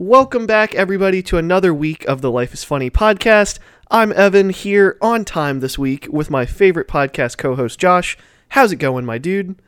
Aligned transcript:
Welcome 0.00 0.46
back, 0.46 0.74
everybody, 0.74 1.22
to 1.24 1.36
another 1.36 1.74
week 1.74 2.06
of 2.06 2.22
the 2.22 2.30
Life 2.30 2.54
is 2.54 2.64
Funny 2.64 2.88
podcast. 2.88 3.58
I'm 3.90 4.14
Evan 4.14 4.48
here 4.48 4.96
on 5.02 5.26
time 5.26 5.60
this 5.60 5.78
week 5.78 6.08
with 6.10 6.30
my 6.30 6.46
favorite 6.46 6.88
podcast 6.88 7.36
co 7.36 7.54
host, 7.54 7.78
Josh. 7.78 8.16
How's 8.48 8.72
it 8.72 8.76
going, 8.76 9.04
my 9.04 9.18
dude? 9.18 9.60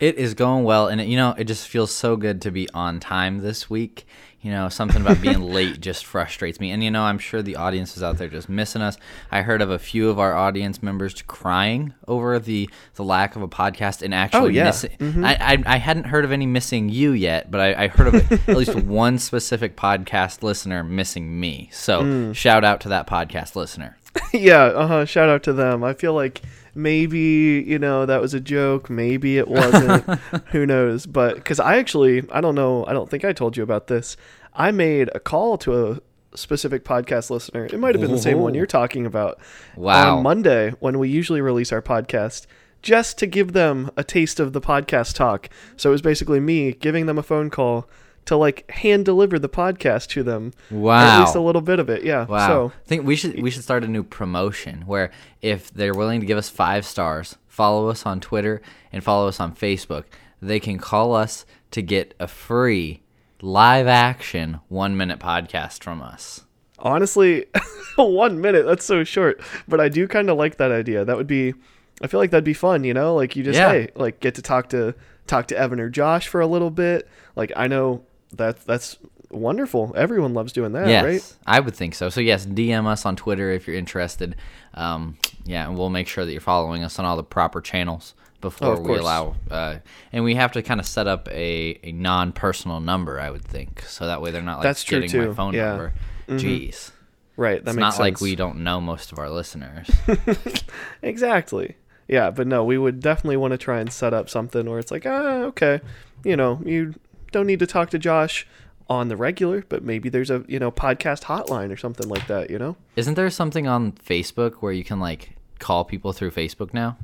It 0.00 0.16
is 0.16 0.34
going 0.34 0.64
well, 0.64 0.88
and 0.88 1.00
it, 1.00 1.08
you 1.08 1.16
know, 1.16 1.34
it 1.36 1.44
just 1.44 1.66
feels 1.68 1.90
so 1.92 2.16
good 2.16 2.40
to 2.42 2.50
be 2.50 2.68
on 2.72 3.00
time 3.00 3.38
this 3.38 3.68
week. 3.68 4.06
You 4.40 4.52
know, 4.52 4.68
something 4.68 5.02
about 5.02 5.20
being 5.20 5.40
late 5.52 5.80
just 5.80 6.06
frustrates 6.06 6.60
me. 6.60 6.70
And 6.70 6.84
you 6.84 6.92
know, 6.92 7.02
I'm 7.02 7.18
sure 7.18 7.42
the 7.42 7.56
audience 7.56 7.96
is 7.96 8.04
out 8.04 8.18
there 8.18 8.28
just 8.28 8.48
missing 8.48 8.80
us. 8.82 8.96
I 9.32 9.42
heard 9.42 9.60
of 9.60 9.68
a 9.70 9.80
few 9.80 10.08
of 10.10 10.20
our 10.20 10.32
audience 10.36 10.80
members 10.80 11.20
crying 11.22 11.92
over 12.06 12.38
the 12.38 12.70
the 12.94 13.02
lack 13.02 13.34
of 13.34 13.42
a 13.42 13.48
podcast 13.48 14.00
and 14.00 14.14
actually 14.14 14.40
Oh, 14.40 14.46
yeah. 14.46 14.64
missing. 14.66 15.24
I, 15.24 15.34
I 15.34 15.62
I 15.74 15.76
hadn't 15.78 16.04
heard 16.04 16.24
of 16.24 16.30
any 16.30 16.46
missing 16.46 16.88
you 16.88 17.10
yet, 17.10 17.50
but 17.50 17.60
I, 17.60 17.84
I 17.84 17.88
heard 17.88 18.14
of 18.14 18.32
at 18.32 18.48
least 18.56 18.76
one 18.76 19.18
specific 19.18 19.76
podcast 19.76 20.44
listener 20.44 20.84
missing 20.84 21.40
me. 21.40 21.68
So 21.72 22.32
shout 22.32 22.62
out 22.64 22.80
to 22.82 22.88
that 22.90 23.08
podcast 23.08 23.56
listener. 23.56 23.96
yeah, 24.32 24.62
uh 24.66 24.86
huh. 24.86 25.04
Shout 25.04 25.28
out 25.28 25.42
to 25.42 25.52
them. 25.52 25.82
I 25.82 25.94
feel 25.94 26.14
like 26.14 26.42
maybe, 26.78 27.64
you 27.66 27.78
know, 27.78 28.06
that 28.06 28.20
was 28.20 28.32
a 28.32 28.40
joke. 28.40 28.88
Maybe 28.88 29.36
it 29.36 29.48
wasn't. 29.48 30.04
Who 30.52 30.64
knows? 30.64 31.04
But 31.04 31.34
because 31.34 31.60
I 31.60 31.76
actually, 31.76 32.24
I 32.30 32.40
don't 32.40 32.54
know, 32.54 32.86
I 32.86 32.92
don't 32.92 33.10
think 33.10 33.24
I 33.24 33.32
told 33.32 33.56
you 33.56 33.62
about 33.62 33.88
this. 33.88 34.16
I 34.54 34.70
made 34.70 35.10
a 35.14 35.20
call 35.20 35.58
to 35.58 35.90
a 35.90 36.00
specific 36.36 36.84
podcast 36.84 37.30
listener. 37.30 37.66
It 37.66 37.78
might 37.78 37.94
have 37.94 38.00
been 38.00 38.12
the 38.12 38.18
same 38.18 38.38
one 38.38 38.54
you're 38.54 38.66
talking 38.66 39.04
about. 39.04 39.38
Wow. 39.76 40.18
On 40.18 40.22
Monday, 40.22 40.70
when 40.78 40.98
we 40.98 41.08
usually 41.08 41.40
release 41.40 41.72
our 41.72 41.82
podcast, 41.82 42.46
just 42.80 43.18
to 43.18 43.26
give 43.26 43.52
them 43.52 43.90
a 43.96 44.04
taste 44.04 44.38
of 44.38 44.52
the 44.52 44.60
podcast 44.60 45.14
talk. 45.14 45.48
So 45.76 45.90
it 45.90 45.92
was 45.92 46.02
basically 46.02 46.40
me 46.40 46.72
giving 46.72 47.06
them 47.06 47.18
a 47.18 47.22
phone 47.22 47.50
call 47.50 47.88
to 48.28 48.36
like 48.36 48.70
hand 48.70 49.06
deliver 49.06 49.38
the 49.38 49.48
podcast 49.48 50.08
to 50.08 50.22
them. 50.22 50.52
Wow. 50.70 51.00
At 51.00 51.20
least 51.20 51.34
a 51.34 51.40
little 51.40 51.62
bit 51.62 51.80
of 51.80 51.88
it. 51.88 52.04
Yeah. 52.04 52.26
Wow. 52.26 52.46
So 52.46 52.72
I 52.84 52.86
think 52.86 53.06
we 53.06 53.16
should 53.16 53.40
we 53.42 53.50
should 53.50 53.62
start 53.62 53.84
a 53.84 53.88
new 53.88 54.02
promotion 54.02 54.82
where 54.82 55.10
if 55.40 55.70
they're 55.72 55.94
willing 55.94 56.20
to 56.20 56.26
give 56.26 56.36
us 56.36 56.50
five 56.50 56.84
stars, 56.84 57.36
follow 57.46 57.88
us 57.88 58.04
on 58.04 58.20
Twitter 58.20 58.60
and 58.92 59.02
follow 59.02 59.28
us 59.28 59.40
on 59.40 59.54
Facebook, 59.54 60.04
they 60.42 60.60
can 60.60 60.76
call 60.76 61.14
us 61.14 61.46
to 61.70 61.80
get 61.80 62.12
a 62.20 62.28
free 62.28 63.00
live 63.40 63.86
action 63.86 64.60
one 64.68 64.94
minute 64.94 65.18
podcast 65.18 65.82
from 65.82 66.02
us. 66.02 66.44
Honestly, 66.80 67.46
one 67.96 68.42
minute, 68.42 68.66
that's 68.66 68.84
so 68.84 69.04
short. 69.04 69.40
But 69.66 69.80
I 69.80 69.88
do 69.88 70.06
kind 70.06 70.28
of 70.28 70.36
like 70.36 70.58
that 70.58 70.70
idea. 70.70 71.02
That 71.06 71.16
would 71.16 71.26
be 71.26 71.54
I 72.02 72.08
feel 72.08 72.20
like 72.20 72.30
that'd 72.30 72.44
be 72.44 72.52
fun, 72.52 72.84
you 72.84 72.92
know? 72.92 73.14
Like 73.14 73.36
you 73.36 73.42
just 73.42 73.58
Yeah. 73.58 73.70
hey, 73.72 73.88
like 73.96 74.20
get 74.20 74.34
to 74.34 74.42
talk 74.42 74.68
to 74.68 74.94
talk 75.26 75.48
to 75.48 75.56
Evan 75.56 75.80
or 75.80 75.88
Josh 75.88 76.28
for 76.28 76.42
a 76.42 76.46
little 76.46 76.70
bit. 76.70 77.08
Like 77.36 77.52
I 77.56 77.68
know 77.68 78.02
that 78.34 78.64
that's 78.66 78.96
wonderful. 79.30 79.92
Everyone 79.96 80.34
loves 80.34 80.52
doing 80.52 80.72
that, 80.72 80.88
yes, 80.88 81.04
right? 81.04 81.36
I 81.46 81.60
would 81.60 81.74
think 81.74 81.94
so. 81.94 82.08
So 82.08 82.20
yes, 82.20 82.46
DM 82.46 82.86
us 82.86 83.04
on 83.06 83.16
Twitter 83.16 83.50
if 83.50 83.66
you're 83.66 83.76
interested. 83.76 84.36
Um, 84.74 85.18
yeah, 85.44 85.66
and 85.68 85.76
we'll 85.78 85.90
make 85.90 86.08
sure 86.08 86.24
that 86.24 86.32
you're 86.32 86.40
following 86.40 86.84
us 86.84 86.98
on 86.98 87.04
all 87.04 87.16
the 87.16 87.24
proper 87.24 87.60
channels 87.60 88.14
before 88.40 88.76
Oh, 88.76 88.80
we 88.80 88.96
allow. 88.96 89.34
Uh, 89.50 89.78
and 90.12 90.22
we 90.24 90.36
have 90.36 90.52
to 90.52 90.62
kind 90.62 90.78
of 90.78 90.86
set 90.86 91.06
up 91.08 91.28
a, 91.28 91.78
a 91.82 91.92
non-personal 91.92 92.80
number, 92.80 93.18
I 93.20 93.30
would 93.30 93.44
think, 93.44 93.82
so 93.82 94.06
that 94.06 94.22
way 94.22 94.30
they're 94.30 94.42
not 94.42 94.58
like 94.58 94.62
That's 94.64 94.84
true, 94.84 95.00
getting 95.00 95.28
my 95.28 95.34
phone 95.34 95.54
Yeah. 95.54 95.68
number. 95.70 95.92
Jeez. 96.28 96.92
Right. 97.36 97.64
That 97.64 97.70
it's 97.70 97.76
makes 97.76 97.80
not 97.80 97.92
sense. 97.94 98.00
like 98.00 98.20
we 98.20 98.36
don't 98.36 98.58
know 98.62 98.80
most 98.80 99.10
of 99.12 99.18
our 99.18 99.30
listeners. 99.30 99.90
Exactly. 101.02 101.76
Yeah, 102.06 102.30
but 102.30 102.46
no, 102.46 102.64
we 102.64 102.78
would 102.78 103.00
definitely 103.00 103.36
want 103.36 103.52
to 103.52 103.58
try 103.58 103.80
and 103.80 103.92
set 103.92 104.14
up 104.14 104.30
something 104.30 104.68
where 104.68 104.78
it's 104.78 104.90
like, 104.90 105.04
ah, 105.06 105.42
okay, 105.42 105.80
you 106.24 106.36
know, 106.36 106.60
you 106.64 106.94
don't 107.32 107.46
need 107.46 107.58
to 107.58 107.66
talk 107.66 107.90
to 107.90 107.98
Josh 107.98 108.46
on 108.88 109.08
the 109.08 109.16
regular, 109.16 109.64
but 109.68 109.82
maybe 109.82 110.08
there's 110.08 110.30
a 110.30 110.44
you 110.48 110.58
know 110.58 110.70
podcast 110.70 111.24
hotline 111.24 111.72
or 111.72 111.76
something 111.76 112.08
like 112.08 112.26
that. 112.26 112.50
You 112.50 112.58
know. 112.58 112.76
Isn't 112.96 113.14
there 113.14 113.28
something 113.30 113.66
on 113.66 113.92
Facebook 113.92 114.54
where 114.56 114.72
you 114.72 114.84
can 114.84 114.98
like 115.00 115.36
call 115.58 115.84
people 115.84 116.12
through 116.12 116.30
Facebook 116.30 116.72
now? 116.72 116.96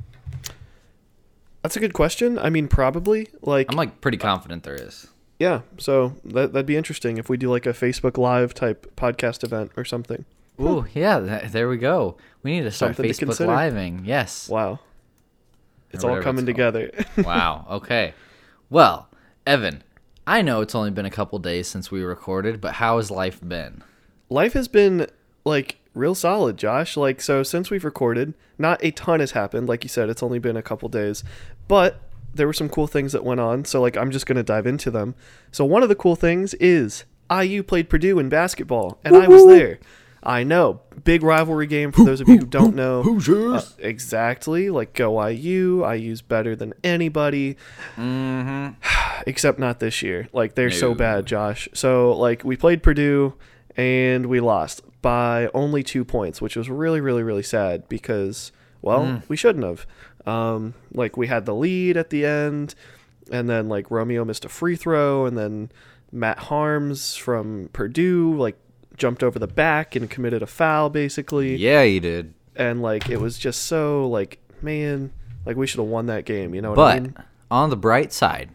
That's 1.61 1.75
a 1.75 1.79
good 1.79 1.93
question. 1.93 2.37
I 2.37 2.49
mean, 2.49 2.67
probably 2.67 3.27
like 3.41 3.67
I'm 3.69 3.77
like 3.77 4.01
pretty 4.01 4.17
confident 4.17 4.63
there 4.63 4.75
is. 4.75 5.07
yeah. 5.39 5.61
So 5.77 6.13
that 6.25 6.53
that'd 6.53 6.65
be 6.65 6.77
interesting 6.77 7.17
if 7.17 7.27
we 7.29 7.37
do 7.37 7.49
like 7.49 7.65
a 7.65 7.73
Facebook 7.73 8.17
Live 8.17 8.53
type 8.53 8.95
podcast 8.95 9.43
event 9.43 9.71
or 9.75 9.83
something. 9.83 10.25
Ooh, 10.61 10.85
yeah, 10.93 11.19
th- 11.19 11.51
there 11.51 11.67
we 11.67 11.77
go. 11.77 12.17
We 12.43 12.51
need 12.51 12.63
to 12.63 12.71
start 12.71 12.95
Something 12.95 13.11
Facebook 13.11 13.19
consider. 13.37 13.55
living. 13.55 14.03
Yes. 14.05 14.47
Wow. 14.47 14.79
It's 15.91 16.03
all 16.03 16.21
coming 16.21 16.43
it's 16.43 16.53
together. 16.53 16.91
wow. 17.17 17.65
Okay. 17.71 18.13
Well, 18.69 19.09
Evan, 19.45 19.83
I 20.27 20.41
know 20.41 20.61
it's 20.61 20.75
only 20.75 20.91
been 20.91 21.05
a 21.05 21.11
couple 21.11 21.37
days 21.39 21.67
since 21.67 21.91
we 21.91 22.01
recorded, 22.01 22.59
but 22.59 22.75
how 22.75 22.97
has 22.97 23.11
life 23.11 23.39
been? 23.47 23.83
Life 24.29 24.53
has 24.53 24.67
been 24.67 25.07
like 25.43 25.77
real 25.93 26.15
solid, 26.15 26.57
Josh. 26.57 26.97
Like 26.97 27.21
so 27.21 27.43
since 27.43 27.69
we've 27.69 27.85
recorded, 27.85 28.33
not 28.57 28.83
a 28.83 28.91
ton 28.91 29.19
has 29.19 29.31
happened. 29.31 29.67
Like 29.67 29.83
you 29.83 29.89
said, 29.89 30.09
it's 30.09 30.23
only 30.23 30.39
been 30.39 30.57
a 30.57 30.63
couple 30.63 30.89
days, 30.89 31.23
but 31.67 32.01
there 32.33 32.47
were 32.47 32.53
some 32.53 32.69
cool 32.69 32.87
things 32.87 33.11
that 33.13 33.23
went 33.23 33.39
on. 33.39 33.65
So 33.65 33.81
like 33.81 33.95
I'm 33.95 34.11
just 34.11 34.25
gonna 34.25 34.43
dive 34.43 34.65
into 34.65 34.89
them. 34.89 35.15
So 35.51 35.63
one 35.63 35.83
of 35.83 35.89
the 35.89 35.95
cool 35.95 36.15
things 36.15 36.53
is 36.55 37.05
IU 37.31 37.63
played 37.63 37.89
Purdue 37.89 38.19
in 38.19 38.29
basketball, 38.29 38.99
and 39.03 39.15
I 39.15 39.27
was 39.27 39.45
there. 39.45 39.79
I 40.25 40.43
know, 40.43 40.81
big 41.03 41.21
rivalry 41.21 41.67
game 41.67 41.91
for 41.91 42.03
those 42.03 42.19
of 42.19 42.27
you 42.27 42.39
who 42.39 42.45
don't 42.47 42.75
know. 42.75 43.03
Uh, 43.79 43.87
exactly, 43.87 44.69
like 44.69 44.93
go 44.93 45.23
IU. 45.25 45.85
IU's 45.87 46.21
better 46.21 46.55
than 46.55 46.73
anybody 46.83 47.57
except 49.27 49.59
not 49.59 49.79
this 49.79 50.01
year. 50.01 50.27
Like 50.33 50.55
they're 50.55 50.71
so 50.71 50.95
bad, 50.95 51.25
Josh. 51.27 51.69
So 51.73 52.13
like 52.13 52.43
we 52.43 52.57
played 52.57 52.81
Purdue 52.81 53.35
and 53.77 54.25
we 54.25 54.39
lost 54.39 54.81
by 55.01 55.49
only 55.53 55.83
two 55.83 56.03
points, 56.03 56.41
which 56.41 56.55
was 56.55 56.69
really, 56.69 57.01
really, 57.01 57.21
really 57.21 57.43
sad 57.43 57.87
because 57.87 58.51
well, 58.81 59.03
we 59.27 59.35
shouldn't 59.35 59.65
have. 59.65 59.85
Um, 60.25 60.73
like 60.91 61.17
we 61.17 61.27
had 61.27 61.45
the 61.45 61.53
lead 61.53 61.97
at 61.97 62.09
the 62.09 62.25
end, 62.25 62.73
and 63.31 63.47
then 63.47 63.69
like 63.69 63.91
Romeo 63.91 64.25
missed 64.25 64.45
a 64.45 64.49
free 64.49 64.75
throw, 64.75 65.25
and 65.25 65.37
then 65.37 65.71
Matt 66.11 66.37
Haarms 66.39 67.15
from 67.17 67.69
Purdue 67.73 68.35
like 68.37 68.57
jumped 68.97 69.23
over 69.23 69.37
the 69.39 69.47
back 69.47 69.95
and 69.95 70.09
committed 70.09 70.41
a 70.41 70.47
foul 70.47 70.89
basically 70.89 71.55
Yeah, 71.55 71.83
he 71.83 71.99
did. 71.99 72.33
and 72.55 72.81
like 72.81 73.09
it 73.09 73.19
was 73.19 73.37
just 73.37 73.63
so 73.63 74.07
like 74.07 74.39
man 74.61 75.11
like 75.45 75.55
we 75.57 75.67
should 75.67 75.79
have 75.79 75.87
won 75.89 76.05
that 76.07 76.25
game 76.25 76.55
you 76.55 76.61
know 76.61 76.71
what 76.71 76.79
i 76.79 76.93
But 76.99 77.03
mean 77.03 77.15
on 77.51 77.69
the 77.69 77.75
bright 77.77 78.11
side, 78.11 78.49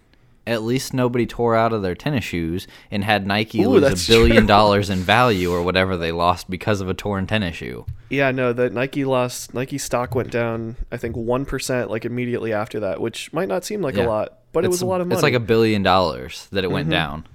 at 0.47 0.63
least 0.63 0.93
nobody 0.93 1.25
tore 1.25 1.55
out 1.55 1.73
of 1.73 1.81
their 1.83 1.95
tennis 1.95 2.25
shoes 2.25 2.67
and 2.91 3.05
had 3.05 3.25
Nike 3.25 3.63
Ooh, 3.63 3.69
lose 3.79 4.09
a 4.09 4.13
billion 4.13 4.39
true. 4.39 4.47
dollars 4.47 4.91
in 4.91 4.99
value 4.99 5.53
or 5.53 5.63
whatever 5.63 5.97
they 5.97 6.11
lost 6.11 6.51
because 6.51 6.81
of 6.81 6.89
a 6.89 6.95
torn 6.95 7.27
tennis 7.29 7.55
shoe. 7.57 7.87
Yeah, 8.09 8.33
no, 8.33 8.53
that 8.53 8.73
Nike 8.73 9.05
lost. 9.05 9.55
Nike 9.55 9.79
stock 9.79 10.17
went 10.17 10.33
down. 10.33 10.75
I 10.91 10.97
think 10.97 11.15
one 11.17 11.45
percent, 11.45 11.89
like 11.89 12.05
immediately 12.05 12.53
after 12.53 12.81
that, 12.81 13.01
which 13.01 13.33
might 13.33 13.47
not 13.49 13.65
seem 13.65 13.81
like 13.81 13.95
Yeah. 13.95 14.07
a 14.07 14.09
lot, 14.09 14.39
but 14.53 14.65
it 14.65 14.69
was 14.69 14.83
a 14.83 14.87
lot 14.87 15.01
of 15.01 15.07
money. 15.07 15.15
Mm-hmm. 15.17 15.19
It's 15.19 15.23
like 15.23 15.35
a 15.35 15.41
billion 15.41 15.85
dollars 15.85 16.49
that 16.51 16.65
it 16.65 16.71
went 16.71 16.91
down. 16.91 17.27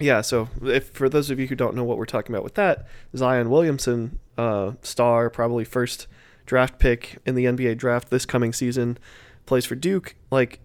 Yeah. 0.00 0.20
So, 0.20 0.48
if 0.62 0.90
for 0.90 1.08
those 1.08 1.30
of 1.30 1.38
you 1.38 1.46
who 1.46 1.54
don't 1.54 1.74
know 1.74 1.84
what 1.84 1.98
we're 1.98 2.06
talking 2.06 2.34
about 2.34 2.44
with 2.44 2.54
that, 2.54 2.86
Zion 3.16 3.50
Williamson, 3.50 4.18
uh, 4.36 4.72
star, 4.82 5.30
probably 5.30 5.64
first 5.64 6.06
draft 6.46 6.78
pick 6.78 7.18
in 7.24 7.34
the 7.34 7.44
NBA 7.44 7.76
draft 7.78 8.10
this 8.10 8.26
coming 8.26 8.52
season, 8.52 8.98
plays 9.46 9.64
for 9.64 9.74
Duke. 9.74 10.16
Like, 10.30 10.60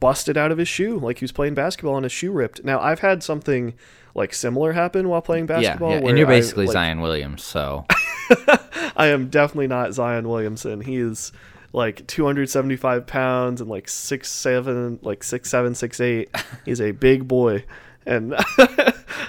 busted 0.00 0.36
out 0.36 0.52
of 0.52 0.58
his 0.58 0.68
shoe, 0.68 0.98
like 0.98 1.18
he 1.18 1.24
was 1.24 1.32
playing 1.32 1.54
basketball 1.54 1.96
and 1.96 2.04
his 2.04 2.12
shoe 2.12 2.32
ripped. 2.32 2.64
Now, 2.64 2.80
I've 2.80 3.00
had 3.00 3.22
something 3.22 3.74
like 4.14 4.34
similar 4.34 4.72
happen 4.72 5.08
while 5.08 5.22
playing 5.22 5.46
basketball. 5.46 5.90
yeah, 5.90 6.00
yeah. 6.00 6.08
and 6.08 6.18
you're 6.18 6.26
I, 6.26 6.30
basically 6.30 6.66
like, 6.66 6.72
Zion 6.72 7.00
Williams, 7.00 7.44
so 7.44 7.86
I 8.96 9.08
am 9.08 9.28
definitely 9.28 9.68
not 9.68 9.92
Zion 9.94 10.28
Williamson. 10.28 10.80
He 10.80 10.96
is 10.96 11.32
like 11.72 12.06
275 12.06 13.06
pounds 13.06 13.60
and 13.60 13.68
like 13.68 13.88
six 13.88 14.30
seven, 14.30 14.98
like 15.02 15.22
six 15.22 15.50
seven, 15.50 15.74
six 15.74 16.00
eight. 16.00 16.30
He's 16.64 16.80
a 16.80 16.92
big 16.92 17.28
boy, 17.28 17.64
and 18.08 18.34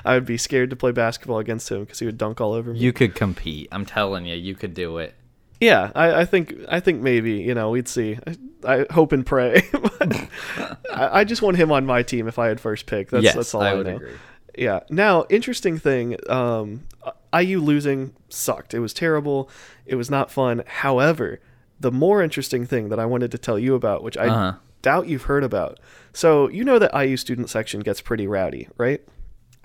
I 0.06 0.13
would 0.16 0.25
be 0.25 0.37
scared 0.37 0.70
to 0.72 0.76
play 0.76 0.91
basketball 0.91 1.40
against 1.40 1.70
him 1.70 1.81
because 1.84 1.99
he 1.99 2.05
would 2.05 2.17
dunk 2.17 2.40
all 2.41 2.53
over 2.53 2.73
me. 2.73 2.79
you 2.79 2.93
could 2.93 3.14
compete. 3.16 3.67
I'm 3.72 3.85
telling 3.85 4.26
you, 4.26 4.35
you 4.35 4.55
could 4.55 4.73
do 4.73 4.97
it. 4.97 5.14
yeah, 5.61 5.91
I, 5.93 6.22
I 6.22 6.26
think 6.26 6.55
I 6.70 6.79
think 6.79 7.02
maybe 7.02 7.34
you 7.34 7.53
know 7.53 7.70
we'd 7.72 7.87
see. 7.87 8.17
I, 8.26 8.35
I 8.81 8.85
hope 8.91 9.11
and 9.11 9.26
pray. 9.26 9.61
I, 10.02 11.20
I 11.20 11.23
just 11.23 11.41
want 11.41 11.58
him 11.58 11.72
on 11.72 11.85
my 11.85 12.03
team 12.03 12.28
if 12.28 12.40
I 12.40 12.47
had 12.47 12.59
first 12.59 12.85
pick. 12.85 13.09
That's 13.09 13.23
yes, 13.23 13.35
that's 13.35 13.53
all 13.53 13.61
I, 13.61 13.72
I 13.72 13.73
would 13.76 13.87
know. 13.87 13.96
agree. 13.97 14.14
Yeah. 14.58 14.81
Now, 14.90 15.26
interesting 15.29 15.78
thing, 15.78 16.17
um, 16.29 16.85
IU 17.34 17.61
losing 17.61 18.14
sucked. 18.29 18.73
It 18.73 18.79
was 18.79 18.93
terrible. 18.93 19.49
It 19.85 19.96
was 19.96 20.09
not 20.09 20.31
fun. 20.31 20.64
However, 20.66 21.40
the 21.79 21.91
more 21.91 22.22
interesting 22.22 22.66
thing 22.66 22.90
that 22.90 22.99
I 22.99 23.05
wanted 23.05 23.31
to 23.31 23.37
tell 23.37 23.58
you 23.58 23.76
about, 23.76 24.03
which 24.03 24.17
I 24.17 24.28
Uh-huh. 24.28 24.58
Doubt 24.81 25.08
you've 25.08 25.23
heard 25.23 25.43
about. 25.43 25.79
So 26.14 26.47
you 26.49 26.64
know 26.64 26.79
that 26.79 26.91
IU 26.93 27.17
student 27.17 27.49
section 27.49 27.81
gets 27.81 28.02
pretty 28.02 28.28
rowdy, 28.28 28.67
right? 28.78 29.02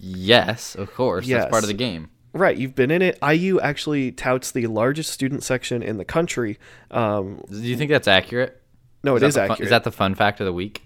Yes, 0.00 0.75
of 0.75 0.93
course. 0.94 1.26
Yes. 1.26 1.43
That's 1.44 1.50
part 1.50 1.64
of 1.64 1.69
the 1.69 1.75
game. 1.75 2.11
Right. 2.32 2.56
You've 2.56 2.75
been 2.75 2.90
in 2.90 3.00
it. 3.00 3.19
IU 3.26 3.61
actually 3.61 4.11
touts 4.12 4.50
the 4.50 4.66
largest 4.66 5.11
student 5.12 5.43
section 5.44 5.82
in 5.82 5.99
the 5.99 6.05
country. 6.05 6.58
Um, 6.90 7.43
Do 7.49 7.58
you 7.58 7.76
think 7.76 7.90
that's 7.90 8.08
accurate? 8.08 8.61
no, 9.05 9.16
it 9.16 9.22
is 9.22 9.34
the 9.34 9.40
fun- 9.43 9.50
accurate. 9.52 9.66
is 9.66 9.70
that 9.70 9.84
the 9.84 9.93
fun 9.93 10.14
fact 10.14 10.40
of 10.40 10.46
the 10.46 10.52
week? 10.52 10.82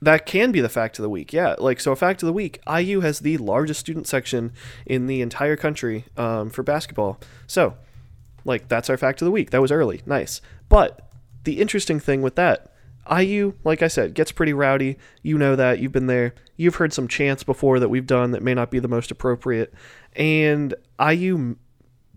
that 0.00 0.26
can 0.26 0.52
be 0.52 0.60
the 0.60 0.68
fact 0.68 0.96
of 1.00 1.02
the 1.02 1.08
week. 1.10 1.32
Yeah, 1.32 1.56
like 1.58 1.80
so. 1.80 1.90
A 1.90 1.96
fact 1.96 2.22
of 2.22 2.28
the 2.28 2.32
week: 2.32 2.60
IU 2.72 3.00
has 3.00 3.18
the 3.18 3.36
largest 3.38 3.80
student 3.80 4.06
section 4.06 4.52
in 4.86 5.08
the 5.08 5.20
entire 5.20 5.56
country 5.56 6.04
um, 6.16 6.50
for 6.50 6.62
basketball. 6.62 7.18
So, 7.48 7.74
like 8.44 8.68
that's 8.68 8.88
our 8.88 8.96
fact 8.96 9.20
of 9.20 9.26
the 9.26 9.32
week. 9.32 9.50
That 9.50 9.60
was 9.60 9.72
early, 9.72 10.02
nice. 10.06 10.40
But 10.68 11.10
the 11.42 11.60
interesting 11.60 11.98
thing 11.98 12.22
with 12.22 12.36
that, 12.36 12.72
IU, 13.10 13.54
like 13.64 13.82
I 13.82 13.88
said, 13.88 14.14
gets 14.14 14.32
pretty 14.32 14.52
rowdy. 14.52 14.98
You 15.22 15.38
know 15.38 15.56
that. 15.56 15.78
You've 15.78 15.92
been 15.92 16.06
there. 16.06 16.34
You've 16.56 16.76
heard 16.76 16.92
some 16.92 17.08
chants 17.08 17.42
before 17.42 17.78
that 17.80 17.88
we've 17.88 18.06
done 18.06 18.32
that 18.32 18.42
may 18.42 18.54
not 18.54 18.70
be 18.70 18.78
the 18.78 18.88
most 18.88 19.10
appropriate, 19.10 19.72
and 20.14 20.74
IU 21.00 21.56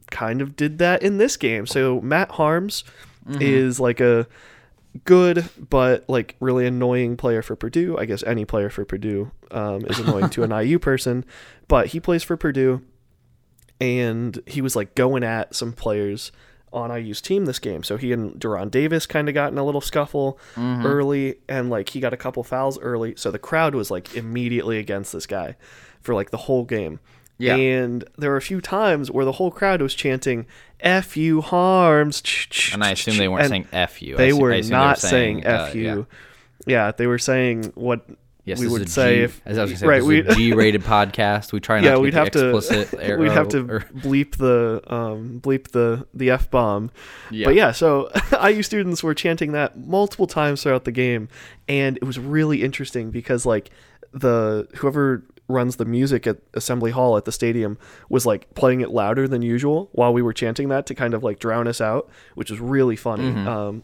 kind 0.10 0.42
of 0.42 0.56
did 0.56 0.78
that 0.80 1.02
in 1.02 1.18
this 1.18 1.38
game. 1.38 1.66
So 1.66 2.02
Matt 2.02 2.32
Haarms 2.32 2.84
is 3.40 3.80
like 3.80 4.00
a 4.00 4.28
good 5.06 5.48
but 5.70 6.04
like 6.10 6.36
really 6.40 6.68
annoying 6.68 7.18
player 7.18 7.42
for 7.42 7.56
Purdue. 7.56 7.98
I 7.98 8.06
guess 8.06 8.24
any 8.24 8.46
player 8.46 8.70
for 8.70 8.84
Purdue 8.84 9.32
um, 9.52 9.86
is 9.86 10.00
annoying 10.00 10.30
to 10.32 10.44
an 10.44 10.52
IU 10.66 10.80
person, 10.80 11.26
but 11.68 11.88
he 11.88 12.00
plays 12.00 12.24
for 12.24 12.36
Purdue, 12.38 12.82
and 13.80 14.42
he 14.46 14.62
was 14.62 14.76
like 14.76 14.96
going 14.96 15.24
at 15.24 15.56
some 15.56 15.74
players 15.74 16.32
on 16.74 16.90
IU's 16.96 17.22
team 17.22 17.46
this 17.46 17.60
game. 17.60 17.84
So 17.84 17.98
he 17.98 18.12
and 18.14 18.34
De'Ron 18.40 18.72
Davis 18.72 19.06
kind 19.06 19.28
of 19.28 19.34
got 19.36 19.52
in 19.52 19.58
a 19.58 19.64
little 19.66 19.82
scuffle 19.82 20.40
early, 20.58 21.36
and 21.50 21.70
like 21.70 21.90
he 21.90 22.00
got 22.00 22.14
a 22.14 22.18
couple 22.18 22.44
fouls 22.44 22.80
early. 22.80 23.14
So 23.18 23.32
the 23.32 23.40
crowd 23.40 23.76
was 23.76 23.92
like 23.92 24.16
immediately 24.16 24.78
against 24.80 25.12
this 25.14 25.26
guy 25.26 25.56
for 26.02 26.16
like 26.16 26.32
the 26.32 26.38
whole 26.38 26.64
game. 26.64 27.00
Yeah. 27.38 27.56
And 27.56 28.04
there 28.18 28.30
were 28.30 28.38
a 28.38 28.42
few 28.42 28.62
times 28.62 29.10
where 29.10 29.26
the 29.26 29.32
whole 29.34 29.50
crowd 29.52 29.82
was 29.82 29.96
chanting 29.96 30.46
"F 30.80 31.18
you 31.18 31.42
Haarms," 31.42 32.22
And 32.74 32.84
I 32.84 32.92
assume 32.92 33.18
they 33.18 33.28
weren't 33.28 33.44
and 33.44 33.50
saying 33.50 33.68
"f 33.72 34.02
you." 34.02 34.16
They 34.16 34.28
assume- 34.30 34.40
I 34.40 34.42
were 34.44 34.52
assume 34.52 34.72
not 34.72 34.98
saying, 35.00 35.46
uh, 35.48 35.66
"F 35.70 35.76
you." 35.76 35.84
yeah. 35.84 36.04
Yeah. 36.68 36.92
they 36.92 37.08
were 37.08 37.18
saying 37.18 37.72
what 37.76 38.06
Yes, 38.44 38.60
we 38.60 38.68
would 38.68 38.90
say 38.90 39.18
G- 39.18 39.24
if 39.24 39.42
as 39.46 39.58
I 39.58 39.62
was 39.62 39.72
gonna 39.72 39.80
say, 39.80 39.88
right. 39.88 40.04
We 40.04 40.22
G-rated 40.36 40.82
podcast. 40.84 41.54
We 41.54 41.60
try 41.60 41.80
not 41.80 41.86
yeah, 41.86 41.94
to 41.94 42.00
we'd 42.00 42.14
have 42.16 42.32
the 42.32 42.40
to 42.52 42.58
explicit. 42.58 43.20
we'd 43.20 43.32
have 43.32 43.50
to 43.50 43.60
or- 43.60 43.80
bleep 43.96 44.38
the 44.38 44.82
um, 44.88 45.40
bleep 45.42 45.70
the 45.70 46.08
the 46.14 46.32
f 46.32 46.50
bomb. 46.50 46.90
Yeah. 47.30 47.46
But 47.46 47.56
yeah, 47.56 47.72
so 47.72 48.10
IU 48.44 48.64
students 48.64 49.04
were 49.04 49.14
chanting 49.14 49.52
that 49.52 49.78
multiple 49.78 50.28
times 50.28 50.64
throughout 50.64 50.86
the 50.86 50.92
game, 50.92 51.30
and 51.68 51.98
it 51.98 52.04
was 52.04 52.18
really 52.18 52.64
interesting 52.64 53.12
because 53.12 53.46
like 53.46 53.70
the 54.12 54.68
whoever 54.78 55.24
runs 55.48 55.76
the 55.76 55.86
music 55.86 56.26
at 56.26 56.38
Assembly 56.54 56.92
Hall 56.92 57.18
at 57.18 57.26
the 57.26 57.32
stadium 57.32 57.78
was 58.10 58.26
like 58.26 58.54
playing 58.56 58.82
it 58.82 58.90
louder 58.90 59.28
than 59.28 59.42
usual 59.42 59.90
while 59.92 60.14
we 60.14 60.22
were 60.22 60.34
chanting 60.34 60.70
that 60.70 60.86
to 60.88 60.96
kind 60.96 61.14
of 61.14 61.24
like 61.24 61.40
drown 61.40 61.68
us 61.68 61.82
out, 61.82 62.10
which 62.36 62.50
was 62.50 62.60
really 62.60 62.96
funny. 62.96 63.26
Mm-hmm. 63.26 63.48
Um, 63.48 63.84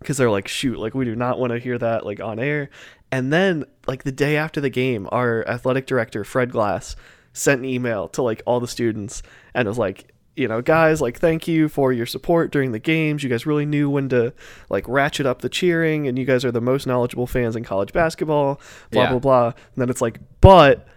because 0.00 0.18
they're 0.18 0.30
like, 0.30 0.48
shoot, 0.48 0.78
like 0.78 0.94
we 0.94 1.06
do 1.06 1.16
not 1.16 1.38
want 1.38 1.52
to 1.52 1.58
hear 1.58 1.78
that 1.78 2.04
like 2.04 2.20
on 2.20 2.38
air. 2.38 2.68
And 3.14 3.32
then 3.32 3.64
like 3.86 4.02
the 4.02 4.10
day 4.10 4.36
after 4.36 4.60
the 4.60 4.70
game, 4.70 5.08
our 5.12 5.46
athletic 5.48 5.86
director 5.86 6.24
Fred 6.24 6.50
Glass 6.50 6.96
sent 7.32 7.60
an 7.60 7.64
email 7.64 8.08
to 8.08 8.22
like 8.22 8.42
all 8.44 8.58
the 8.58 8.66
students 8.66 9.22
and 9.54 9.68
was 9.68 9.78
like, 9.78 10.12
you 10.34 10.48
know, 10.48 10.60
guys, 10.60 11.00
like 11.00 11.20
thank 11.20 11.46
you 11.46 11.68
for 11.68 11.92
your 11.92 12.06
support 12.06 12.50
during 12.50 12.72
the 12.72 12.80
games. 12.80 13.22
You 13.22 13.30
guys 13.30 13.46
really 13.46 13.66
knew 13.66 13.88
when 13.88 14.08
to 14.08 14.32
like 14.68 14.88
ratchet 14.88 15.26
up 15.26 15.42
the 15.42 15.48
cheering, 15.48 16.08
and 16.08 16.18
you 16.18 16.24
guys 16.24 16.44
are 16.44 16.50
the 16.50 16.60
most 16.60 16.88
knowledgeable 16.88 17.28
fans 17.28 17.54
in 17.54 17.62
college 17.62 17.92
basketball. 17.92 18.60
Blah 18.90 19.02
Yeah. 19.02 19.10
blah 19.10 19.18
blah. 19.20 19.46
And 19.46 19.54
then 19.76 19.90
it's 19.90 20.00
like, 20.02 20.18
but 20.40 20.88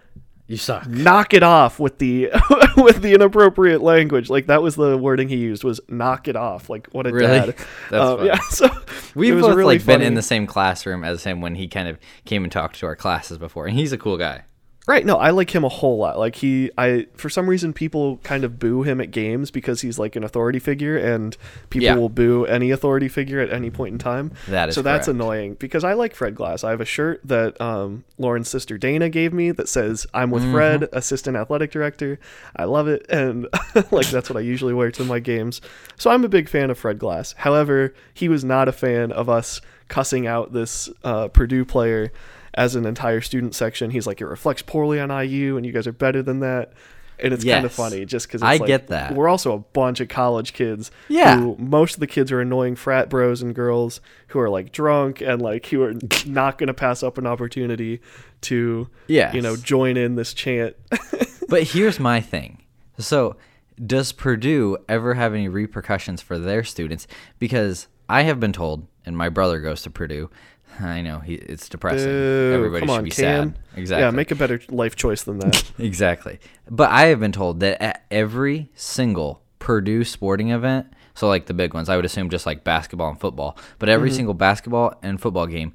You 0.48 0.56
suck. 0.56 0.86
knock 0.88 1.34
it 1.34 1.42
off 1.42 1.78
with 1.78 1.98
the 1.98 2.30
with 2.76 3.02
the 3.02 3.12
inappropriate 3.14 3.82
language. 3.82 4.30
Like 4.30 4.46
that 4.46 4.62
was 4.62 4.74
the 4.76 4.96
wording 4.96 5.28
he 5.28 5.36
used 5.36 5.62
was 5.62 5.78
knock 5.88 6.26
it 6.26 6.36
off. 6.36 6.68
Like 6.70 6.88
what 6.92 7.06
a 7.06 7.12
Really? 7.12 7.26
dad. 7.28 7.46
That's 7.90 8.02
Um, 8.04 8.16
funny. 8.16 8.28
yeah. 8.28 8.38
So 8.50 8.68
We've 9.14 9.38
both 9.40 9.54
really 9.54 9.76
like 9.76 9.86
been 9.86 10.00
in 10.02 10.14
the 10.14 10.22
same 10.22 10.46
classroom 10.46 11.04
as 11.04 11.22
him 11.24 11.40
when 11.40 11.54
he 11.54 11.68
kind 11.68 11.86
of 11.88 11.98
came 12.24 12.44
and 12.44 12.50
talked 12.52 12.78
to 12.80 12.86
our 12.86 12.96
classes 12.96 13.36
before, 13.38 13.66
and 13.66 13.76
he's 13.76 13.92
a 13.92 13.98
cool 13.98 14.16
guy. 14.16 14.44
Right. 14.88 15.04
No, 15.04 15.16
I 15.16 15.30
like 15.30 15.54
him 15.54 15.64
a 15.64 15.68
whole 15.68 15.98
lot. 15.98 16.18
Like 16.18 16.36
he, 16.36 16.70
I 16.78 17.06
for 17.14 17.28
some 17.28 17.46
reason 17.48 17.74
people 17.74 18.16
kind 18.24 18.42
of 18.42 18.58
boo 18.58 18.82
him 18.84 19.02
at 19.02 19.10
games 19.10 19.50
because 19.50 19.82
he's 19.82 19.98
like 19.98 20.16
an 20.16 20.24
authority 20.24 20.58
figure, 20.58 20.96
and 20.96 21.36
people 21.68 21.84
Yeah. 21.84 21.94
will 21.96 22.08
boo 22.08 22.46
any 22.46 22.70
authority 22.70 23.06
figure 23.08 23.38
at 23.38 23.52
any 23.52 23.70
point 23.70 23.92
in 23.92 23.98
time. 23.98 24.32
That 24.48 24.70
is 24.70 24.74
so 24.74 24.80
that's 24.80 25.06
correct. 25.06 25.14
annoying 25.14 25.54
because 25.54 25.84
I 25.84 25.92
like 25.92 26.14
Fred 26.14 26.34
Glass. 26.34 26.64
I 26.64 26.70
have 26.70 26.80
a 26.80 26.86
shirt 26.86 27.20
that 27.24 27.60
um, 27.60 28.04
Lauren's 28.16 28.48
sister 28.48 28.78
Dana 28.78 29.10
gave 29.10 29.34
me 29.34 29.50
that 29.50 29.68
says 29.68 30.06
"I'm 30.14 30.30
with 30.30 30.42
Mm-hmm. 30.42 30.52
Fred, 30.54 30.88
assistant 30.94 31.36
athletic 31.36 31.70
director." 31.70 32.18
I 32.56 32.64
love 32.64 32.88
it, 32.88 33.04
and 33.10 33.46
like 33.90 34.08
that's 34.08 34.30
what 34.30 34.38
I 34.38 34.40
usually 34.40 34.72
wear 34.72 34.90
to 34.92 35.04
my 35.04 35.20
games. 35.20 35.60
So 35.96 36.10
I'm 36.10 36.24
a 36.24 36.28
big 36.30 36.48
fan 36.48 36.70
of 36.70 36.78
Fred 36.78 36.98
Glass. 36.98 37.34
However, 37.36 37.92
he 38.14 38.30
was 38.30 38.42
not 38.42 38.68
a 38.68 38.72
fan 38.72 39.12
of 39.12 39.28
us 39.28 39.60
cussing 39.88 40.26
out 40.26 40.54
this 40.54 40.88
uh, 41.04 41.28
Purdue 41.28 41.66
player 41.66 42.10
as 42.54 42.74
an 42.74 42.86
entire 42.86 43.20
student 43.20 43.54
section. 43.54 43.90
He's 43.90 44.06
like, 44.06 44.20
it 44.20 44.26
reflects 44.26 44.62
poorly 44.62 45.00
on 45.00 45.10
IU, 45.10 45.56
and 45.56 45.64
you 45.66 45.72
guys 45.72 45.86
are 45.86 45.92
better 45.92 46.22
than 46.22 46.40
that. 46.40 46.72
And 47.20 47.34
it's 47.34 47.44
kind 47.44 47.64
of 47.64 47.72
funny 47.72 48.04
just 48.04 48.28
because 48.28 48.44
I 48.44 48.58
like, 48.58 48.66
get 48.68 48.86
that. 48.88 49.12
We're 49.12 49.28
also 49.28 49.52
a 49.52 49.58
bunch 49.58 49.98
of 49.98 50.06
college 50.08 50.52
kids. 50.52 50.92
Yeah. 51.08 51.36
Who, 51.40 51.56
most 51.58 51.94
of 51.94 52.00
the 52.00 52.06
kids 52.06 52.30
are 52.30 52.40
annoying 52.40 52.76
frat 52.76 53.10
bros 53.10 53.42
and 53.42 53.52
girls 53.56 54.00
who 54.28 54.38
are 54.38 54.48
like 54.48 54.70
drunk 54.70 55.20
and 55.20 55.42
like 55.42 55.66
who 55.66 55.82
are 55.82 55.94
not 56.26 56.58
going 56.58 56.68
to 56.68 56.74
pass 56.74 57.02
up 57.02 57.18
an 57.18 57.26
opportunity 57.26 58.00
to, 58.42 58.88
Yes. 59.08 59.34
you 59.34 59.42
know, 59.42 59.56
join 59.56 59.96
in 59.96 60.14
this 60.14 60.32
chant. 60.32 60.76
But 61.48 61.62
here's 61.62 61.98
my 61.98 62.20
thing. 62.20 62.62
So, 62.98 63.36
does 63.84 64.12
Purdue 64.12 64.76
ever 64.86 65.14
have 65.14 65.32
any 65.32 65.48
repercussions 65.48 66.20
for 66.20 66.38
their 66.38 66.62
students? 66.62 67.06
Because 67.38 67.88
I 68.06 68.24
have 68.24 68.38
been 68.38 68.52
told, 68.52 68.86
and 69.06 69.16
my 69.16 69.30
brother 69.30 69.58
goes 69.58 69.80
to 69.82 69.90
Purdue. 69.90 70.28
I 70.80 71.00
know 71.02 71.18
he, 71.20 71.34
it's 71.34 71.68
depressing. 71.68 72.08
Boo. 72.08 72.52
Everybody 72.54 72.86
should 72.86 72.92
on, 72.92 73.04
be 73.04 73.10
Cam. 73.10 73.54
sad. 73.54 73.58
Exactly. 73.76 74.04
Yeah, 74.04 74.10
make 74.10 74.30
a 74.30 74.34
better 74.34 74.60
life 74.68 74.96
choice 74.96 75.22
than 75.22 75.38
that. 75.40 75.70
Exactly. 75.78 76.38
But 76.70 76.90
I 76.90 77.06
have 77.06 77.20
been 77.20 77.32
told 77.32 77.60
that 77.60 77.82
at 77.82 78.04
every 78.10 78.70
single 78.74 79.42
Purdue 79.58 80.04
sporting 80.04 80.50
event, 80.50 80.86
so 81.14 81.28
like 81.28 81.46
the 81.46 81.54
big 81.54 81.74
ones, 81.74 81.88
I 81.88 81.96
would 81.96 82.04
assume 82.04 82.30
just 82.30 82.46
like 82.46 82.62
basketball 82.64 83.10
and 83.10 83.20
football, 83.20 83.56
but 83.78 83.86
Mm-hmm. 83.88 83.94
every 83.94 84.10
single 84.10 84.34
basketball 84.34 84.94
and 85.02 85.20
football 85.20 85.46
game, 85.46 85.74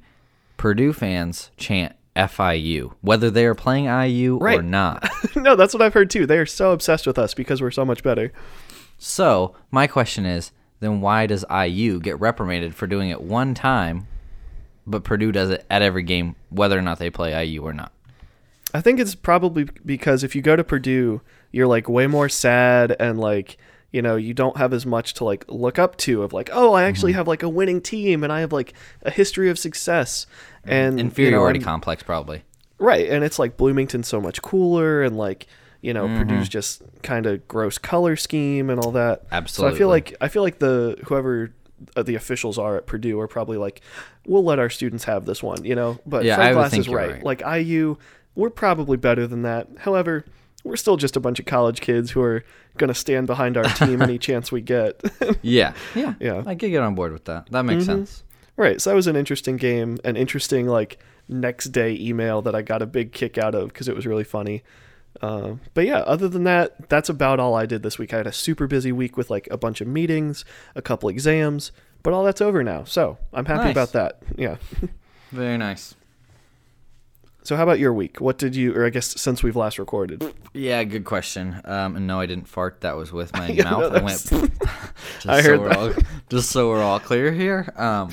Purdue 0.56 0.92
fans 0.92 1.50
chant 1.56 1.94
FIU, 2.16 2.92
whether 3.00 3.28
they 3.30 3.44
are 3.44 3.54
playing 3.54 3.86
IU 3.86 4.38
or 4.38 4.62
not. 4.62 5.08
no, 5.36 5.56
that's 5.56 5.74
what 5.74 5.82
I've 5.82 5.94
heard 5.94 6.10
too. 6.10 6.26
They 6.26 6.38
are 6.38 6.46
so 6.46 6.72
obsessed 6.72 7.06
with 7.06 7.18
us 7.18 7.34
because 7.34 7.60
we're 7.60 7.70
so 7.72 7.84
much 7.84 8.02
better. 8.02 8.32
So, 8.98 9.54
my 9.70 9.86
question 9.86 10.24
is 10.24 10.52
then 10.80 11.00
why 11.00 11.26
does 11.26 11.44
IU 11.50 11.98
get 12.00 12.18
reprimanded 12.20 12.74
for 12.74 12.86
doing 12.86 13.10
it 13.10 13.20
one 13.20 13.54
time, 13.54 14.06
but 14.86 15.04
Purdue 15.04 15.32
does 15.32 15.50
it 15.50 15.64
at 15.70 15.82
every 15.82 16.02
game, 16.02 16.36
whether 16.50 16.78
or 16.78 16.82
not 16.82 16.98
they 16.98 17.10
play 17.10 17.44
IU 17.46 17.62
or 17.62 17.72
not? 17.72 17.92
I 18.72 18.80
think 18.80 18.98
it's 18.98 19.14
probably 19.14 19.68
because 19.86 20.24
if 20.24 20.34
you 20.34 20.42
go 20.42 20.56
to 20.56 20.64
Purdue, 20.64 21.20
you're 21.52 21.66
like 21.68 21.88
way 21.88 22.06
more 22.06 22.28
sad 22.28 22.96
and 22.98 23.18
like 23.20 23.56
you 23.92 24.02
know 24.02 24.16
you 24.16 24.34
don't 24.34 24.56
have 24.56 24.72
as 24.72 24.84
much 24.84 25.14
to 25.14 25.24
like 25.24 25.44
look 25.48 25.78
up 25.78 25.96
to 25.98 26.24
of 26.24 26.32
like 26.32 26.50
oh 26.52 26.72
I 26.72 26.82
actually 26.82 27.12
Mm-hmm. 27.12 27.18
have 27.18 27.28
like 27.28 27.42
a 27.44 27.48
winning 27.48 27.80
team 27.80 28.24
and 28.24 28.32
I 28.32 28.40
have 28.40 28.52
like 28.52 28.72
a 29.02 29.10
history 29.12 29.48
of 29.48 29.58
success 29.58 30.26
and 30.64 30.98
you 30.98 31.04
know, 31.04 31.08
Inferiority 31.08 31.60
complex, 31.60 32.02
probably. 32.02 32.42
right 32.78 33.08
and 33.08 33.22
it's 33.22 33.38
like 33.38 33.56
Bloomington's 33.56 34.08
so 34.08 34.20
much 34.20 34.42
cooler 34.42 35.02
and 35.04 35.16
like 35.16 35.46
you 35.80 35.94
know 35.94 36.06
Mm-hmm. 36.08 36.18
Purdue's 36.18 36.48
just 36.48 36.82
kind 37.04 37.26
of 37.26 37.46
gross 37.46 37.78
color 37.78 38.16
scheme 38.16 38.68
and 38.70 38.80
all 38.80 38.90
that. 38.90 39.22
absolutely 39.30 39.70
So 39.70 39.76
I 39.76 39.78
feel 39.78 39.88
like 39.88 40.16
I 40.20 40.26
feel 40.26 40.42
like 40.42 40.58
the 40.58 40.98
whoever 41.04 41.52
Uh, 41.96 42.02
the 42.02 42.14
officials 42.14 42.58
are 42.58 42.76
at 42.76 42.86
Purdue 42.86 43.18
are 43.20 43.28
probably 43.28 43.58
like 43.58 43.80
we'll 44.26 44.44
let 44.44 44.58
our 44.58 44.70
students 44.70 45.04
have 45.04 45.24
this 45.24 45.42
one, 45.42 45.64
you 45.64 45.74
know. 45.74 45.98
But 46.06 46.24
Yeah, 46.24 46.36
Fred 46.36 46.54
Glass 46.54 46.74
is 46.74 46.88
right. 46.88 47.12
right. 47.12 47.24
Like 47.24 47.40
IU, 47.40 47.96
we're 48.34 48.50
probably 48.50 48.96
better 48.96 49.26
than 49.26 49.42
that. 49.42 49.68
However, 49.78 50.24
we're 50.64 50.76
still 50.76 50.96
just 50.96 51.16
a 51.16 51.20
bunch 51.20 51.38
of 51.38 51.46
college 51.46 51.80
kids 51.80 52.10
who 52.10 52.22
are 52.22 52.42
going 52.78 52.88
to 52.88 52.94
stand 52.94 53.26
behind 53.26 53.56
our 53.56 53.64
team 53.64 54.02
any 54.02 54.18
chance 54.28 54.50
we 54.50 54.60
get. 54.60 55.00
Yeah. 55.42 55.74
Yeah. 55.94 56.14
Yeah. 56.20 56.42
I 56.46 56.54
could 56.54 56.70
get 56.70 56.82
on 56.82 56.94
board 56.94 57.12
with 57.12 57.26
that. 57.26 57.50
That 57.50 57.64
makes 57.64 57.84
mm-hmm. 57.84 58.04
sense. 58.04 58.22
right. 58.56 58.80
So 58.80 58.90
that 58.90 58.96
was 58.96 59.06
an 59.06 59.16
interesting 59.16 59.56
game, 59.56 59.98
an 60.04 60.16
interesting 60.16 60.66
like 60.66 60.98
next 61.28 61.66
day 61.66 61.96
email 62.00 62.40
that 62.42 62.54
I 62.54 62.62
got 62.62 62.82
a 62.82 62.86
big 62.86 63.12
kick 63.12 63.36
out 63.36 63.54
of 63.54 63.68
because 63.68 63.88
it 63.88 63.94
was 63.94 64.06
really 64.06 64.24
funny. 64.24 64.62
Uh, 65.22 65.54
but 65.74 65.86
yeah, 65.86 65.98
other 66.00 66.28
than 66.28 66.44
that, 66.44 66.88
that's 66.88 67.08
about 67.08 67.40
all 67.40 67.54
I 67.54 67.66
did 67.66 67.82
this 67.82 67.98
week. 67.98 68.12
I 68.12 68.18
had 68.18 68.26
a 68.26 68.32
super 68.32 68.66
busy 68.66 68.92
week 68.92 69.16
with 69.16 69.30
like 69.30 69.48
a 69.50 69.56
bunch 69.56 69.80
of 69.80 69.86
meetings, 69.86 70.44
a 70.74 70.82
couple 70.82 71.08
exams, 71.08 71.72
but 72.02 72.12
all 72.12 72.24
that's 72.24 72.40
over 72.40 72.62
now. 72.64 72.84
So 72.84 73.18
I'm 73.32 73.46
happy 73.46 73.64
Nice. 73.64 73.72
about 73.72 73.92
that. 73.92 74.18
Yeah. 74.36 74.56
Very 75.30 75.56
nice. 75.58 75.94
So 77.42 77.56
how 77.56 77.62
about 77.62 77.78
your 77.78 77.92
week? 77.92 78.22
What 78.22 78.38
did 78.38 78.56
you, 78.56 78.74
or 78.74 78.86
I 78.86 78.90
guess 78.90 79.20
since 79.20 79.42
we've 79.42 79.54
last 79.56 79.78
recorded? 79.78 80.24
Yeah, 80.54 80.82
good 80.84 81.04
question. 81.04 81.60
Um, 81.66 81.94
and 81.94 82.06
no, 82.06 82.18
I 82.18 82.24
didn't 82.24 82.48
fart. 82.48 82.80
That 82.80 82.96
was 82.96 83.12
with 83.12 83.34
my 83.34 83.48
Yeah, 83.50 83.64
mouth. 83.64 83.92
no, 83.92 83.98
I 83.98 84.02
went. 84.02 84.18
just 85.20 85.26
I 85.28 85.42
so 85.42 85.50
heard 85.50 85.60
we're 85.60 85.68
that. 85.68 85.76
all, 85.78 85.92
just 86.30 86.50
so 86.50 86.70
we're 86.70 86.82
all 86.82 86.98
clear 87.00 87.32
here. 87.32 87.70
Um, 87.76 88.10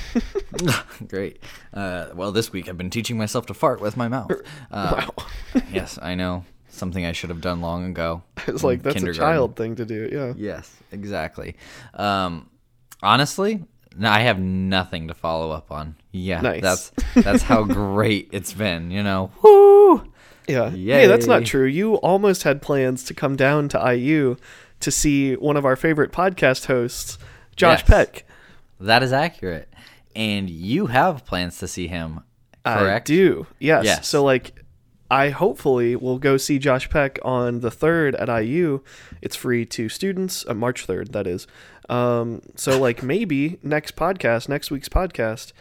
great. 1.08 1.42
Uh, 1.74 2.08
well, 2.14 2.34
this 2.34 2.52
week 2.52 2.68
I've 2.68 2.78
been 2.78 2.90
teaching 2.90 3.18
myself 3.18 3.46
to 3.46 3.54
fart 3.54 3.80
with 3.80 3.96
my 3.96 4.10
mouth. 4.10 4.32
Uh, 4.70 5.08
wow. 5.18 5.26
yes, 5.72 5.98
I 6.02 6.16
know 6.16 6.44
something 6.82 7.06
I 7.06 7.12
should 7.14 7.30
have 7.30 7.42
done 7.42 7.62
long 7.62 7.86
ago. 7.86 8.24
It's 8.48 8.64
like 8.64 8.82
that's 8.82 9.02
a 9.04 9.14
child 9.14 9.56
thing 9.56 9.76
to 9.76 9.86
do. 9.86 10.10
Yeah. 10.12 10.34
Yes, 10.36 10.76
exactly. 10.92 11.56
Um, 11.94 12.50
honestly, 13.04 13.64
No, 13.96 14.10
I 14.10 14.22
have 14.22 14.40
nothing 14.40 15.08
to 15.10 15.14
follow 15.14 15.52
up 15.52 15.72
on. 15.72 15.96
Yeah, 16.12 16.42
Nice. 16.42 16.62
that's 16.62 16.92
that's 17.16 17.44
how 17.44 17.64
great 17.64 18.30
it's 18.32 18.54
been. 18.54 18.90
You 18.92 19.04
know, 19.04 19.32
woo. 19.44 20.12
Yeah. 20.48 20.70
Hey, 20.72 21.08
that's 21.08 21.28
not 21.28 21.46
true. 21.46 21.66
You 21.66 21.96
almost 21.96 22.44
had 22.44 22.62
plans 22.62 23.04
to 23.06 23.14
come 23.14 23.36
down 23.36 23.70
to 23.70 23.94
IU 23.96 24.36
to 24.80 24.92
see 24.92 25.36
one 25.36 25.56
of 25.56 25.66
our 25.66 25.76
favorite 25.76 26.12
podcast 26.12 26.66
hosts, 26.66 27.18
Josh 27.56 27.82
Yes. 27.82 27.88
Peck. 27.90 28.26
That 28.80 29.04
is 29.04 29.14
accurate. 29.14 29.70
And 30.16 30.50
you 30.50 30.88
have 30.88 31.24
plans 31.26 31.60
to 31.60 31.68
see 31.68 31.88
him, 31.88 32.22
correct? 32.66 33.10
I 33.10 33.14
do. 33.14 33.46
Yes. 33.60 33.86
Yes. 33.86 34.08
So 34.08 34.24
like 34.24 34.61
I 35.12 35.30
hopefully 35.30 35.96
will 35.96 36.18
go 36.20 36.38
see 36.38 36.58
Josh 36.58 36.90
Peck 36.90 37.20
on 37.22 37.60
the 37.60 37.70
3rd 37.70 38.16
at 38.20 38.30
IU. 38.44 38.80
It's 39.22 39.36
free 39.36 39.66
to 39.66 39.90
students, 39.90 40.46
uh, 40.48 40.54
March 40.54 40.88
3rd 40.88 41.12
that 41.12 41.28
is. 41.28 41.46
Um 41.90 42.42
so 42.56 42.80
like 42.80 43.04
maybe 43.14 43.60
next 43.62 43.96
podcast, 43.98 44.48
next 44.48 44.72
week's 44.72 44.88
podcast, 44.90 45.52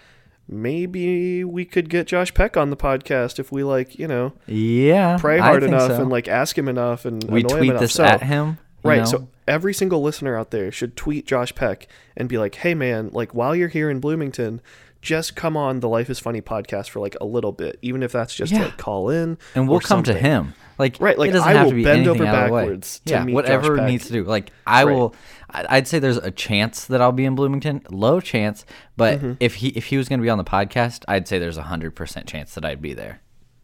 maybe 0.49 1.45
we 1.45 1.65
could 1.65 1.89
get 1.89 2.07
Josh 2.07 2.33
Peck 2.35 2.57
on 2.57 2.71
the 2.71 2.77
podcast 2.77 3.39
if 3.39 3.51
we 3.53 3.63
like, 3.65 3.99
you 3.99 4.07
know, 4.07 4.33
Yeah. 4.47 5.17
pray 5.19 5.39
hard 5.39 5.63
enough 5.63 5.91
so. 5.93 6.01
and 6.03 6.11
like 6.11 6.29
ask 6.29 6.57
him 6.57 6.69
enough 6.69 7.05
and 7.05 7.23
we 7.25 7.41
annoy 7.41 7.49
him 7.55 7.59
tweet 7.59 7.71
enough. 7.71 7.81
this 7.81 7.93
So- 7.95 8.05
at 8.05 8.23
him. 8.23 8.59
Right. 8.83 9.01
know? 9.01 9.05
So 9.05 9.29
every 9.47 9.75
single 9.75 10.01
listener 10.01 10.39
out 10.39 10.53
there 10.53 10.73
should 10.73 10.97
tweet 10.97 11.27
Josh 11.27 11.55
Peck 11.55 11.87
and 12.17 12.29
be 12.31 12.39
like, 12.39 12.55
"Hey 12.55 12.75
man, 12.75 13.11
like 13.13 13.35
while 13.35 13.55
you're 13.55 13.69
here 13.69 13.91
in 13.91 14.01
Bloomington, 14.01 14.63
just 15.03 15.35
come 15.35 15.57
on 15.57 15.81
the 15.81 15.89
Life 15.89 16.11
is 16.11 16.19
Funny 16.19 16.41
podcast 16.43 16.89
for 16.91 17.01
like 17.01 17.17
a 17.21 17.25
little 17.25 17.53
bit, 17.53 17.79
even 17.83 18.03
if 18.03 18.13
that's 18.13 18.35
just 18.35 18.53
Yeah. 18.53 18.59
to 18.59 18.65
like 18.67 18.77
call 18.79 19.09
in 19.11 19.39
and 19.55 19.69
we'll 19.69 19.81
come 19.81 20.03
to 20.05 20.15
him. 20.15 20.55
Like 20.79 20.97
Right, 21.01 21.19
like, 21.19 21.31
it 21.31 21.33
doesn't 21.33 21.49
I 21.49 21.53
have 21.55 21.65
will 21.67 21.71
to 21.73 21.77
be 21.77 21.85
bend 21.85 22.07
over 22.09 22.25
out 22.25 22.35
of 22.45 22.49
the 22.49 22.55
way. 22.55 22.61
backwards 22.63 23.01
to 23.07 23.13
yeah, 23.13 23.25
meet 23.25 23.35
whatever 23.35 23.81
needs 23.87 24.07
to 24.07 24.13
do. 24.13 24.25
Like 24.25 24.51
I 24.67 24.85
Right. 24.85 24.93
will. 24.95 25.15
I'd 25.51 25.89
say 25.89 25.99
there's 25.99 26.17
a 26.17 26.31
chance 26.31 26.85
that 26.87 27.01
I'll 27.03 27.13
be 27.13 27.25
in 27.25 27.35
Bloomington. 27.35 27.83
Low 27.91 28.21
chance, 28.21 28.65
but 28.97 29.19
Mm-hmm. 29.19 29.33
if 29.41 29.57
he 29.57 29.69
if 29.69 29.87
he 29.87 29.97
was 29.97 30.09
going 30.09 30.21
to 30.21 30.23
be 30.25 30.31
on 30.31 30.39
the 30.39 30.45
podcast, 30.45 31.05
I'd 31.09 31.27
say 31.29 31.39
there's 31.39 31.59
a 31.59 31.63
hundred 31.65 31.95
percent 31.95 32.27
chance 32.27 32.55
that 32.55 32.65
I'd 32.65 32.81
be 32.83 32.93
there. 32.95 33.21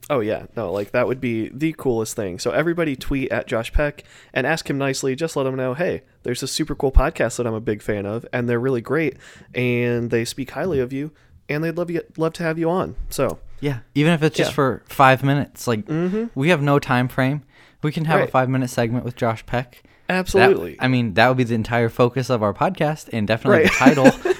Oh 0.08 0.20
yeah, 0.20 0.46
no, 0.56 0.70
like 0.70 0.92
that 0.92 1.08
would 1.08 1.20
be 1.20 1.48
the 1.52 1.72
coolest 1.76 2.14
thing. 2.14 2.38
So 2.38 2.52
everybody 2.52 2.94
tweet 2.94 3.32
at 3.32 3.48
Josh 3.48 3.72
Peck 3.72 4.04
and 4.32 4.46
ask 4.46 4.70
him 4.70 4.78
nicely. 4.78 5.16
Just 5.16 5.34
let 5.34 5.46
him 5.46 5.56
know, 5.56 5.74
hey, 5.74 6.02
there's 6.22 6.44
a 6.44 6.46
super 6.46 6.76
cool 6.76 6.92
podcast 6.92 7.38
that 7.38 7.46
I'm 7.46 7.54
a 7.54 7.60
big 7.60 7.82
fan 7.82 8.06
of, 8.06 8.24
and 8.32 8.48
they're 8.48 8.60
really 8.60 8.80
great, 8.80 9.16
and 9.52 10.10
they 10.10 10.24
speak 10.24 10.50
highly 10.50 10.78
of 10.78 10.92
you, 10.92 11.10
and 11.48 11.62
they'd 11.64 11.76
love 11.76 11.90
you 11.90 12.02
love 12.16 12.32
to 12.34 12.42
have 12.42 12.58
you 12.58 12.68
on. 12.70 12.94
So 13.10 13.38
Yeah, 13.60 13.78
even 13.94 14.12
if 14.12 14.22
it's 14.22 14.36
just 14.36 14.50
Yeah. 14.50 14.54
for 14.54 14.82
five 14.86 15.22
minutes. 15.22 15.66
Like 15.66 15.86
we 16.34 16.48
have 16.50 16.62
no 16.62 16.78
time 16.78 17.08
frame. 17.08 17.42
We 17.82 17.92
can 17.92 18.04
have 18.06 18.20
a 18.20 18.26
five 18.26 18.48
minute 18.48 18.68
segment 18.70 19.04
with 19.04 19.16
Josh 19.16 19.44
Peck. 19.46 19.82
That- 20.08 20.14
absolutely, 20.18 20.76
I 20.78 20.86
mean, 20.88 21.14
that 21.14 21.28
would 21.28 21.36
be 21.36 21.44
the 21.44 21.54
entire 21.56 21.88
focus 21.88 22.30
of 22.30 22.42
our 22.42 22.54
podcast 22.54 23.08
and 23.12 23.26
definitely 23.26 23.64
the 23.64 23.70
title. 23.70 24.10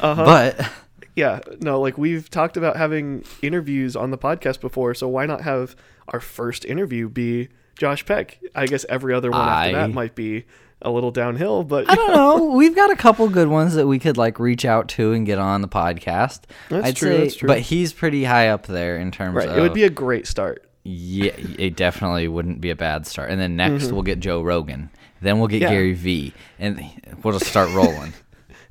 Uh-huh. 0.00 0.24
But 0.24 0.70
Yeah, 1.16 1.40
no, 1.60 1.80
like 1.80 1.98
we've 1.98 2.30
talked 2.30 2.56
about 2.56 2.76
having 2.76 3.24
interviews 3.42 3.96
on 3.96 4.10
the 4.10 4.16
podcast 4.18 4.60
before, 4.60 4.94
so 4.94 5.08
why 5.08 5.26
not 5.26 5.42
have 5.42 5.76
our 6.08 6.20
first 6.20 6.64
interview 6.64 7.08
be 7.08 7.48
Josh 7.78 8.06
Peck? 8.06 8.38
I 8.54 8.66
guess 8.66 8.86
every 8.88 9.12
other 9.12 9.30
one 9.30 9.40
after 9.46 9.72
that 9.72 9.90
might 9.92 10.14
be 10.14 10.44
a 10.82 10.90
little 10.90 11.10
downhill, 11.10 11.62
but 11.64 11.90
I 11.90 11.94
don't 11.94 12.12
know. 12.14 12.44
We've 12.56 12.74
got 12.74 12.90
a 12.90 12.96
couple 12.96 13.28
good 13.28 13.48
ones 13.48 13.74
that 13.74 13.86
we 13.86 13.98
could 13.98 14.16
like 14.16 14.38
reach 14.38 14.64
out 14.64 14.88
to 14.90 15.12
and 15.12 15.26
get 15.26 15.38
on 15.38 15.60
the 15.60 15.68
podcast. 15.68 16.42
That's 16.68 16.86
I'd 16.88 16.96
true, 16.96 17.08
Say, 17.10 17.18
that's 17.24 17.34
true. 17.36 17.46
But 17.46 17.60
he's 17.60 17.92
pretty 17.92 18.24
high 18.24 18.48
up 18.48 18.66
there 18.66 18.96
in 18.98 19.10
terms 19.10 19.36
right, 19.36 19.48
of. 19.48 19.58
it 19.58 19.60
would 19.60 19.74
be 19.74 19.84
a 19.84 19.90
great 19.90 20.26
start. 20.26 20.66
yeah, 20.84 21.32
it 21.36 21.76
definitely 21.76 22.28
wouldn't 22.28 22.60
be 22.60 22.70
a 22.70 22.76
bad 22.76 23.06
start. 23.06 23.30
And 23.30 23.40
then 23.40 23.56
next 23.56 23.92
we'll 23.92 24.02
get 24.02 24.20
Joe 24.20 24.42
Rogan. 24.42 24.90
Then 25.20 25.38
we'll 25.38 25.48
get 25.48 25.56
Mm-hmm. 25.62 25.64
Yeah. 25.64 25.78
Gary 25.78 25.92
V. 25.92 26.34
And 26.58 27.18
we'll 27.22 27.38
just 27.38 27.50
start 27.50 27.70
rolling. 27.74 28.12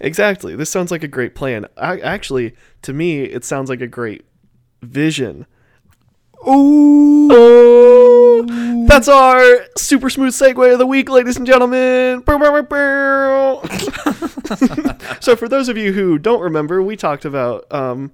Exactly. 0.01 0.55
This 0.55 0.69
sounds 0.69 0.91
like 0.91 1.03
a 1.03 1.09
great 1.09 1.35
plan. 1.35 1.65
I, 1.75 1.99
actually, 1.99 2.55
to 2.83 2.93
me, 2.93 3.23
it 3.23 3.43
sounds 3.43 3.69
like 3.69 3.81
a 3.81 3.87
great 3.87 4.23
vision. 4.81 5.45
Ooh. 6.47 8.18
That's 8.87 9.07
our 9.07 9.65
super 9.77 10.09
smooth 10.09 10.33
segue 10.33 10.73
of 10.73 10.79
the 10.79 10.85
week, 10.87 11.09
ladies 11.09 11.37
and 11.37 11.45
gentlemen. 11.47 12.23
So, 15.21 15.35
for 15.35 15.47
those 15.47 15.69
of 15.69 15.77
you 15.77 15.93
who 15.93 16.17
don't 16.17 16.41
remember, 16.41 16.81
we 16.81 16.95
talked 16.95 17.25
about 17.25 17.71
um, 17.71 18.11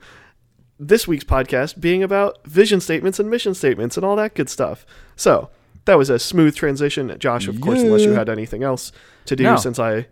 this 0.80 1.08
week's 1.08 1.24
podcast 1.24 1.80
being 1.80 2.04
about 2.04 2.46
vision 2.46 2.82
statements 2.82 3.20
and 3.20 3.30
mission 3.30 3.54
statements 3.54 3.96
and 3.98 4.06
all 4.06 4.16
that 4.18 4.34
good 4.36 4.50
stuff. 4.50 4.86
So, 5.16 5.50
that 5.86 5.98
was 5.98 6.10
a 6.10 6.18
smooth 6.20 6.56
transition. 6.56 7.16
Josh, 7.20 7.48
of 7.48 7.62
course, 7.62 7.80
unless 7.82 8.02
you 8.02 8.12
had 8.14 8.28
anything 8.30 8.64
else 8.64 8.92
to 9.26 9.36
do 9.36 9.44
No. 9.44 9.56
since 9.58 9.78
I 9.80 10.08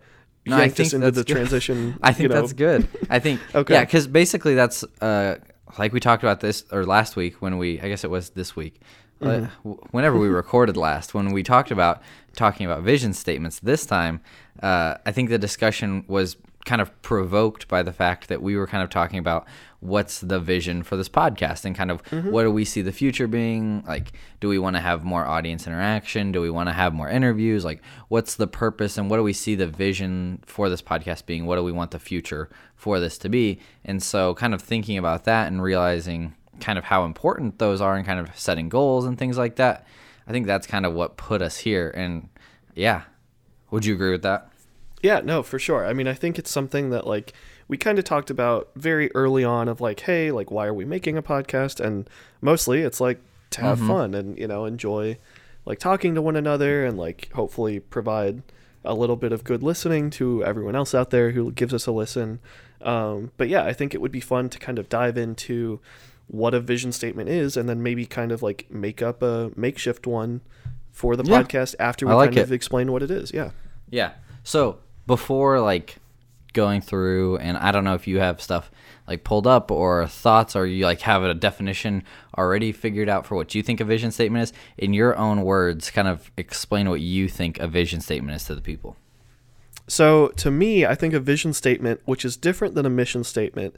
No, 0.46 0.56
I 0.56 0.60
yanked 0.60 0.78
us 0.80 0.90
think 0.90 1.02
into 1.02 1.10
the 1.10 1.24
good. 1.24 1.34
transition. 1.34 1.98
I 2.02 2.12
think 2.12 2.22
you 2.22 2.28
know, 2.28 2.40
that's 2.40 2.52
good. 2.52 2.86
I 3.10 3.18
think 3.18 3.40
Okay. 3.54 3.74
yeah, 3.74 3.84
because 3.84 4.06
basically 4.06 4.54
that's 4.54 4.84
uh 5.00 5.36
like 5.78 5.92
we 5.92 5.98
talked 5.98 6.22
about 6.22 6.40
this 6.40 6.64
or 6.70 6.84
last 6.84 7.16
week 7.16 7.42
when 7.42 7.58
we 7.58 7.80
I 7.80 7.88
guess 7.88 8.04
it 8.04 8.10
was 8.10 8.30
this 8.30 8.54
week. 8.54 8.80
Uh, 9.20 9.26
Mm-hmm. 9.64 9.70
whenever 9.92 10.18
we 10.18 10.28
recorded 10.28 10.76
last, 10.76 11.14
when 11.14 11.32
we 11.32 11.42
talked 11.42 11.70
about 11.70 12.02
talking 12.34 12.66
about 12.66 12.82
vision 12.82 13.12
statements 13.12 13.60
this 13.60 13.86
time, 13.86 14.20
uh, 14.62 14.96
I 15.06 15.12
think 15.12 15.30
the 15.30 15.38
discussion 15.38 16.04
was 16.08 16.36
kind 16.64 16.80
of 16.80 16.90
provoked 17.02 17.68
by 17.68 17.82
the 17.82 17.92
fact 17.92 18.28
that 18.28 18.40
we 18.42 18.56
were 18.56 18.66
kind 18.66 18.82
of 18.82 18.88
talking 18.90 19.18
about 19.18 19.46
what's 19.80 20.20
the 20.20 20.40
vision 20.40 20.82
for 20.82 20.96
this 20.96 21.10
podcast 21.10 21.64
and 21.66 21.76
kind 21.76 21.90
of 21.90 22.02
Mm-hmm. 22.04 22.30
what 22.30 22.42
do 22.44 22.50
we 22.50 22.64
see 22.64 22.80
the 22.82 22.90
future 22.92 23.26
being? 23.28 23.84
Like 23.86 24.12
do 24.40 24.48
we 24.48 24.58
want 24.58 24.74
to 24.76 24.80
have 24.80 25.04
more 25.04 25.26
audience 25.26 25.66
interaction? 25.66 26.32
Do 26.32 26.40
we 26.40 26.48
want 26.50 26.68
to 26.70 26.72
have 26.72 26.94
more 26.94 27.08
interviews? 27.10 27.64
Like 27.66 27.82
what's 28.08 28.34
the 28.36 28.46
purpose 28.46 28.96
and 28.98 29.10
what 29.10 29.18
do 29.18 29.22
we 29.22 29.34
see 29.34 29.54
the 29.54 29.66
vision 29.66 30.42
for 30.46 30.68
this 30.70 30.80
podcast 30.80 31.26
being? 31.26 31.44
What 31.44 31.56
do 31.56 31.62
we 31.64 31.72
want 31.72 31.90
the 31.90 31.98
future 31.98 32.48
for 32.76 32.98
this 32.98 33.18
to 33.18 33.28
be? 33.28 33.60
And 33.84 34.02
so 34.02 34.34
kind 34.34 34.54
of 34.54 34.62
thinking 34.62 34.96
about 34.96 35.24
that 35.24 35.48
and 35.48 35.62
realizing 35.62 36.34
kind 36.60 36.78
of 36.78 36.84
how 36.84 37.04
important 37.04 37.58
those 37.58 37.80
are 37.80 37.96
and 37.96 38.06
kind 38.06 38.20
of 38.20 38.36
setting 38.38 38.68
goals 38.68 39.04
and 39.04 39.18
things 39.18 39.36
like 39.38 39.56
that 39.56 39.86
i 40.26 40.32
think 40.32 40.46
that's 40.46 40.66
kind 40.66 40.86
of 40.86 40.92
what 40.92 41.16
put 41.16 41.42
us 41.42 41.58
here 41.58 41.90
and 41.94 42.28
yeah 42.74 43.02
would 43.70 43.84
you 43.84 43.94
agree 43.94 44.10
with 44.10 44.22
that 44.22 44.48
Yeah, 45.02 45.20
no, 45.20 45.42
for 45.42 45.58
sure. 45.58 45.84
I 45.84 45.92
mean, 45.92 46.08
I 46.08 46.14
think 46.14 46.38
it's 46.38 46.50
something 46.50 46.88
that 46.88 47.06
like 47.06 47.34
we 47.68 47.76
kind 47.76 47.98
of 47.98 48.04
talked 48.06 48.30
about 48.30 48.70
very 48.74 49.10
early 49.14 49.44
on 49.44 49.68
of 49.68 49.78
like, 49.78 50.00
hey, 50.00 50.30
like 50.30 50.50
why 50.50 50.66
are 50.66 50.72
we 50.72 50.86
making 50.86 51.18
a 51.18 51.22
podcast? 51.22 51.78
And 51.78 52.08
mostly 52.40 52.80
it's 52.80 53.02
like 53.02 53.20
to 53.50 53.60
have 53.60 53.78
fun 53.86 54.14
and, 54.14 54.38
you 54.38 54.46
know, 54.46 54.64
enjoy 54.64 55.18
like 55.66 55.78
talking 55.78 56.14
to 56.14 56.22
one 56.22 56.36
another 56.36 56.86
and 56.86 56.96
like 56.96 57.30
hopefully 57.34 57.80
provide 57.80 58.42
a 58.82 58.94
little 58.94 59.16
bit 59.16 59.32
of 59.32 59.44
good 59.44 59.62
listening 59.62 60.08
to 60.10 60.42
everyone 60.42 60.74
else 60.74 60.94
out 60.94 61.10
there 61.10 61.32
who 61.32 61.52
gives 61.52 61.74
us 61.74 61.86
a 61.86 61.92
listen. 61.92 62.38
Um, 62.80 63.30
but 63.36 63.48
yeah, 63.50 63.64
I 63.64 63.74
think 63.74 63.94
it 63.94 64.00
would 64.00 64.12
be 64.12 64.20
fun 64.20 64.48
to 64.48 64.58
kind 64.58 64.78
of 64.78 64.88
dive 64.88 65.18
into 65.18 65.80
what 66.26 66.54
a 66.54 66.60
vision 66.60 66.90
statement 66.92 67.28
is 67.28 67.56
and 67.56 67.68
then 67.68 67.82
maybe 67.82 68.06
kind 68.06 68.32
of 68.32 68.42
like 68.42 68.66
make 68.70 69.02
up 69.02 69.22
a 69.22 69.50
makeshift 69.56 70.06
one 70.06 70.40
for 70.90 71.16
the 71.16 71.24
Yeah. 71.24 71.42
podcast 71.42 71.74
after 71.78 72.06
we 72.06 72.12
like 72.14 72.30
kind 72.30 72.38
of 72.38 72.52
explain 72.52 72.90
what 72.92 73.02
it 73.02 73.10
is. 73.10 73.32
Yeah. 73.32 73.50
Yeah. 73.90 74.12
So 74.42 74.78
before 75.06 75.60
like 75.60 75.96
going 76.54 76.80
through, 76.80 77.36
and 77.38 77.56
I 77.58 77.72
don't 77.72 77.82
know 77.84 77.94
if 77.94 78.06
you 78.06 78.20
have 78.20 78.40
stuff 78.40 78.70
like 79.08 79.24
pulled 79.24 79.46
up 79.46 79.70
or 79.72 80.06
thoughts, 80.06 80.54
or 80.56 80.66
you 80.66 80.84
like 80.84 81.00
have 81.00 81.22
a 81.24 81.34
definition 81.34 82.04
already 82.38 82.70
figured 82.72 83.08
out 83.08 83.26
for 83.26 83.34
what 83.34 83.54
you 83.54 83.62
think 83.62 83.80
a 83.80 83.84
vision 83.84 84.10
statement 84.12 84.44
is. 84.44 84.52
In 84.78 84.94
your 84.94 85.16
own 85.16 85.42
words, 85.42 85.90
kind 85.90 86.06
of 86.08 86.30
explain 86.36 86.88
what 86.88 87.00
you 87.00 87.28
think 87.28 87.58
a 87.58 87.66
vision 87.66 88.00
statement 88.00 88.36
is 88.36 88.44
to 88.44 88.54
the 88.54 88.60
people. 88.62 88.96
So 89.86 90.28
to 90.36 90.50
me, 90.50 90.86
I 90.86 90.94
think 90.94 91.12
a 91.12 91.20
vision 91.20 91.52
statement, 91.52 92.00
which 92.06 92.24
is 92.24 92.36
different 92.36 92.74
than 92.74 92.86
a 92.86 92.90
mission 92.90 93.24
statement, 93.24 93.76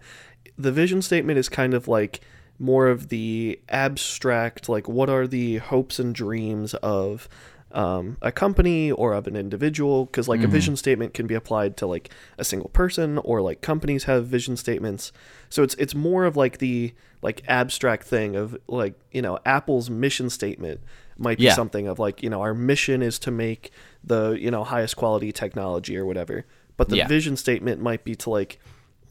the 0.59 0.73
vision 0.73 1.03
statement 1.03 1.39
is 1.39 1.49
kind 1.49 1.75
of 1.75 1.89
like 1.89 2.21
more 2.59 2.89
of 2.89 3.09
the 3.09 3.61
abstract, 3.69 4.69
like 4.69 4.89
what 4.89 5.09
are 5.11 5.27
the 5.27 5.59
hopes 5.59 5.99
and 5.99 6.15
dreams 6.15 6.75
of 6.75 7.29
um, 7.73 8.17
a 8.23 8.33
company 8.33 8.91
or 8.91 9.13
of 9.13 9.27
an 9.27 9.37
individual? 9.37 10.07
Because 10.07 10.29
like 10.29 10.43
a 10.43 10.49
vision 10.49 10.77
statement 10.77 11.13
can 11.13 11.27
be 11.27 11.35
applied 11.35 11.77
to 11.79 11.87
like 11.87 12.11
a 12.39 12.45
single 12.45 12.71
person, 12.71 13.19
or 13.19 13.43
like 13.43 13.61
companies 13.61 14.05
have 14.05 14.27
vision 14.27 14.57
statements. 14.57 15.13
So 15.51 15.63
it's 15.63 15.75
it's 15.75 15.95
more 15.95 16.25
of 16.25 16.37
like 16.37 16.59
the 16.59 16.95
like 17.23 17.43
abstract 17.49 18.07
thing 18.07 18.37
of 18.37 18.57
like 18.69 18.95
you 19.13 19.21
know 19.21 19.39
Apple's 19.45 19.91
mission 19.91 20.31
statement 20.31 20.81
might 21.19 21.39
be 21.39 21.45
Yeah. 21.45 21.55
something 21.55 21.87
of 21.89 21.99
like 21.99 22.23
you 22.23 22.31
know 22.31 22.41
our 22.41 22.55
mission 22.55 23.03
is 23.03 23.19
to 23.21 23.31
make 23.31 23.71
the 24.05 24.31
you 24.41 24.51
know 24.51 24.65
highest 24.65 24.97
quality 24.97 25.33
technology 25.33 25.97
or 25.97 26.05
whatever 26.05 26.45
but 26.77 26.91
the 26.91 26.97
Yeah. 26.99 27.09
vision 27.09 27.37
statement 27.37 27.81
might 27.81 28.05
be 28.05 28.15
to 28.17 28.29
like 28.31 28.61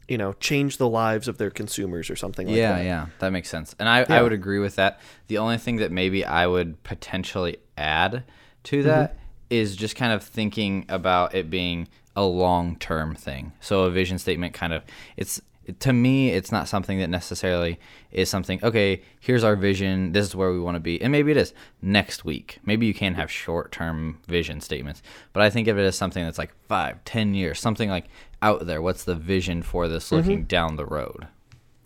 you 0.08 0.18
know 0.18 0.32
change 0.34 0.76
the 0.76 0.88
lives 0.88 1.28
of 1.28 1.38
their 1.38 1.50
consumers 1.50 2.10
or 2.10 2.16
something 2.16 2.46
like 2.46 2.56
yeah, 2.56 2.72
that 2.72 2.78
yeah, 2.78 2.84
yeah, 2.84 3.06
that 3.18 3.30
makes 3.30 3.48
sense. 3.48 3.74
And 3.78 3.88
I, 3.88 4.04
I 4.08 4.22
would 4.22 4.32
agree 4.32 4.58
with 4.58 4.76
that. 4.76 5.00
The 5.28 5.38
only 5.38 5.58
thing 5.58 5.76
that 5.76 5.90
maybe 5.90 6.24
I 6.24 6.46
would 6.46 6.82
potentially 6.82 7.58
add 7.76 8.24
to 8.64 8.78
Mm-hmm. 8.78 8.88
that 8.88 9.16
is 9.48 9.76
just 9.76 9.94
kind 9.94 10.12
of 10.12 10.22
thinking 10.22 10.84
about 10.88 11.34
it 11.34 11.50
being 11.50 11.88
a 12.16 12.24
long 12.24 12.76
term 12.76 13.14
thing. 13.14 13.52
So 13.60 13.84
a 13.84 13.90
vision 13.90 14.18
statement 14.18 14.54
kind 14.54 14.72
of 14.72 14.82
it's 15.16 15.40
to 15.80 15.92
me, 15.92 16.30
it's 16.30 16.52
not 16.52 16.68
something 16.68 16.98
that 17.00 17.08
necessarily 17.08 17.78
is 18.12 18.28
something. 18.28 18.60
Okay, 18.62 19.02
here's 19.20 19.42
our 19.42 19.56
vision. 19.56 20.12
This 20.12 20.26
is 20.26 20.36
where 20.36 20.52
we 20.52 20.60
want 20.60 20.76
to 20.76 20.80
be, 20.80 21.00
and 21.02 21.10
maybe 21.10 21.30
it 21.32 21.36
is 21.36 21.52
next 21.82 22.24
week. 22.24 22.60
Maybe 22.64 22.86
you 22.86 22.94
can 22.94 23.14
have 23.14 23.30
short-term 23.30 24.20
vision 24.28 24.60
statements, 24.60 25.02
but 25.32 25.42
I 25.42 25.50
think 25.50 25.66
of 25.68 25.76
it 25.78 25.84
as 25.84 25.96
something 25.96 26.24
that's 26.24 26.38
like 26.38 26.54
five, 26.68 27.04
ten 27.04 27.34
years, 27.34 27.58
something 27.58 27.90
like 27.90 28.06
out 28.42 28.66
there. 28.66 28.80
What's 28.82 29.04
the 29.04 29.14
vision 29.14 29.62
for 29.62 29.88
this 29.88 30.12
looking 30.12 30.44
down 30.44 30.76
the 30.76 30.86
road? 30.86 31.26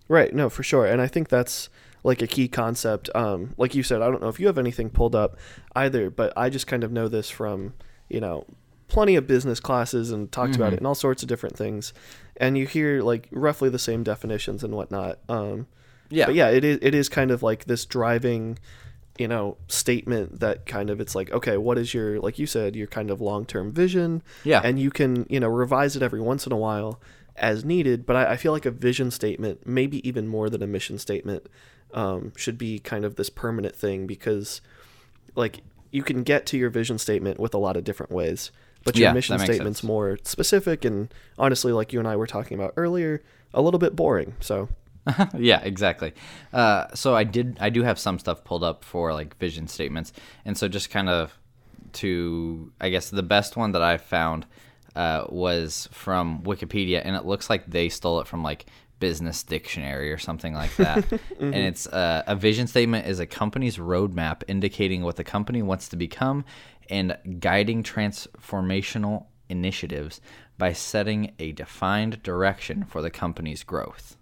Right. 0.08 0.34
No, 0.34 0.48
for 0.50 0.62
sure. 0.62 0.86
And 0.86 1.00
I 1.00 1.06
think 1.06 1.28
that's 1.28 1.68
like 2.02 2.20
a 2.22 2.26
key 2.26 2.48
concept. 2.48 3.08
Um, 3.14 3.54
like 3.56 3.74
you 3.74 3.82
said, 3.82 4.02
I 4.02 4.10
don't 4.10 4.20
know 4.20 4.28
if 4.28 4.40
you 4.40 4.46
have 4.48 4.58
anything 4.58 4.90
pulled 4.90 5.14
up 5.14 5.36
either, 5.76 6.10
but 6.10 6.32
I 6.36 6.50
just 6.50 6.66
kind 6.66 6.82
of 6.82 6.90
know 6.92 7.08
this 7.08 7.30
from, 7.30 7.74
you 8.08 8.20
know, 8.20 8.46
plenty 8.88 9.14
of 9.14 9.26
business 9.26 9.60
classes 9.60 10.10
and 10.10 10.32
talked 10.32 10.56
about 10.56 10.72
it 10.72 10.78
and 10.78 10.86
all 10.86 10.96
sorts 10.96 11.22
of 11.22 11.28
different 11.28 11.56
things. 11.56 11.92
And 12.38 12.58
you 12.58 12.66
hear 12.66 13.02
like 13.02 13.28
roughly 13.30 13.68
the 13.68 13.78
same 13.78 14.02
definitions 14.02 14.64
and 14.64 14.74
whatnot. 14.74 15.18
Um, 15.28 15.68
Yeah. 16.08 16.26
but 16.26 16.34
yeah, 16.34 16.48
it 16.48 16.64
is, 16.64 16.78
it 16.82 16.94
is 16.94 17.08
kind 17.08 17.30
of 17.30 17.42
like 17.42 17.66
this 17.66 17.84
driving, 17.84 18.58
you 19.20 19.28
know, 19.28 19.58
statement 19.68 20.40
that 20.40 20.64
kind 20.64 20.88
of 20.88 20.98
it's 20.98 21.14
like, 21.14 21.30
okay, 21.30 21.58
what 21.58 21.76
is 21.76 21.92
your, 21.92 22.18
like 22.20 22.38
you 22.38 22.46
said, 22.46 22.74
your 22.74 22.86
kind 22.86 23.10
of 23.10 23.20
long 23.20 23.44
term 23.44 23.70
vision? 23.70 24.22
Yeah. 24.44 24.62
And 24.64 24.80
you 24.80 24.90
can, 24.90 25.26
you 25.28 25.38
know, 25.38 25.48
revise 25.48 25.94
it 25.94 26.02
every 26.02 26.22
once 26.22 26.46
in 26.46 26.52
a 26.52 26.56
while 26.56 26.98
as 27.36 27.62
needed. 27.62 28.06
But 28.06 28.16
I, 28.16 28.32
I 28.32 28.36
feel 28.36 28.52
like 28.52 28.64
a 28.64 28.70
vision 28.70 29.10
statement, 29.10 29.66
maybe 29.66 30.06
even 30.08 30.26
more 30.26 30.48
than 30.48 30.62
a 30.62 30.66
mission 30.66 30.98
statement, 30.98 31.46
um, 31.92 32.32
should 32.34 32.56
be 32.56 32.78
kind 32.78 33.04
of 33.04 33.16
this 33.16 33.28
permanent 33.28 33.76
thing 33.76 34.06
because, 34.06 34.62
like, 35.34 35.60
you 35.90 36.02
can 36.02 36.22
get 36.22 36.46
to 36.46 36.56
your 36.56 36.70
vision 36.70 36.98
statement 36.98 37.38
with 37.38 37.52
a 37.52 37.58
lot 37.58 37.76
of 37.76 37.84
different 37.84 38.10
ways. 38.12 38.50
But 38.84 38.96
your 38.96 39.08
Yeah, 39.08 39.12
mission 39.12 39.38
statement's 39.38 39.80
sense. 39.80 39.86
more 39.86 40.18
specific 40.22 40.86
and 40.86 41.12
honestly, 41.38 41.72
like 41.72 41.92
you 41.92 41.98
and 41.98 42.08
I 42.08 42.16
were 42.16 42.26
talking 42.26 42.58
about 42.58 42.72
earlier, 42.78 43.22
a 43.52 43.60
little 43.60 43.78
bit 43.78 43.94
boring. 43.94 44.36
So, 44.40 44.70
yeah, 45.38 45.60
exactly. 45.62 46.12
Uh, 46.52 46.86
so 46.94 47.14
I 47.14 47.24
did, 47.24 47.56
I 47.60 47.70
do 47.70 47.82
have 47.82 47.98
some 47.98 48.18
stuff 48.18 48.44
pulled 48.44 48.64
up 48.64 48.84
for 48.84 49.12
like 49.12 49.36
vision 49.38 49.66
statements, 49.68 50.12
and 50.44 50.56
so 50.56 50.68
just 50.68 50.90
kind 50.90 51.08
of 51.08 51.38
to, 51.94 52.72
I 52.80 52.90
guess 52.90 53.10
the 53.10 53.22
best 53.22 53.56
one 53.56 53.72
that 53.72 53.82
I 53.82 53.96
found 53.96 54.46
uh, 54.94 55.24
was 55.28 55.88
from 55.92 56.42
Wikipedia, 56.42 57.02
and 57.04 57.16
it 57.16 57.24
looks 57.24 57.50
like 57.50 57.66
they 57.66 57.88
stole 57.88 58.20
it 58.20 58.26
from 58.26 58.42
like 58.42 58.66
Business 58.98 59.42
Dictionary 59.42 60.12
or 60.12 60.18
something 60.18 60.54
like 60.54 60.74
that. 60.76 61.04
And 61.40 61.54
it's 61.54 61.86
uh, 61.86 62.22
a 62.26 62.36
vision 62.36 62.66
statement 62.66 63.06
is 63.06 63.18
a 63.18 63.26
company's 63.26 63.78
roadmap 63.78 64.42
indicating 64.46 65.02
what 65.02 65.16
the 65.16 65.24
company 65.24 65.62
wants 65.62 65.88
to 65.88 65.96
become 65.96 66.44
and 66.90 67.16
guiding 67.38 67.82
transformational 67.82 69.26
initiatives 69.48 70.20
by 70.58 70.74
setting 70.74 71.32
a 71.38 71.52
defined 71.52 72.22
direction 72.22 72.84
for 72.84 73.00
the 73.00 73.10
company's 73.10 73.62
growth. 73.62 74.16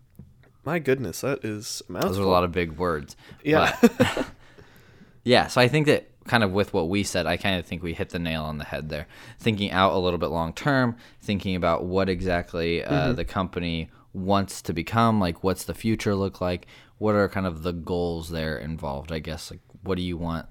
My 0.65 0.79
goodness, 0.79 1.21
that 1.23 1.45
is 1.45 1.83
a 1.89 1.93
mouthful. 1.93 2.11
Those 2.11 2.19
are 2.19 2.23
a 2.23 2.29
lot 2.29 2.45
of 2.45 2.53
big 2.53 2.73
words. 2.73 3.17
Yeah. 3.43 3.77
But- 3.81 4.27
yeah. 5.25 5.47
So 5.47 5.61
I 5.61 5.69
think 5.69 5.87
that 5.87 6.09
kind 6.27 6.45
of 6.45 6.53
with 6.53 6.73
what 6.75 6.89
we 6.89 7.03
said, 7.05 7.27
I 7.27 7.37
kind 7.37 7.59
of 7.59 7.67
think 7.67 7.83
we 7.83 7.95
hit 7.95 8.11
the 8.11 8.19
nail 8.19 8.43
on 8.45 8.59
the 8.59 8.65
head 8.65 8.89
there. 8.89 9.07
Thinking 9.39 9.71
out 9.71 9.93
a 9.93 9.99
little 9.99 10.19
bit 10.19 10.27
long 10.29 10.53
term, 10.53 10.97
thinking 11.21 11.57
about 11.57 11.85
what 11.85 12.09
exactly 12.09 12.85
uh, 12.85 12.91
Mm-hmm. 12.93 13.15
the 13.15 13.25
company 13.25 13.91
wants 14.13 14.63
to 14.63 14.73
become, 14.73 15.21
like 15.21 15.43
what's 15.45 15.65
the 15.65 15.75
future 15.75 16.15
look 16.15 16.41
like, 16.41 16.67
what 16.99 17.15
are 17.15 17.29
kind 17.29 17.47
of 17.47 17.63
the 17.63 17.73
goals 17.73 18.31
there 18.31 18.59
involved, 18.59 19.13
I 19.13 19.21
guess. 19.21 19.51
Like, 19.51 19.61
what 19.83 19.97
do 19.97 20.03
you 20.03 20.17
want 20.17 20.47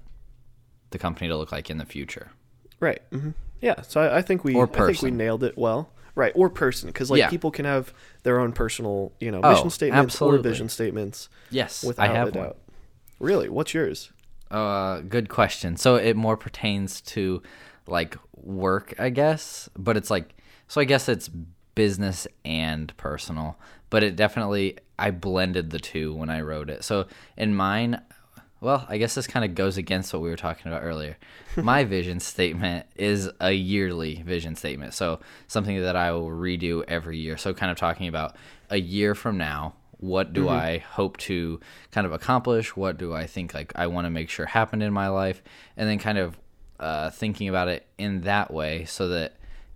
the 0.90 0.98
company 0.98 1.28
to 1.28 1.36
look 1.36 1.52
like 1.52 1.68
in 1.70 1.78
the 1.78 1.84
future? 1.84 2.30
Right. 2.80 3.02
hmm 3.12 3.30
Yeah. 3.60 3.82
So 3.82 4.00
I, 4.00 4.18
I 4.18 4.22
think 4.22 4.44
we 4.44 4.54
Or 4.54 4.68
I 4.72 4.86
think 4.86 5.02
we 5.02 5.10
nailed 5.10 5.44
it 5.44 5.58
well. 5.58 5.90
Right. 6.18 6.32
Or 6.34 6.50
person, 6.50 6.88
because 6.88 7.12
like 7.12 7.20
Yeah. 7.20 7.30
people 7.30 7.52
can 7.52 7.64
have 7.64 7.94
their 8.24 8.40
own 8.40 8.50
personal, 8.50 9.12
you 9.20 9.30
know, 9.30 9.40
Oh, 9.40 9.50
mission 9.50 9.70
statements 9.70 10.16
absolutely. 10.16 10.40
or 10.40 10.42
vision 10.42 10.68
statements. 10.68 11.28
Yes, 11.48 11.84
Without 11.84 12.10
I 12.10 12.12
have 12.12 12.28
a 12.28 12.30
one. 12.32 12.44
doubt. 12.48 12.56
Really, 13.20 13.48
what's 13.48 13.72
yours? 13.72 14.10
Uh, 14.50 15.00
good 15.02 15.28
question. 15.28 15.76
So 15.76 15.94
it 15.94 16.16
more 16.16 16.36
pertains 16.36 17.00
to 17.02 17.40
like 17.86 18.16
work, 18.34 18.94
I 18.98 19.10
guess, 19.10 19.70
but 19.78 19.96
it's 19.96 20.10
like 20.10 20.34
so 20.66 20.80
I 20.80 20.84
guess 20.84 21.08
it's 21.08 21.30
business 21.76 22.26
and 22.44 22.94
personal, 22.96 23.56
but 23.88 24.02
it 24.02 24.16
definitely 24.16 24.76
I 24.98 25.12
blended 25.12 25.70
the 25.70 25.78
two 25.78 26.12
when 26.16 26.30
I 26.30 26.40
wrote 26.40 26.68
it. 26.68 26.82
So 26.82 27.06
in 27.36 27.54
mine, 27.54 28.00
well, 28.60 28.86
I 28.88 28.98
guess 28.98 29.14
this 29.14 29.26
kind 29.26 29.44
of 29.44 29.54
goes 29.54 29.76
against 29.76 30.12
what 30.12 30.22
we 30.22 30.30
were 30.30 30.36
talking 30.36 30.70
about 30.70 30.82
earlier. 30.82 31.16
My 31.56 31.84
vision 31.96 32.20
statement 32.20 32.86
is 32.96 33.30
a 33.40 33.52
yearly 33.52 34.22
vision 34.22 34.56
statement. 34.56 34.94
So 34.94 35.20
something 35.46 35.80
that 35.80 35.96
I 35.96 36.12
will 36.12 36.30
redo 36.30 36.82
every 36.88 37.18
year. 37.18 37.36
So 37.36 37.54
kind 37.54 37.70
of 37.70 37.78
talking 37.78 38.08
about 38.08 38.36
a 38.70 38.78
year 38.78 39.14
from 39.14 39.38
now, 39.38 39.74
what 39.98 40.32
do 40.32 40.48
I 40.48 40.78
hope 40.78 41.16
to 41.18 41.58
kind 41.90 42.06
of 42.06 42.12
accomplish? 42.12 42.76
What 42.76 42.98
do 42.98 43.14
I 43.14 43.26
think 43.26 43.52
like 43.52 43.72
I 43.74 43.88
want 43.88 44.04
to 44.06 44.10
make 44.10 44.30
sure 44.30 44.46
happened 44.46 44.82
in 44.82 44.92
my 44.92 45.08
life? 45.08 45.42
And 45.76 45.88
then 45.88 45.98
kind 45.98 46.18
of 46.18 46.38
uh, 46.78 47.10
thinking 47.10 47.48
about 47.48 47.68
it 47.68 47.86
in 47.98 48.20
that 48.22 48.52
way 48.52 48.84
so 48.84 49.08
that 49.08 49.34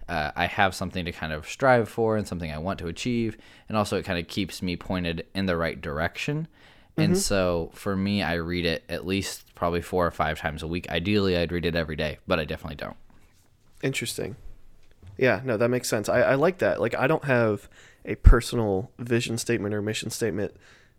uh, 0.08 0.30
I 0.36 0.46
have 0.46 0.74
something 0.74 1.04
to 1.04 1.12
kind 1.12 1.32
of 1.32 1.48
strive 1.48 1.88
for 1.88 2.16
and 2.16 2.26
something 2.26 2.52
I 2.52 2.58
want 2.58 2.78
to 2.80 2.86
achieve. 2.86 3.36
And 3.68 3.76
also, 3.76 3.96
it 3.96 4.04
kind 4.04 4.18
of 4.18 4.28
keeps 4.28 4.62
me 4.62 4.76
pointed 4.76 5.26
in 5.34 5.46
the 5.46 5.56
right 5.56 5.80
direction. 5.80 6.48
And 6.96 7.12
mm-hmm. 7.12 7.20
so 7.20 7.70
for 7.74 7.96
me, 7.96 8.22
I 8.22 8.34
read 8.34 8.66
it 8.66 8.84
at 8.88 9.06
least 9.06 9.54
probably 9.54 9.80
four 9.80 10.06
or 10.06 10.10
five 10.10 10.38
times 10.38 10.62
a 10.62 10.66
week. 10.66 10.90
Ideally, 10.90 11.36
I'd 11.36 11.52
read 11.52 11.64
it 11.64 11.74
every 11.74 11.96
day, 11.96 12.18
but 12.26 12.38
I 12.38 12.44
definitely 12.44 12.76
don't. 12.76 12.96
Interesting. 13.82 14.36
Yeah, 15.16 15.40
no, 15.44 15.56
that 15.56 15.68
makes 15.68 15.88
sense. 15.88 16.08
I, 16.08 16.20
I 16.20 16.34
like 16.34 16.58
that. 16.58 16.80
Like, 16.80 16.94
I 16.94 17.06
don't 17.06 17.24
have 17.24 17.68
a 18.04 18.16
personal 18.16 18.90
vision 18.98 19.38
statement 19.38 19.74
or 19.74 19.82
mission 19.82 20.10
statement, 20.10 20.54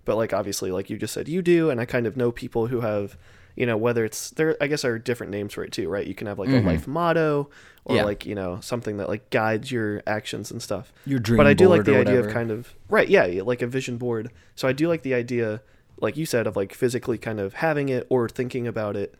but 0.06 0.16
like 0.16 0.34
obviously, 0.34 0.72
like 0.72 0.90
you 0.90 0.98
just 0.98 1.14
said, 1.14 1.28
you 1.28 1.42
do, 1.42 1.70
and 1.70 1.80
I 1.80 1.86
kind 1.86 2.08
of 2.08 2.18
know 2.18 2.32
people 2.32 2.68
who 2.68 2.82
have, 2.82 3.18
you 3.56 3.66
know, 3.66 3.78
whether 3.78 4.04
it's 4.04 4.32
there. 4.32 4.58
I 4.60 4.68
guess 4.68 4.84
are 4.84 4.98
different 4.98 5.32
names 5.32 5.54
for 5.54 5.64
it 5.64 5.72
too, 5.72 5.88
right? 5.88 6.06
You 6.06 6.16
can 6.16 6.28
have 6.28 6.40
like 6.40 6.50
a 6.50 6.54
mm-hmm. 6.54 6.68
life 6.68 6.88
motto, 6.88 7.50
or 7.86 7.96
Yeah. 7.98 8.04
like 8.04 8.26
you 8.26 8.36
know 8.36 8.60
something 8.62 8.98
that 8.98 9.08
like 9.08 9.30
guides 9.30 9.72
your 9.72 10.02
actions 10.08 10.52
and 10.52 10.62
stuff. 10.62 10.92
Your 11.06 11.20
dream 11.20 11.38
But 11.38 11.48
I 11.48 11.54
do 11.54 11.68
like 11.68 11.84
the 11.86 11.98
or 11.98 12.02
idea 12.02 12.20
of 12.20 12.32
kind 12.32 12.52
of 12.52 12.74
right, 12.90 13.08
yeah, 13.08 13.26
yeah, 13.26 13.44
like 13.44 13.62
a 13.62 13.68
vision 13.68 13.98
board. 13.98 14.32
So 14.56 14.68
I 14.68 14.74
do 14.74 14.88
like 14.88 15.04
the 15.04 15.14
idea, 15.14 15.62
like 16.00 16.18
you 16.18 16.26
said, 16.26 16.48
of 16.48 16.56
like 16.56 16.74
physically 16.74 17.18
kind 17.18 17.40
of 17.40 17.56
having 17.56 17.90
it 17.90 18.08
or 18.10 18.30
thinking 18.30 18.68
about 18.68 18.96
it, 18.96 19.16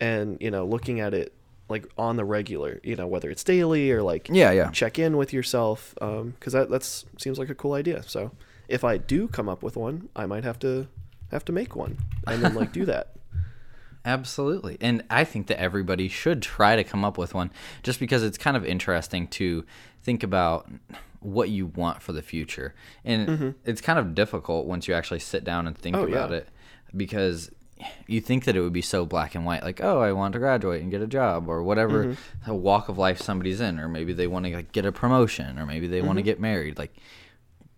and 0.00 0.38
you 0.40 0.50
know 0.50 0.66
looking 0.66 1.00
at 1.00 1.14
it 1.14 1.32
like 1.68 1.86
on 1.98 2.16
the 2.16 2.24
regular, 2.24 2.80
you 2.84 2.94
know, 2.94 3.06
whether 3.06 3.28
it's 3.28 3.42
daily 3.42 3.90
or 3.90 4.02
like 4.02 4.28
Yeah, 4.30 4.52
yeah. 4.52 4.70
check 4.70 4.98
in 4.98 5.16
with 5.16 5.32
yourself, 5.32 5.94
um, 6.00 6.30
because 6.38 6.52
that 6.52 6.70
that's 6.70 7.04
seems 7.18 7.38
like 7.38 7.50
a 7.50 7.54
cool 7.54 7.72
idea. 7.72 8.02
So 8.04 8.30
if 8.68 8.84
I 8.84 8.98
do 8.98 9.28
come 9.28 9.48
up 9.48 9.62
with 9.62 9.76
one, 9.76 10.08
I 10.14 10.26
might 10.26 10.44
have 10.44 10.58
to 10.60 10.88
have 11.30 11.44
to 11.46 11.52
make 11.52 11.74
one 11.74 11.98
and 12.26 12.42
then 12.42 12.54
like 12.54 12.72
do 12.72 12.84
that. 12.84 13.12
Absolutely. 14.06 14.78
And 14.80 15.02
I 15.10 15.24
think 15.24 15.48
that 15.48 15.60
everybody 15.60 16.08
should 16.08 16.40
try 16.40 16.76
to 16.76 16.84
come 16.84 17.04
up 17.04 17.18
with 17.18 17.34
one 17.34 17.50
just 17.82 18.00
because 18.00 18.22
it's 18.22 18.38
kind 18.38 18.56
of 18.56 18.64
interesting 18.64 19.26
to 19.28 19.64
think 20.02 20.22
about 20.22 20.70
what 21.20 21.48
you 21.48 21.66
want 21.66 22.00
for 22.02 22.12
the 22.12 22.22
future. 22.22 22.72
And 23.04 23.54
it's 23.64 23.80
kind 23.80 23.98
of 23.98 24.14
difficult 24.14 24.66
once 24.66 24.86
you 24.86 24.94
actually 24.94 25.18
sit 25.20 25.42
down 25.44 25.66
and 25.66 25.76
think 25.76 25.96
Mm-hmm. 25.96 26.04
Oh, 26.04 26.16
about 26.16 26.30
yeah. 26.30 26.36
it 26.38 26.48
because 26.96 27.50
you 28.06 28.20
think 28.22 28.44
that 28.44 28.54
it 28.56 28.60
would 28.62 28.72
be 28.72 28.80
so 28.80 29.04
black 29.04 29.34
and 29.34 29.44
white 29.44 29.62
like 29.62 29.82
oh 29.82 30.00
i 30.00 30.10
want 30.10 30.32
to 30.32 30.38
graduate 30.38 30.80
and 30.80 30.90
get 30.90 31.02
a 31.02 31.06
job 31.06 31.46
or 31.46 31.62
whatever 31.62 32.04
Mm-hmm. 32.06 32.52
walk 32.54 32.88
of 32.88 32.96
life 32.96 33.20
somebody's 33.20 33.60
in 33.60 33.78
or 33.78 33.86
maybe 33.86 34.14
they 34.14 34.26
want 34.26 34.46
to 34.46 34.54
like, 34.54 34.72
get 34.72 34.86
a 34.86 34.92
promotion 34.92 35.58
or 35.58 35.66
maybe 35.66 35.86
they 35.86 36.00
want 36.00 36.16
to 36.16 36.22
Mm-hmm. 36.22 36.26
get 36.26 36.40
married 36.40 36.78
like 36.78 36.94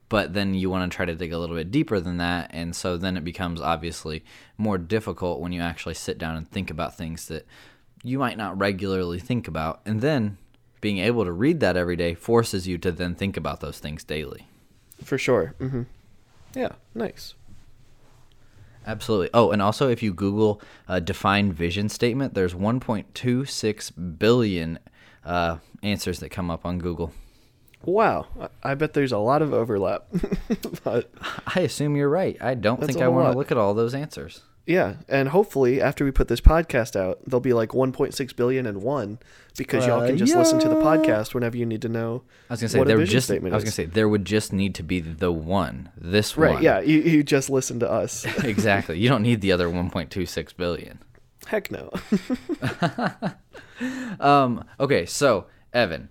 but 0.09 0.33
then 0.33 0.55
you 0.55 0.71
want 0.71 0.91
to 0.91 0.97
try 0.97 1.05
to 1.05 1.15
dig 1.15 1.33
a 1.33 1.39
little 1.39 1.57
bit 1.57 1.71
deeper 1.71 2.01
than 2.01 2.17
that 2.17 2.51
and 2.53 2.75
so 2.75 2.97
then 2.97 3.17
it 3.17 3.25
becomes 3.25 3.61
obviously 3.61 4.25
more 4.57 4.79
difficult 4.79 5.41
when 5.41 5.53
you 5.53 5.61
actually 5.61 5.95
sit 5.95 6.19
down 6.19 6.37
and 6.37 6.51
think 6.51 6.71
about 6.71 6.97
things 6.97 7.29
that 7.29 7.47
you 8.03 8.19
might 8.19 8.37
not 8.39 8.59
regularly 8.59 9.19
think 9.19 9.47
about 9.49 9.81
and 9.85 10.01
then 10.01 10.39
being 10.81 10.99
able 10.99 11.25
to 11.25 11.33
read 11.33 11.61
that 11.61 11.77
every 11.77 11.97
day 11.97 12.15
forces 12.15 12.69
you 12.69 12.79
to 12.79 12.93
then 12.93 13.15
think 13.15 13.37
about 13.37 13.61
those 13.61 13.79
things 13.79 14.05
daily 14.05 14.47
For 15.03 15.19
sure. 15.19 15.55
mm-hmm. 15.61 15.83
Yeah, 16.55 16.73
nice. 16.95 17.35
Absolutely. 18.87 19.29
Oh, 19.35 19.51
and 19.51 19.61
also 19.61 19.89
if 19.91 20.03
you 20.03 20.15
Google 20.15 20.63
uh, 20.89 20.99
define 20.99 21.53
vision 21.53 21.91
statement, 21.91 22.33
there's 22.33 22.55
1.26 22.55 24.19
billion 24.19 24.79
uh, 25.25 25.59
answers 25.83 26.21
that 26.21 26.31
come 26.31 26.51
up 26.51 26.65
on 26.65 26.79
Google. 26.79 27.13
Wow, 27.93 28.27
I- 28.63 28.75
bet 28.75 28.93
there's 28.93 29.13
a 29.13 29.19
lot 29.19 29.41
of 29.43 29.53
overlap. 29.55 30.05
but 30.85 31.11
I 31.47 31.61
assume 31.61 31.97
you're 31.97 32.09
right. 32.09 32.37
I 32.41 32.55
don't 32.55 32.85
think 32.85 33.01
I 33.01 33.09
want 33.09 33.33
to 33.33 33.39
look 33.39 33.51
at 33.51 33.57
all 33.57 33.73
those 33.75 33.95
answers. 33.95 34.43
yeah, 34.67 34.97
and 35.09 35.31
hopefully 35.31 35.81
after 35.81 36.05
we 36.05 36.11
put 36.11 36.29
this 36.29 36.41
podcast 36.43 36.95
out, 36.95 37.19
there'll 37.27 37.41
be 37.41 37.55
like 37.55 37.71
1.6 37.71 38.37
billion 38.37 38.67
and 38.67 38.83
one 38.83 39.19
because 39.57 39.87
y'all 39.87 40.03
Uh, 40.03 40.07
can 40.09 40.19
just 40.19 40.37
listen 40.37 40.59
to 40.61 40.69
the 40.69 40.75
podcast 40.77 41.33
whenever 41.33 41.57
you 41.57 41.65
need 41.65 41.81
to 41.83 41.89
know. 41.89 42.23
I 42.51 42.53
was 42.53 42.61
gonna 42.61 42.69
say 42.69 42.85
there 42.85 43.03
just. 43.05 43.31
I 43.31 43.39
was 43.39 43.65
gonna 43.65 43.71
say 43.71 43.87
there 43.87 44.09
would 44.09 44.25
just 44.27 44.53
need 44.53 44.75
to 44.75 44.83
be 44.83 45.01
the 45.01 45.33
one. 45.33 45.89
This 45.97 46.37
Right? 46.37 46.55
one. 46.55 46.63
Yeah, 46.63 46.81
you, 46.81 46.99
you 47.01 47.23
just 47.25 47.49
listen 47.49 47.81
to 47.81 47.91
us. 47.91 48.25
exactly. 48.45 48.99
You 48.99 49.09
don't 49.09 49.23
need 49.23 49.41
the 49.41 49.53
other 49.53 49.69
1.26 49.69 50.55
billion. 50.57 50.99
Heck 51.47 51.71
no. 51.71 51.91
Um, 54.21 54.65
okay, 54.81 55.07
so 55.07 55.47
Evan, 55.73 56.11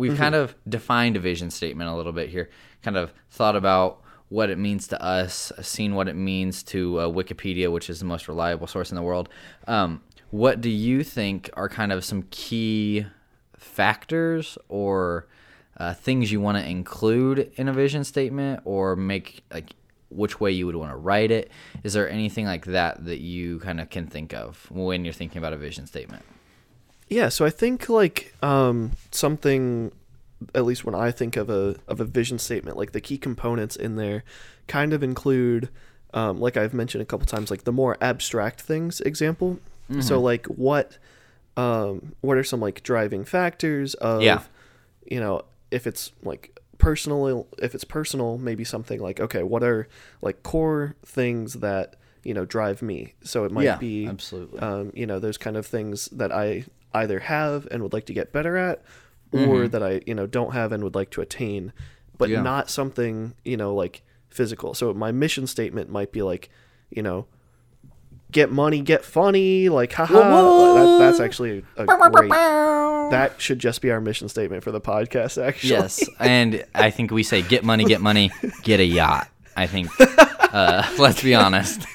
we've 0.00 0.16
kind 0.16 0.34
of 0.34 0.54
defined 0.68 1.16
a 1.16 1.20
vision 1.20 1.50
statement 1.50 1.90
a 1.90 1.94
little 1.94 2.12
bit 2.12 2.30
here. 2.30 2.50
Kind 2.82 2.96
of 2.96 3.12
thought 3.30 3.54
about 3.54 4.02
what 4.30 4.48
it 4.48 4.58
means 4.58 4.88
to 4.88 5.02
us, 5.02 5.52
seen 5.60 5.94
what 5.94 6.08
it 6.08 6.14
means 6.14 6.62
to 6.62 7.00
uh, 7.00 7.06
Wikipedia, 7.08 7.70
which 7.70 7.90
is 7.90 7.98
the 7.98 8.04
most 8.04 8.28
reliable 8.28 8.66
source 8.66 8.90
in 8.90 8.96
the 8.96 9.02
world. 9.02 9.28
Um, 9.66 10.02
what 10.30 10.60
do 10.60 10.70
you 10.70 11.02
think 11.02 11.50
are 11.54 11.68
kind 11.68 11.92
of 11.92 12.04
some 12.04 12.24
key 12.30 13.06
factors 13.56 14.56
or 14.68 15.26
uh, 15.76 15.94
things 15.94 16.30
you 16.30 16.40
want 16.40 16.58
to 16.58 16.68
include 16.68 17.52
in 17.56 17.68
a 17.68 17.72
vision 17.72 18.04
statement 18.04 18.60
or 18.64 18.96
make 18.96 19.42
like 19.52 19.70
which 20.10 20.40
way 20.40 20.50
you 20.50 20.66
would 20.66 20.76
want 20.76 20.92
to 20.92 20.96
write 20.96 21.30
it? 21.30 21.50
Is 21.82 21.92
there 21.92 22.08
anything 22.08 22.46
like 22.46 22.66
that 22.66 23.04
that 23.04 23.18
you 23.18 23.58
kind 23.58 23.80
of 23.80 23.90
can 23.90 24.06
think 24.06 24.32
of 24.32 24.70
when 24.70 25.04
you're 25.04 25.12
thinking 25.12 25.38
about 25.38 25.52
a 25.52 25.56
vision 25.56 25.86
statement? 25.86 26.24
Yeah, 27.10 27.28
so 27.28 27.44
I 27.44 27.50
think 27.50 27.88
like 27.88 28.32
um, 28.42 28.92
something, 29.10 29.92
at 30.54 30.64
least 30.64 30.84
when 30.84 30.94
I 30.94 31.10
think 31.10 31.36
of 31.36 31.50
a 31.50 31.76
of 31.88 32.00
a 32.00 32.04
vision 32.04 32.38
statement, 32.38 32.76
like 32.78 32.92
the 32.92 33.00
key 33.00 33.18
components 33.18 33.76
in 33.76 33.96
there, 33.96 34.22
kind 34.68 34.92
of 34.92 35.02
include, 35.02 35.68
um, 36.14 36.40
like 36.40 36.56
I've 36.56 36.72
mentioned 36.72 37.02
a 37.02 37.04
couple 37.04 37.26
times, 37.26 37.50
like 37.50 37.64
the 37.64 37.72
more 37.72 37.96
abstract 38.00 38.60
things. 38.62 39.00
Example, 39.02 39.58
Mm-hmm. 39.90 40.02
so 40.02 40.20
like 40.20 40.46
what, 40.46 40.98
um, 41.56 42.12
what 42.20 42.36
are 42.36 42.44
some 42.44 42.60
like 42.60 42.84
driving 42.84 43.24
factors 43.24 43.94
of, 43.94 44.22
Yeah. 44.22 44.42
you 45.04 45.18
know, 45.18 45.42
if 45.72 45.84
it's 45.84 46.12
like 46.22 46.56
personal, 46.78 47.48
if 47.58 47.74
it's 47.74 47.82
personal, 47.82 48.38
maybe 48.38 48.62
something 48.62 49.00
like 49.00 49.18
okay, 49.18 49.42
what 49.42 49.64
are 49.64 49.88
like 50.22 50.44
core 50.44 50.94
things 51.04 51.54
that 51.54 51.96
you 52.22 52.34
know 52.34 52.44
drive 52.44 52.82
me? 52.82 53.14
So 53.24 53.44
it 53.44 53.50
might 53.50 53.64
Yeah, 53.64 53.76
be 53.78 54.06
absolutely. 54.06 54.60
um, 54.60 54.92
you 54.94 55.06
know 55.06 55.18
those 55.18 55.36
kind 55.38 55.56
of 55.56 55.66
things 55.66 56.06
that 56.12 56.30
I 56.30 56.64
either 56.92 57.20
have 57.20 57.66
and 57.70 57.82
would 57.82 57.92
like 57.92 58.06
to 58.06 58.12
get 58.12 58.32
better 58.32 58.56
at, 58.56 58.82
or 59.32 59.68
that 59.68 59.82
I 59.82 60.00
you 60.06 60.14
know 60.14 60.26
don't 60.26 60.52
have 60.52 60.72
and 60.72 60.82
would 60.84 60.94
like 60.94 61.10
to 61.10 61.20
attain, 61.20 61.72
but 62.18 62.26
Mm-hmm. 62.28 62.34
Yeah. 62.34 62.42
not 62.42 62.68
something 62.70 63.34
you 63.44 63.56
know 63.56 63.74
like 63.74 64.02
physical. 64.28 64.74
So 64.74 64.92
my 64.94 65.10
mission 65.12 65.46
statement 65.46 65.90
might 65.90 66.12
be 66.12 66.22
like, 66.22 66.50
you 66.90 67.02
know, 67.02 67.26
get 68.32 68.50
money, 68.52 68.80
get 68.80 69.04
funny, 69.04 69.68
like 69.68 69.92
haha. 69.92 70.18
That, 70.74 70.98
that's 70.98 71.20
actually 71.20 71.64
a 71.76 71.86
great. 71.86 72.30
That 72.30 73.40
should 73.40 73.58
just 73.58 73.82
be 73.82 73.90
our 73.90 74.00
mission 74.00 74.28
statement 74.28 74.62
for 74.62 74.70
the 74.70 74.80
podcast. 74.80 75.42
Actually, 75.42 75.70
Yes, 75.70 76.08
and 76.20 76.64
I 76.74 76.90
think 76.90 77.10
we 77.10 77.22
say 77.24 77.42
get 77.42 77.64
money, 77.64 77.84
get 77.84 78.00
money, 78.00 78.30
get 78.62 78.78
a 78.80 78.84
yacht. 78.84 79.28
I 79.56 79.66
think. 79.66 79.88
Uh, 80.52 80.82
let's 80.98 81.22
be 81.22 81.32
honest. 81.32 81.86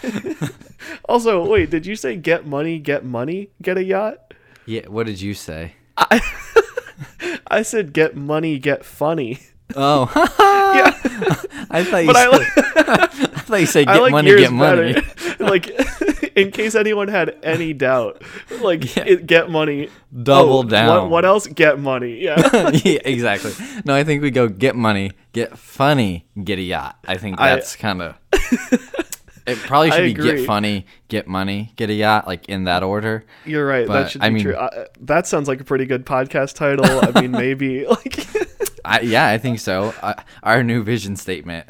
Also, 1.09 1.45
wait, 1.45 1.69
did 1.69 1.85
you 1.85 1.97
say 1.97 2.15
get 2.15 2.45
money, 2.47 2.79
get 2.79 3.03
money, 3.03 3.49
get 3.61 3.77
a 3.77 3.83
yacht? 3.83 4.24
Yeah. 4.65 4.87
What 4.87 5.05
did 5.07 5.21
you 5.21 5.33
say? 5.33 5.73
I 7.47 7.61
said 7.61 7.93
get 7.93 8.15
money, 8.15 8.57
get 8.59 8.83
funny. 8.85 9.39
Oh, 9.75 10.09
yeah, 10.75 10.91
I 11.71 11.83
thought 11.83 11.99
you. 12.05 12.07
but 12.07 12.15
I 12.15 12.23
said, 12.23 12.31
like. 12.31 12.47
I 13.37 13.39
thought 13.47 13.59
you 13.59 13.65
said 13.65 13.87
get 13.87 14.01
like 14.01 14.11
money, 14.11 14.35
get 14.37 14.51
money. 14.51 14.93
better. 14.93 15.43
like, 15.43 15.69
in 16.35 16.51
case 16.51 16.75
anyone 16.75 17.07
had 17.07 17.35
any 17.43 17.73
doubt, 17.73 18.21
like 18.61 18.95
Yeah. 18.95 19.03
it, 19.05 19.25
get 19.27 19.49
money. 19.49 19.89
Double 20.23 20.59
Oh, 20.59 20.63
down. 20.63 21.03
What, 21.03 21.09
what 21.09 21.25
else? 21.25 21.47
Get 21.47 21.79
money. 21.79 22.19
Yeah. 22.23 22.69
yeah, 22.83 22.99
exactly. 23.05 23.53
No, 23.85 23.95
I 23.95 24.03
think 24.03 24.21
we 24.21 24.31
go 24.31 24.47
get 24.47 24.75
money, 24.75 25.11
get 25.33 25.57
funny, 25.57 26.25
get 26.43 26.59
a 26.59 26.63
yacht. 26.63 26.97
I 27.07 27.17
think 27.17 27.37
that's 27.37 27.75
kind 27.75 28.01
of. 28.01 28.15
It 29.47 29.57
probably 29.59 29.91
should 29.91 29.99
I 30.01 30.05
be 30.05 30.11
agree. 30.11 30.37
get 30.37 30.45
funny, 30.47 30.85
get 31.07 31.27
money, 31.27 31.71
get 31.75 31.89
a 31.89 31.93
yacht, 31.93 32.25
like 32.27 32.49
in 32.49 32.63
that 32.63 32.81
order. 32.83 33.23
You're 33.45 33.65
right. 33.67 33.85
But, 33.87 33.93
that 34.03 34.11
should 34.11 34.21
be 34.21 34.27
I 34.27 34.29
mean- 34.31 34.43
true. 34.43 34.55
Uh, 34.55 34.85
that 35.01 35.27
sounds 35.27 35.47
like 35.47 35.61
a 35.61 35.63
pretty 35.63 35.85
good 35.85 36.05
podcast 36.05 36.55
title. 36.55 36.85
I 36.85 37.21
mean, 37.21 37.31
maybe 37.43 37.85
like. 37.87 38.27
I, 38.83 38.99
yeah, 39.01 39.27
I 39.27 39.37
think 39.37 39.59
so. 39.59 39.93
Uh, 40.01 40.13
our 40.43 40.63
new 40.63 40.83
vision 40.83 41.15
statement. 41.15 41.67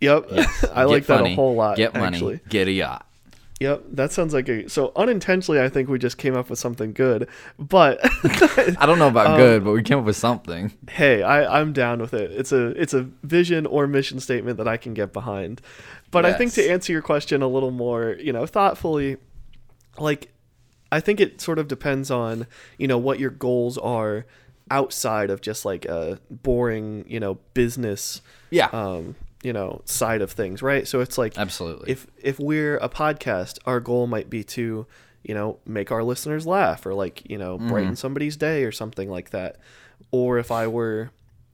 yep. 0.00 0.26
I 0.32 0.36
Get 0.82 0.86
like 0.86 1.06
that 1.06 1.24
a 1.26 1.34
whole 1.34 1.54
lot. 1.54 1.76
Get 1.76 1.94
money, 1.94 2.16
Actually. 2.16 2.40
get 2.48 2.68
a 2.68 2.72
yacht. 2.72 3.04
Yep. 3.60 3.82
That 3.94 4.12
sounds 4.12 4.32
like 4.32 4.48
a. 4.48 4.68
So 4.68 4.92
unintentionally, 4.94 5.60
I 5.60 5.68
think 5.68 5.88
we 5.88 5.98
just 5.98 6.16
came 6.16 6.36
up 6.36 6.48
with 6.48 6.60
something 6.60 6.92
good, 6.92 7.28
but. 7.58 7.98
I 8.80 8.86
don't 8.86 9.00
know 9.00 9.08
about 9.08 9.32
Um, 9.32 9.36
good, 9.36 9.64
but 9.64 9.72
we 9.72 9.82
came 9.82 9.98
up 9.98 10.04
with 10.04 10.14
something. 10.16 10.72
hey, 10.90 11.24
I, 11.24 11.60
I'm 11.60 11.72
down 11.72 12.00
with 12.00 12.14
it. 12.14 12.30
It's 12.30 12.52
a 12.52 12.66
it's 12.80 12.94
a 12.94 13.08
vision 13.24 13.66
or 13.66 13.88
mission 13.88 14.20
statement 14.20 14.58
that 14.58 14.68
I 14.68 14.76
can 14.76 14.94
get 14.94 15.12
behind. 15.12 15.60
But 16.10 16.24
I 16.24 16.32
think 16.32 16.52
to 16.54 16.70
answer 16.70 16.92
your 16.92 17.02
question 17.02 17.42
a 17.42 17.48
little 17.48 17.70
more, 17.70 18.16
you 18.18 18.32
know, 18.32 18.46
thoughtfully, 18.46 19.18
like 19.98 20.32
I 20.90 21.00
think 21.00 21.20
it 21.20 21.40
sort 21.40 21.58
of 21.58 21.68
depends 21.68 22.10
on, 22.10 22.46
you 22.78 22.86
know, 22.88 22.98
what 22.98 23.18
your 23.18 23.30
goals 23.30 23.76
are 23.78 24.26
outside 24.70 25.30
of 25.30 25.40
just 25.40 25.64
like 25.64 25.84
a 25.84 26.18
boring, 26.30 27.04
you 27.08 27.20
know, 27.20 27.34
business 27.54 28.22
Yeah, 28.50 28.68
um, 28.72 29.16
you 29.42 29.52
know, 29.52 29.82
side 29.84 30.22
of 30.22 30.32
things, 30.32 30.62
right? 30.62 30.86
So 30.86 31.00
it's 31.00 31.18
like 31.18 31.38
absolutely. 31.38 31.92
if 31.92 32.06
if 32.22 32.38
we're 32.38 32.78
a 32.78 32.88
podcast, 32.88 33.58
our 33.66 33.80
goal 33.80 34.06
might 34.06 34.30
be 34.30 34.42
to, 34.44 34.86
you 35.22 35.34
know, 35.34 35.58
make 35.66 35.92
our 35.92 36.02
listeners 36.02 36.46
laugh 36.46 36.86
or 36.86 36.94
like, 36.94 37.28
you 37.28 37.38
know, 37.38 37.58
brighten 37.58 37.96
somebody's 37.96 38.36
day 38.36 38.64
or 38.64 38.72
something 38.72 39.10
like 39.10 39.30
that. 39.30 39.56
Or 40.10 40.38
if 40.38 40.50
I 40.50 40.66
were, 40.66 41.10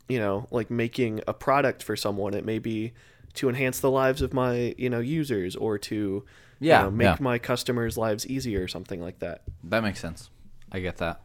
you 0.08 0.18
know, 0.18 0.46
like 0.50 0.70
making 0.70 1.22
a 1.26 1.34
product 1.34 1.82
for 1.82 1.96
someone, 1.96 2.34
it 2.34 2.44
may 2.44 2.58
be 2.58 2.92
to 3.34 3.48
enhance 3.48 3.80
the 3.80 3.90
lives 3.90 4.22
of 4.22 4.32
my, 4.32 4.74
you 4.78 4.88
know, 4.90 5.00
users 5.00 5.56
or 5.56 5.78
to 5.78 6.24
Yeah, 6.60 6.78
you 6.78 6.84
know, 6.84 6.90
make 6.90 7.04
yeah. 7.04 7.16
my 7.20 7.38
customers' 7.38 7.96
lives 7.98 8.26
easier 8.26 8.62
or 8.62 8.68
something 8.68 9.00
like 9.00 9.18
that. 9.20 9.42
That 9.64 9.82
makes 9.82 10.00
sense. 10.00 10.30
I 10.72 10.80
get 10.80 10.96
that. 10.98 11.20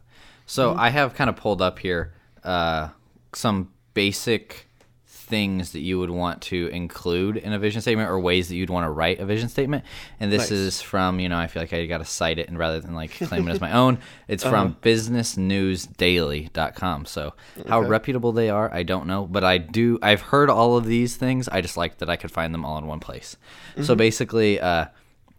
So 0.46 0.70
Mm-hmm. 0.70 0.80
I 0.80 0.90
have 0.90 1.14
kind 1.14 1.30
of 1.30 1.36
pulled 1.36 1.62
up 1.62 1.78
here 1.78 2.12
uh, 2.44 2.88
some 3.34 3.70
basic 3.94 4.66
things 5.30 5.72
that 5.72 5.80
you 5.80 5.98
would 5.98 6.10
want 6.10 6.42
to 6.42 6.66
include 6.68 7.38
in 7.38 7.54
a 7.54 7.58
vision 7.58 7.80
statement 7.80 8.10
or 8.10 8.20
ways 8.20 8.48
that 8.48 8.56
you'd 8.56 8.68
want 8.68 8.84
to 8.84 8.90
write 8.90 9.18
a 9.20 9.24
vision 9.24 9.48
statement. 9.48 9.84
And 10.18 10.30
this 10.30 10.42
Nice. 10.42 10.50
is 10.50 10.82
from, 10.82 11.20
you 11.20 11.28
know, 11.30 11.38
I 11.38 11.46
feel 11.46 11.62
like 11.62 11.72
I 11.72 11.86
got 11.86 11.98
to 11.98 12.04
cite 12.04 12.38
it 12.38 12.48
and 12.48 12.58
rather 12.58 12.80
than 12.80 12.94
like 12.94 13.12
claim 13.12 13.48
it 13.48 13.52
as 13.52 13.60
my 13.60 13.72
own, 13.82 13.98
it's 14.28 14.44
Uh-huh. 14.44 14.50
from 14.52 14.76
businessnewsdaily.com. 14.82 17.06
So 17.06 17.34
how 17.68 17.80
Okay. 17.80 17.88
reputable 17.88 18.32
they 18.32 18.50
are, 18.50 18.72
I 18.72 18.82
don't 18.82 19.06
know, 19.06 19.26
but 19.26 19.44
I 19.44 19.58
do 19.58 19.98
I've 20.02 20.20
heard 20.22 20.50
all 20.50 20.76
of 20.76 20.86
these 20.86 21.16
things. 21.16 21.48
I 21.48 21.60
just 21.60 21.76
like 21.76 21.98
that 21.98 22.10
I 22.10 22.16
could 22.16 22.30
find 22.30 22.52
them 22.52 22.64
all 22.64 22.78
in 22.78 22.86
one 22.86 23.00
place. 23.00 23.36
Mm-hmm. 23.72 23.84
So 23.84 23.94
basically 23.94 24.60
uh 24.60 24.86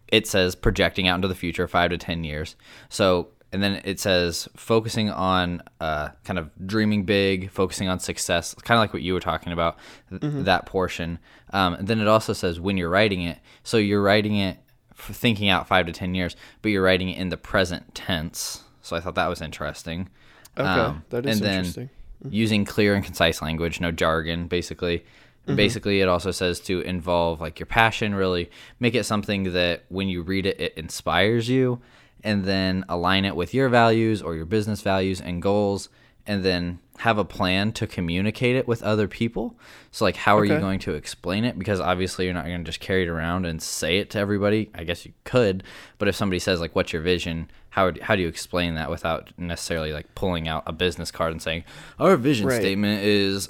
it 0.08 0.26
says 0.26 0.54
projecting 0.54 1.08
out 1.08 1.16
into 1.16 1.28
the 1.28 1.34
future 1.34 1.66
5 1.66 1.90
to 1.90 1.98
10 1.98 2.24
years. 2.24 2.54
So 2.90 3.28
and 3.52 3.62
then 3.62 3.80
it 3.84 4.00
says 4.00 4.48
focusing 4.56 5.10
on 5.10 5.62
uh, 5.80 6.08
kind 6.24 6.38
of 6.38 6.50
dreaming 6.66 7.04
big, 7.04 7.50
focusing 7.50 7.88
on 7.88 7.98
success, 8.00 8.54
kind 8.54 8.78
of 8.78 8.82
like 8.82 8.92
what 8.92 9.02
you 9.02 9.12
were 9.14 9.20
talking 9.20 9.52
about, 9.52 9.76
th- 10.08 10.22
that 10.22 10.64
portion. 10.66 11.18
Um, 11.52 11.74
and 11.74 11.86
then 11.88 12.00
it 12.00 12.08
also 12.08 12.32
says 12.32 12.58
when 12.58 12.76
you're 12.76 12.88
writing 12.88 13.22
it, 13.22 13.38
so 13.62 13.76
you're 13.76 14.02
writing 14.02 14.36
it 14.36 14.58
for 14.94 15.12
thinking 15.12 15.48
out 15.48 15.68
five 15.68 15.86
to 15.86 15.92
10 15.92 16.14
years, 16.14 16.34
but 16.62 16.70
you're 16.70 16.82
writing 16.82 17.08
it 17.10 17.18
in 17.18 17.28
the 17.28 17.36
present 17.36 17.94
tense. 17.94 18.62
So 18.80 18.96
I 18.96 19.00
thought 19.00 19.16
that 19.16 19.28
was 19.28 19.40
interesting. 19.42 20.08
Okay, 20.56 20.66
Um, 20.68 21.04
that 21.10 21.26
is 21.26 21.36
and 21.36 21.46
then 21.46 21.58
interesting. 21.58 21.90
using 22.30 22.64
clear 22.64 22.94
and 22.94 23.04
concise 23.04 23.42
language, 23.42 23.80
no 23.80 23.90
jargon, 23.92 24.46
basically. 24.46 24.98
Mm-hmm. 25.46 25.56
Basically, 25.56 26.00
it 26.00 26.08
also 26.08 26.30
says 26.30 26.60
to 26.60 26.80
involve 26.82 27.40
like 27.40 27.58
your 27.58 27.66
passion, 27.66 28.14
really 28.14 28.50
make 28.78 28.94
it 28.94 29.04
something 29.04 29.52
that 29.52 29.84
when 29.88 30.08
you 30.08 30.22
read 30.22 30.46
it, 30.46 30.60
it 30.60 30.72
inspires 30.76 31.48
you, 31.48 31.80
and 32.24 32.44
then 32.44 32.84
align 32.88 33.24
it 33.24 33.36
with 33.36 33.52
your 33.54 33.68
values 33.68 34.22
or 34.22 34.34
your 34.34 34.46
business 34.46 34.80
values 34.82 35.20
and 35.20 35.42
goals, 35.42 35.88
and 36.26 36.44
then 36.44 36.78
have 36.98 37.18
a 37.18 37.24
plan 37.24 37.72
to 37.72 37.86
communicate 37.86 38.54
it 38.54 38.68
with 38.68 38.82
other 38.82 39.08
people. 39.08 39.56
So, 39.90 40.04
like, 40.04 40.14
how 40.14 40.38
are 40.38 40.44
you 40.44 40.60
going 40.60 40.78
to 40.80 40.94
explain 40.94 41.44
it? 41.44 41.58
Because 41.58 41.80
obviously, 41.80 42.26
you're 42.26 42.34
not 42.34 42.44
going 42.44 42.58
to 42.58 42.64
just 42.64 42.80
carry 42.80 43.02
it 43.02 43.08
around 43.08 43.44
and 43.44 43.60
say 43.60 43.98
it 43.98 44.10
to 44.10 44.18
everybody. 44.18 44.70
I 44.74 44.84
guess 44.84 45.04
you 45.04 45.12
could, 45.24 45.64
but 45.98 46.06
if 46.08 46.14
somebody 46.14 46.38
says 46.38 46.60
like, 46.60 46.76
"What's 46.76 46.92
your 46.92 47.02
vision?" 47.02 47.50
How 47.70 47.90
how 48.02 48.14
do 48.14 48.22
you 48.22 48.28
explain 48.28 48.74
that 48.74 48.90
without 48.90 49.32
necessarily 49.38 49.92
like 49.94 50.14
pulling 50.14 50.46
out 50.46 50.62
a 50.66 50.72
business 50.72 51.10
card 51.10 51.32
and 51.32 51.40
saying, 51.40 51.64
"Our 51.98 52.16
vision 52.16 52.46
Right. 52.46 52.60
statement 52.60 53.02
is 53.02 53.48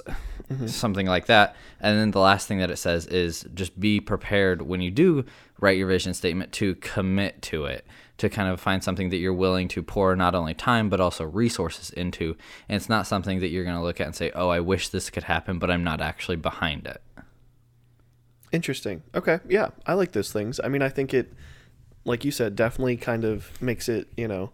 Mm-hmm. 0.53 0.67
something 0.67 1.07
like 1.07 1.25
that?" 1.27 1.55
And 1.79 1.99
then 1.99 2.11
the 2.11 2.19
last 2.19 2.47
thing 2.47 2.59
that 2.59 2.71
it 2.71 2.77
says 2.77 3.05
is 3.07 3.45
just 3.53 3.79
be 3.79 3.99
prepared 3.99 4.61
when 4.63 4.81
you 4.81 4.91
do 4.91 5.25
write 5.59 5.77
your 5.77 5.87
vision 5.87 6.13
statement 6.13 6.51
to 6.53 6.75
commit 6.75 7.41
to 7.43 7.65
it 7.65 7.85
to 8.17 8.29
kind 8.29 8.47
of 8.49 8.59
find 8.59 8.83
something 8.83 9.09
that 9.09 9.17
you're 9.17 9.33
willing 9.33 9.67
to 9.67 9.81
pour 9.81 10.15
not 10.15 10.35
only 10.35 10.53
time 10.53 10.89
but 10.89 10.99
also 10.99 11.23
resources 11.23 11.89
into 11.91 12.35
and 12.67 12.75
it's 12.75 12.89
not 12.89 13.07
something 13.07 13.39
that 13.39 13.47
you're 13.47 13.63
going 13.63 13.75
to 13.75 13.81
look 13.81 13.99
at 14.01 14.07
and 14.07 14.15
say 14.15 14.29
oh 14.35 14.49
i 14.49 14.59
wish 14.59 14.89
this 14.89 15.09
could 15.09 15.23
happen 15.23 15.57
but 15.59 15.71
i'm 15.71 15.83
not 15.83 16.01
actually 16.01 16.35
behind 16.35 16.85
it 16.85 17.01
Interesting. 18.53 19.01
Okay. 19.15 19.39
Yeah, 19.49 19.69
I 19.87 19.95
like 19.95 20.11
those 20.11 20.31
things. 20.31 20.59
I 20.63 20.67
mean, 20.67 20.83
I 20.83 20.89
think 20.89 21.11
it, 21.11 21.33
like 22.05 22.23
you 22.23 22.29
said, 22.29 22.55
definitely 22.55 22.97
kind 22.97 23.25
of 23.25 23.59
makes 23.59 23.89
it, 23.89 24.07
you 24.15 24.27
know, 24.27 24.51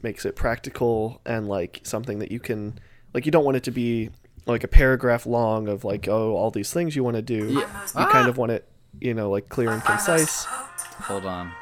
makes 0.00 0.24
it 0.24 0.36
practical 0.36 1.20
and 1.26 1.48
like 1.48 1.80
something 1.82 2.20
that 2.20 2.30
you 2.30 2.38
can, 2.38 2.78
like, 3.12 3.26
you 3.26 3.32
don't 3.32 3.44
want 3.44 3.56
it 3.56 3.64
to 3.64 3.72
be 3.72 4.10
like 4.46 4.64
a 4.64 4.68
paragraph 4.68 5.26
long 5.26 5.68
of 5.68 5.84
like, 5.84 6.08
oh, 6.08 6.34
all 6.36 6.50
these 6.50 6.72
things 6.72 6.96
you 6.96 7.04
want 7.04 7.16
to 7.16 7.22
do. 7.22 7.48
Yeah. 7.48 7.60
You 7.98 8.06
kind 8.06 8.28
of 8.28 8.38
ah. 8.38 8.40
want 8.40 8.52
it, 8.52 8.68
you 9.00 9.14
know, 9.14 9.30
like 9.30 9.48
clear 9.48 9.70
and 9.70 9.82
concise. 9.82 10.44
hold 10.44 11.26
on 11.26 11.52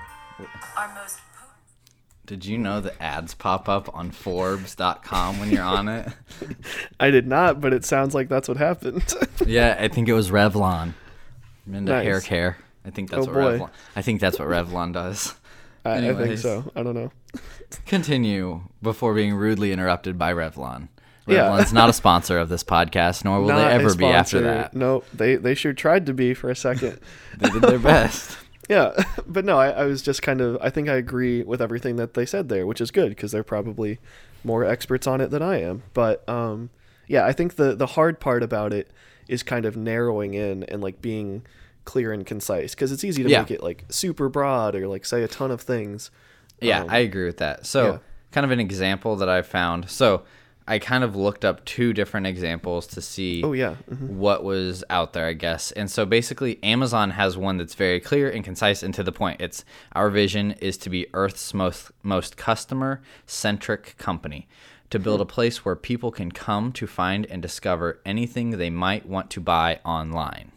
did 2.26 2.44
you 2.44 2.56
know 2.56 2.80
that 2.80 2.94
ads 3.00 3.34
pop 3.34 3.68
up 3.68 3.94
on 3.94 4.10
forbes.com 4.10 5.38
when 5.38 5.50
you're 5.50 5.62
on 5.62 5.88
it 5.88 6.08
I 7.00 7.10
did 7.10 7.26
not, 7.26 7.60
but 7.60 7.72
it 7.72 7.84
sounds 7.84 8.14
like 8.14 8.28
that's 8.28 8.48
what 8.48 8.56
happened. 8.56 9.12
yeah 9.46 9.76
i 9.78 9.88
think 9.88 10.08
it 10.08 10.14
was 10.14 10.30
revlon 10.30 10.94
I'm 11.66 11.74
into 11.74 11.94
hair 11.94 12.20
care. 12.20 12.58
I 12.84 12.90
think 12.90 13.10
that's 13.10 13.26
Oh, 13.26 13.32
what 13.32 13.34
boy. 13.34 13.58
Revlon. 13.58 13.70
I 13.96 14.02
think 14.02 14.20
that's 14.20 14.38
what 14.38 14.48
Revlon 14.48 14.92
does. 14.92 15.34
I, 15.84 16.08
I 16.08 16.14
think 16.14 16.38
so. 16.38 16.70
I 16.74 16.82
don't 16.82 16.94
know. 16.94 17.10
Continue 17.86 18.62
before 18.82 19.14
being 19.14 19.34
rudely 19.34 19.72
interrupted 19.72 20.18
by 20.18 20.32
Revlon. 20.32 20.88
Yeah. 21.26 21.48
Revlon's 21.48 21.72
not 21.72 21.88
a 21.88 21.92
sponsor 22.02 22.38
of 22.38 22.48
this 22.48 22.62
podcast, 22.64 23.24
nor 23.24 23.40
will 23.40 23.48
Not 23.48 23.68
they 23.68 23.74
ever 23.74 23.94
be 23.94 24.04
after 24.06 24.40
that. 24.42 24.74
No, 24.74 25.04
they 25.12 25.36
they 25.36 25.54
sure 25.54 25.72
tried 25.72 26.06
to 26.06 26.14
be 26.14 26.34
for 26.34 26.50
a 26.50 26.56
second. 26.56 26.98
They 27.38 27.50
did 27.50 27.62
their 27.62 27.78
best. 27.80 28.36
yeah, 28.68 28.92
but 29.26 29.44
no, 29.44 29.58
I, 29.58 29.70
I 29.70 29.84
was 29.86 30.02
just 30.02 30.22
kind 30.22 30.40
of. 30.40 30.56
I 30.60 30.70
think 30.70 30.88
I 30.88 30.94
agree 30.94 31.42
with 31.42 31.60
everything 31.60 31.96
that 31.96 32.14
they 32.14 32.24
said 32.26 32.48
there, 32.48 32.64
which 32.66 32.80
is 32.80 32.90
good 32.92 33.08
because 33.08 33.32
they're 33.32 33.42
probably 33.42 33.98
more 34.44 34.64
experts 34.64 35.06
on 35.08 35.20
it 35.20 35.30
than 35.30 35.42
I 35.42 35.60
am. 35.62 35.82
But 35.94 36.28
um, 36.28 36.70
yeah, 37.08 37.26
I 37.26 37.32
think 37.32 37.56
the 37.56 37.74
the 37.74 37.86
hard 37.86 38.20
part 38.20 38.42
about 38.44 38.72
it 38.72 38.88
is 39.26 39.42
kind 39.42 39.64
of 39.66 39.76
narrowing 39.76 40.34
in 40.34 40.62
and 40.64 40.80
like 40.82 41.00
being 41.02 41.44
clear 41.84 42.12
and 42.12 42.24
concise 42.24 42.74
because 42.74 42.92
it's 42.92 43.02
easy 43.04 43.22
to 43.24 43.28
Yeah. 43.28 43.40
make 43.40 43.50
it 43.50 43.62
like 43.62 43.84
super 43.88 44.28
broad 44.28 44.74
or 44.76 44.86
like 44.86 45.04
say 45.04 45.22
a 45.22 45.28
ton 45.28 45.50
of 45.50 45.60
things. 45.60 46.10
Yeah, 46.60 46.82
Um, 46.82 46.90
I 46.90 46.98
agree 46.98 47.24
with 47.26 47.38
that. 47.38 47.66
So, 47.66 47.84
yeah. 47.92 47.98
kind 48.32 48.44
of 48.44 48.50
an 48.52 48.60
example 48.60 49.16
that 49.16 49.28
I 49.28 49.42
found. 49.42 49.90
So, 49.90 50.22
I 50.66 50.78
kind 50.78 51.04
of 51.04 51.14
looked 51.14 51.44
up 51.44 51.62
two 51.66 51.92
different 51.92 52.26
examples 52.26 52.86
to 52.88 53.02
see 53.02 53.42
Oh 53.44 53.52
yeah. 53.52 53.74
mhm. 53.90 54.08
what 54.08 54.44
was 54.44 54.82
out 54.88 55.12
there, 55.12 55.26
I 55.26 55.34
guess. 55.34 55.72
And 55.72 55.90
so 55.90 56.06
basically, 56.06 56.58
Amazon 56.62 57.10
has 57.10 57.36
one 57.36 57.58
that's 57.58 57.74
very 57.74 58.00
clear 58.00 58.30
and 58.30 58.42
concise 58.42 58.82
and 58.82 58.94
to 58.94 59.02
the 59.02 59.12
point. 59.12 59.42
It's 59.42 59.64
our 59.92 60.08
vision 60.08 60.52
is 60.62 60.78
to 60.78 60.88
be 60.90 61.06
Earth's 61.12 61.52
most 61.52 61.90
most 62.02 62.36
customer 62.38 63.02
centric 63.26 63.96
company, 63.98 64.48
to 64.88 64.98
build 64.98 65.20
a 65.20 65.26
place 65.26 65.64
where 65.66 65.76
people 65.76 66.10
can 66.10 66.32
come 66.32 66.72
to 66.72 66.86
find 66.86 67.26
and 67.26 67.42
discover 67.42 68.00
anything 68.06 68.50
they 68.50 68.70
might 68.70 69.04
want 69.06 69.28
to 69.32 69.40
buy 69.40 69.80
online. 69.84 70.50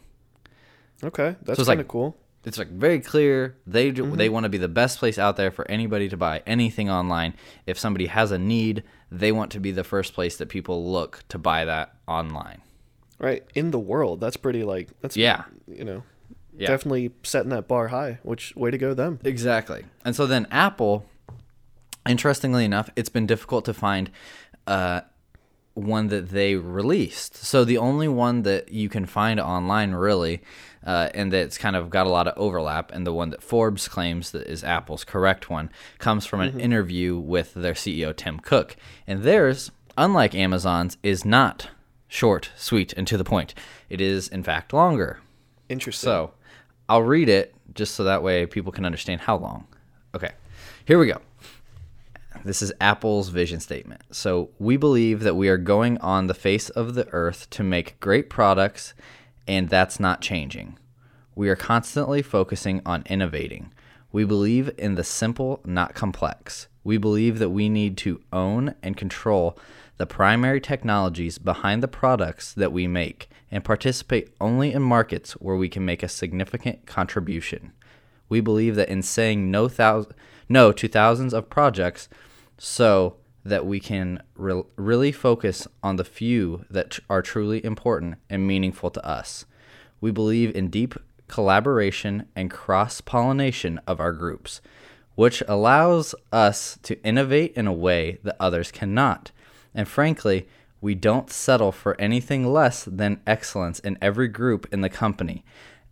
Okay, 1.04 1.36
that's 1.42 1.58
it's 1.58 1.68
kind 1.68 1.78
like- 1.78 1.84
of 1.84 1.88
cool. 1.88 2.16
It's 2.44 2.56
like 2.56 2.68
very 2.70 3.00
clear 3.00 3.56
they 3.66 3.90
do, 3.90 4.16
they 4.16 4.30
want 4.30 4.44
to 4.44 4.48
be 4.48 4.56
the 4.56 4.68
best 4.68 4.98
place 5.00 5.18
out 5.18 5.36
there 5.36 5.50
for 5.50 5.70
anybody 5.70 6.08
to 6.08 6.16
buy 6.16 6.40
anything 6.46 6.88
online. 6.88 7.34
If 7.66 7.78
somebody 7.78 8.06
has 8.06 8.30
a 8.32 8.38
need, 8.38 8.84
they 9.10 9.32
want 9.32 9.50
to 9.52 9.60
be 9.60 9.70
the 9.70 9.84
first 9.84 10.14
place 10.14 10.36
that 10.36 10.48
people 10.48 10.90
look 10.90 11.24
to 11.28 11.38
buy 11.38 11.64
that 11.64 11.94
online. 12.06 12.60
Right 13.18 13.44
in 13.54 13.70
the 13.70 13.78
world, 13.78 14.20
that's 14.20 14.36
pretty 14.36 14.62
like 14.64 14.88
that's 15.00 15.16
Yeah. 15.16 15.44
You 15.66 15.84
know, 15.84 16.02
Yeah. 16.56 16.68
definitely 16.68 17.10
setting 17.22 17.50
that 17.50 17.66
bar 17.68 17.88
high. 17.88 18.18
Which 18.22 18.54
way 18.56 18.70
to 18.70 18.78
go 18.78 18.94
them? 18.94 19.18
Exactly. 19.24 19.84
And 20.04 20.14
so 20.14 20.26
then 20.26 20.46
Apple, 20.50 21.06
interestingly 22.08 22.64
enough, 22.64 22.90
it's 22.96 23.08
been 23.08 23.26
difficult 23.26 23.64
to 23.66 23.74
find 23.74 24.10
uh, 24.66 25.00
one 25.78 26.08
that 26.08 26.30
they 26.30 26.56
released. 26.56 27.36
So 27.36 27.64
the 27.64 27.78
only 27.78 28.08
one 28.08 28.42
that 28.42 28.72
you 28.72 28.88
can 28.88 29.06
find 29.06 29.38
online, 29.38 29.92
really, 29.92 30.42
uh, 30.84 31.08
and 31.14 31.32
that's 31.32 31.58
kind 31.58 31.76
of 31.76 31.90
got 31.90 32.06
a 32.06 32.10
lot 32.10 32.26
of 32.26 32.34
overlap, 32.36 32.92
and 32.92 33.06
the 33.06 33.12
one 33.12 33.30
that 33.30 33.42
Forbes 33.42 33.88
claims 33.88 34.30
that 34.32 34.46
is 34.46 34.64
Apple's 34.64 35.04
correct 35.04 35.50
one, 35.50 35.70
comes 35.98 36.26
from 36.26 36.40
an 36.40 36.58
interview 36.60 37.18
with 37.18 37.54
their 37.54 37.74
CEO, 37.74 38.14
Tim 38.14 38.38
Cook. 38.40 38.76
And 39.06 39.22
theirs, 39.22 39.70
unlike 39.96 40.34
Amazon's, 40.34 40.96
is 41.02 41.24
not 41.24 41.68
short, 42.08 42.50
sweet, 42.56 42.92
and 42.94 43.06
to 43.06 43.16
the 43.16 43.24
point. 43.24 43.54
It 43.88 44.00
is, 44.00 44.28
in 44.28 44.42
fact, 44.42 44.72
longer. 44.72 45.20
Interesting. 45.68 46.06
So 46.06 46.32
I'll 46.88 47.02
read 47.02 47.28
it 47.28 47.54
just 47.74 47.94
so 47.94 48.04
that 48.04 48.22
way 48.22 48.46
people 48.46 48.72
can 48.72 48.84
understand 48.84 49.22
how 49.22 49.36
long. 49.36 49.66
Okay, 50.14 50.32
here 50.86 50.98
we 50.98 51.06
go. 51.06 51.20
This 52.48 52.62
is 52.62 52.72
Apple's 52.80 53.28
vision 53.28 53.60
statement. 53.60 54.00
So 54.10 54.48
we 54.58 54.78
believe 54.78 55.20
that 55.20 55.36
we 55.36 55.50
are 55.50 55.58
going 55.58 55.98
on 55.98 56.28
the 56.28 56.32
face 56.32 56.70
of 56.70 56.94
the 56.94 57.06
earth 57.10 57.50
to 57.50 57.62
make 57.62 58.00
great 58.00 58.30
products, 58.30 58.94
and 59.46 59.68
that's 59.68 60.00
not 60.00 60.22
changing. 60.22 60.78
We 61.34 61.50
are 61.50 61.56
constantly 61.56 62.22
focusing 62.22 62.80
on 62.86 63.02
innovating. 63.04 63.70
We 64.12 64.24
believe 64.24 64.70
in 64.78 64.94
the 64.94 65.04
simple, 65.04 65.60
not 65.66 65.92
complex. 65.92 66.68
We 66.84 66.96
believe 66.96 67.38
that 67.38 67.50
we 67.50 67.68
need 67.68 67.98
to 67.98 68.22
own 68.32 68.74
and 68.82 68.96
control 68.96 69.58
the 69.98 70.06
primary 70.06 70.62
technologies 70.62 71.36
behind 71.36 71.82
the 71.82 71.86
products 71.86 72.54
that 72.54 72.72
we 72.72 72.86
make 72.86 73.28
and 73.50 73.62
participate 73.62 74.32
only 74.40 74.72
in 74.72 74.80
markets 74.80 75.32
where 75.32 75.56
we 75.56 75.68
can 75.68 75.84
make 75.84 76.02
a 76.02 76.08
significant 76.08 76.86
contribution. 76.86 77.72
We 78.30 78.40
believe 78.40 78.74
that 78.76 78.88
in 78.88 79.02
saying 79.02 79.50
no, 79.50 79.68
thou- 79.68 80.06
no 80.48 80.72
to 80.72 80.88
thousands 80.88 81.34
of 81.34 81.50
projects 81.50 82.08
so 82.58 83.16
that 83.44 83.64
we 83.64 83.80
can 83.80 84.22
re- 84.34 84.62
really 84.76 85.12
focus 85.12 85.66
on 85.82 85.96
the 85.96 86.04
few 86.04 86.64
that 86.68 86.98
are 87.08 87.22
truly 87.22 87.64
important 87.64 88.16
and 88.28 88.46
meaningful 88.46 88.90
to 88.90 89.06
us. 89.06 89.46
We 90.00 90.10
believe 90.10 90.54
in 90.54 90.68
deep 90.68 90.94
collaboration 91.28 92.26
and 92.34 92.50
cross 92.50 93.00
pollination 93.00 93.80
of 93.86 94.00
our 94.00 94.12
groups, 94.12 94.60
which 95.14 95.42
allows 95.48 96.14
us 96.32 96.78
to 96.82 97.02
innovate 97.04 97.54
in 97.54 97.66
a 97.66 97.72
way 97.72 98.18
that 98.22 98.36
others 98.40 98.70
cannot. 98.70 99.30
And 99.74 99.88
frankly, 99.88 100.48
we 100.80 100.94
don't 100.94 101.30
settle 101.30 101.72
for 101.72 102.00
anything 102.00 102.46
less 102.46 102.84
than 102.84 103.20
excellence 103.26 103.78
in 103.80 103.98
every 104.00 104.28
group 104.28 104.66
in 104.72 104.80
the 104.80 104.88
company. 104.88 105.44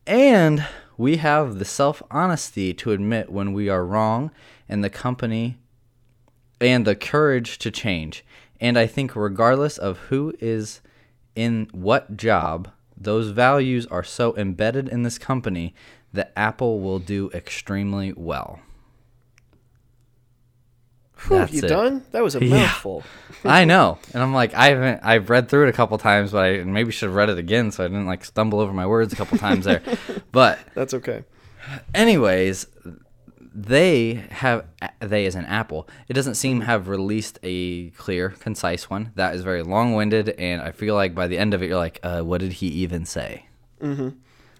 And 0.06 0.64
we 0.96 1.16
have 1.16 1.58
the 1.58 1.64
self 1.64 2.02
honesty 2.10 2.72
to 2.74 2.92
admit 2.92 3.30
when 3.30 3.52
we 3.52 3.68
are 3.68 3.84
wrong 3.84 4.30
and 4.68 4.82
the 4.82 4.90
company 4.90 5.58
and 6.60 6.86
the 6.86 6.96
courage 6.96 7.58
to 7.58 7.70
change. 7.70 8.24
And 8.60 8.78
I 8.78 8.86
think, 8.86 9.14
regardless 9.14 9.76
of 9.78 9.98
who 9.98 10.34
is 10.40 10.80
in 11.34 11.68
what 11.72 12.16
job, 12.16 12.70
those 12.96 13.28
values 13.28 13.86
are 13.86 14.02
so 14.04 14.34
embedded 14.36 14.88
in 14.88 15.02
this 15.02 15.18
company 15.18 15.74
that 16.12 16.32
Apple 16.34 16.80
will 16.80 16.98
do 16.98 17.30
extremely 17.34 18.12
well. 18.16 18.60
Whew, 21.26 21.38
That's 21.38 21.52
you 21.52 21.62
it. 21.62 21.68
done? 21.68 22.04
That 22.12 22.22
was 22.22 22.36
a 22.36 22.44
Yeah. 22.44 22.72
I 23.44 23.64
know, 23.64 23.98
and 24.12 24.22
I'm 24.22 24.34
like, 24.34 24.54
I 24.54 24.68
haven't. 24.68 25.00
I've 25.02 25.30
read 25.30 25.48
through 25.48 25.66
it 25.66 25.70
a 25.70 25.72
couple 25.72 25.96
times, 25.98 26.32
but 26.32 26.44
I 26.44 26.64
maybe 26.64 26.92
should 26.92 27.06
have 27.06 27.14
read 27.16 27.30
it 27.30 27.38
again 27.38 27.70
so 27.72 27.84
I 27.84 27.88
didn't 27.88 28.06
like 28.06 28.24
stumble 28.24 28.60
over 28.60 28.72
my 28.72 28.86
words 28.86 29.12
a 29.12 29.16
couple 29.16 29.38
times 29.38 29.64
there. 29.64 29.82
But 30.32 30.58
That's 30.74 30.92
okay. 30.94 31.24
anyways 31.94 32.66
they 33.58 34.24
have 34.30 34.66
they 35.00 35.24
as 35.24 35.34
an 35.34 35.46
apple 35.46 35.88
it 36.08 36.12
doesn't 36.12 36.34
seem 36.34 36.60
have 36.60 36.88
released 36.88 37.38
a 37.42 37.88
clear 37.90 38.30
concise 38.30 38.90
one. 38.90 39.12
That 39.14 39.34
is 39.34 39.42
very 39.42 39.62
long-winded 39.62 40.28
and 40.30 40.60
i 40.60 40.72
feel 40.72 40.94
like 40.94 41.14
by 41.14 41.26
the 41.26 41.38
end 41.38 41.54
of 41.54 41.62
it 41.62 41.68
you're 41.68 41.78
like 41.78 41.98
uh, 42.02 42.22
what 42.22 42.40
did 42.40 42.54
he 42.54 42.68
even 42.68 43.04
say? 43.06 43.46
Mm-hmm. 43.80 44.10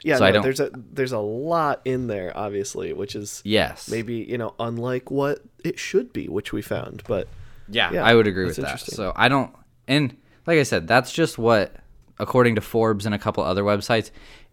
Yeah, 0.02 0.16
So 0.18 0.30
no, 0.30 0.42
there's 0.42 0.60
a 0.60 0.70
there's 0.74 1.12
a 1.12 1.18
lot 1.18 1.80
in 1.84 2.06
there, 2.06 2.32
obviously, 2.36 2.92
which 2.92 3.16
is 3.16 3.42
yes. 3.44 3.90
maybe 3.90 4.14
you 4.14 4.38
know 4.38 4.54
unlike 4.60 5.10
what 5.10 5.40
it 5.64 5.78
should 5.78 6.12
be, 6.12 6.28
which 6.28 6.52
we 6.52 6.62
found. 6.62 7.02
But 7.08 7.26
yeah, 7.68 7.92
yeah, 7.92 8.04
i 8.04 8.14
would 8.14 8.26
agree 8.26 8.44
with 8.44 8.56
that. 8.56 8.80
so 8.80 9.12
i 9.16 9.28
don't 9.28 9.54
and 9.88 10.16
like 10.46 10.58
i 10.58 10.62
said 10.62 10.86
that's 10.86 11.12
just 11.12 11.38
what 11.38 11.74
according 12.18 12.54
to 12.54 12.60
forbes 12.60 13.06
and 13.06 13.14
a 13.14 13.18
couple 13.18 13.42
other 13.42 13.62
websites 13.62 14.10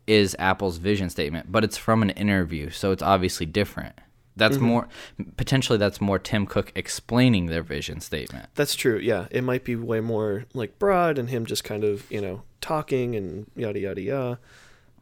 is 0.07 0.35
apple's 0.39 0.77
vision 0.77 1.09
statement 1.09 1.51
but 1.51 1.63
it's 1.63 1.77
from 1.77 2.01
an 2.01 2.09
interview 2.11 2.69
so 2.69 2.91
it's 2.91 3.03
obviously 3.03 3.45
different 3.45 3.93
that's 4.35 4.55
Mm-hmm. 4.57 4.65
more 4.65 4.87
potentially 5.37 5.77
that's 5.77 6.01
more 6.01 6.17
tim 6.19 6.45
cook 6.45 6.71
explaining 6.75 7.45
their 7.47 7.61
vision 7.63 7.99
statement 8.01 8.49
that's 8.55 8.75
true. 8.75 8.97
Yeah, 8.97 9.27
it 9.31 9.43
might 9.43 9.63
be 9.63 9.75
way 9.75 9.99
more 9.99 10.45
like 10.53 10.79
broad 10.79 11.17
and 11.19 11.29
him 11.29 11.45
just 11.45 11.63
kind 11.63 11.83
of 11.83 12.09
you 12.11 12.19
know 12.21 12.41
talking 12.61 13.15
and 13.15 13.49
yada 13.55 13.79
yada 13.79 14.01
yada. 14.01 14.39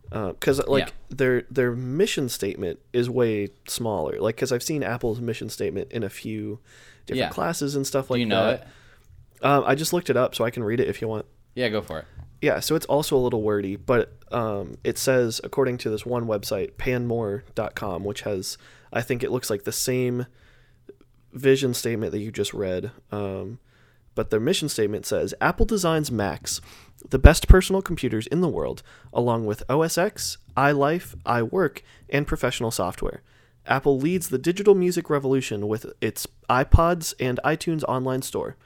Because 0.10 0.66
like 0.68 0.88
Yeah. 0.88 0.92
their 1.10 1.42
their 1.50 1.72
mission 1.74 2.28
statement 2.28 2.80
is 2.92 3.10
way 3.10 3.50
smaller. 3.68 4.20
Like 4.20 4.36
because 4.36 4.52
I've 4.52 4.64
seen 4.64 4.84
Apple's 4.84 5.22
mission 5.22 5.48
statement 5.50 5.92
in 5.92 6.04
a 6.04 6.10
few 6.10 6.60
different 7.06 7.20
Yeah. 7.20 7.30
classes 7.30 7.76
and 7.76 7.88
stuff 7.88 8.10
like 8.10 8.18
do 8.18 8.22
you 8.22 8.26
know 8.26 8.46
that. 8.52 8.62
it 8.62 9.46
Um, 9.46 9.64
I 9.66 9.76
just 9.76 9.94
looked 9.94 10.10
it 10.10 10.18
up 10.18 10.36
so 10.36 10.44
I 10.44 10.50
can 10.52 10.64
read 10.64 10.80
it 10.82 10.88
if 10.90 11.02
you 11.02 11.08
want. 11.08 11.26
yeah 11.56 11.70
go 11.70 11.82
for 11.82 12.00
it 12.00 12.06
Yeah, 12.42 12.60
so 12.60 12.76
it's 12.76 12.88
also 12.88 13.16
a 13.16 13.20
little 13.20 13.44
wordy, 13.44 13.76
but 13.76 14.14
um, 14.32 14.76
it 14.84 14.98
says, 14.98 15.40
according 15.44 15.78
to 15.80 15.92
this 15.92 16.06
one 16.08 16.26
website, 16.26 16.74
panmore.com, 16.74 18.04
which 18.04 18.22
has, 18.22 18.58
I 18.92 19.02
think 19.02 19.24
it 19.24 19.32
looks 19.32 19.52
like 19.52 19.64
the 19.64 19.72
same 19.72 20.26
vision 21.32 21.76
statement 21.76 22.12
that 22.12 22.20
you 22.20 22.32
just 22.32 22.54
read. 22.54 22.92
Um, 23.12 23.60
but 24.16 24.32
their 24.32 24.40
mission 24.40 24.70
statement 24.70 25.06
says 25.06 25.34
Apple 25.40 25.66
designs 25.66 26.12
Macs, 26.12 26.62
the 27.08 27.20
best 27.20 27.48
personal 27.48 27.82
computers 27.82 28.28
in 28.28 28.42
the 28.42 28.50
world, 28.50 28.82
along 29.14 29.46
with 29.46 29.64
OS 29.70 29.98
X, 29.98 30.38
iLife, 30.58 31.16
iWork, 31.24 31.82
and 32.10 32.28
professional 32.28 32.72
software. 32.72 33.22
Apple 33.68 34.00
leads 34.00 34.30
the 34.30 34.40
digital 34.40 34.74
music 34.74 35.10
revolution 35.10 35.68
with 35.68 35.94
its 36.02 36.28
iPods 36.50 37.14
and 37.20 37.40
iTunes 37.46 37.84
online 37.84 38.24
store. 38.24 38.58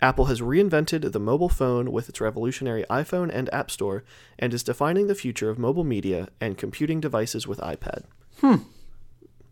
Apple 0.00 0.26
has 0.26 0.40
reinvented 0.40 1.10
the 1.12 1.18
mobile 1.20 1.48
phone 1.48 1.90
with 1.90 2.08
its 2.08 2.20
revolutionary 2.20 2.84
iPhone 2.88 3.30
and 3.32 3.52
App 3.52 3.70
Store 3.70 4.04
and 4.38 4.54
is 4.54 4.62
defining 4.62 5.06
the 5.08 5.14
future 5.14 5.50
of 5.50 5.58
mobile 5.58 5.84
media 5.84 6.28
and 6.40 6.56
computing 6.56 7.00
devices 7.00 7.46
with 7.48 7.58
iPad. 7.58 8.04
Hmm. 8.40 8.56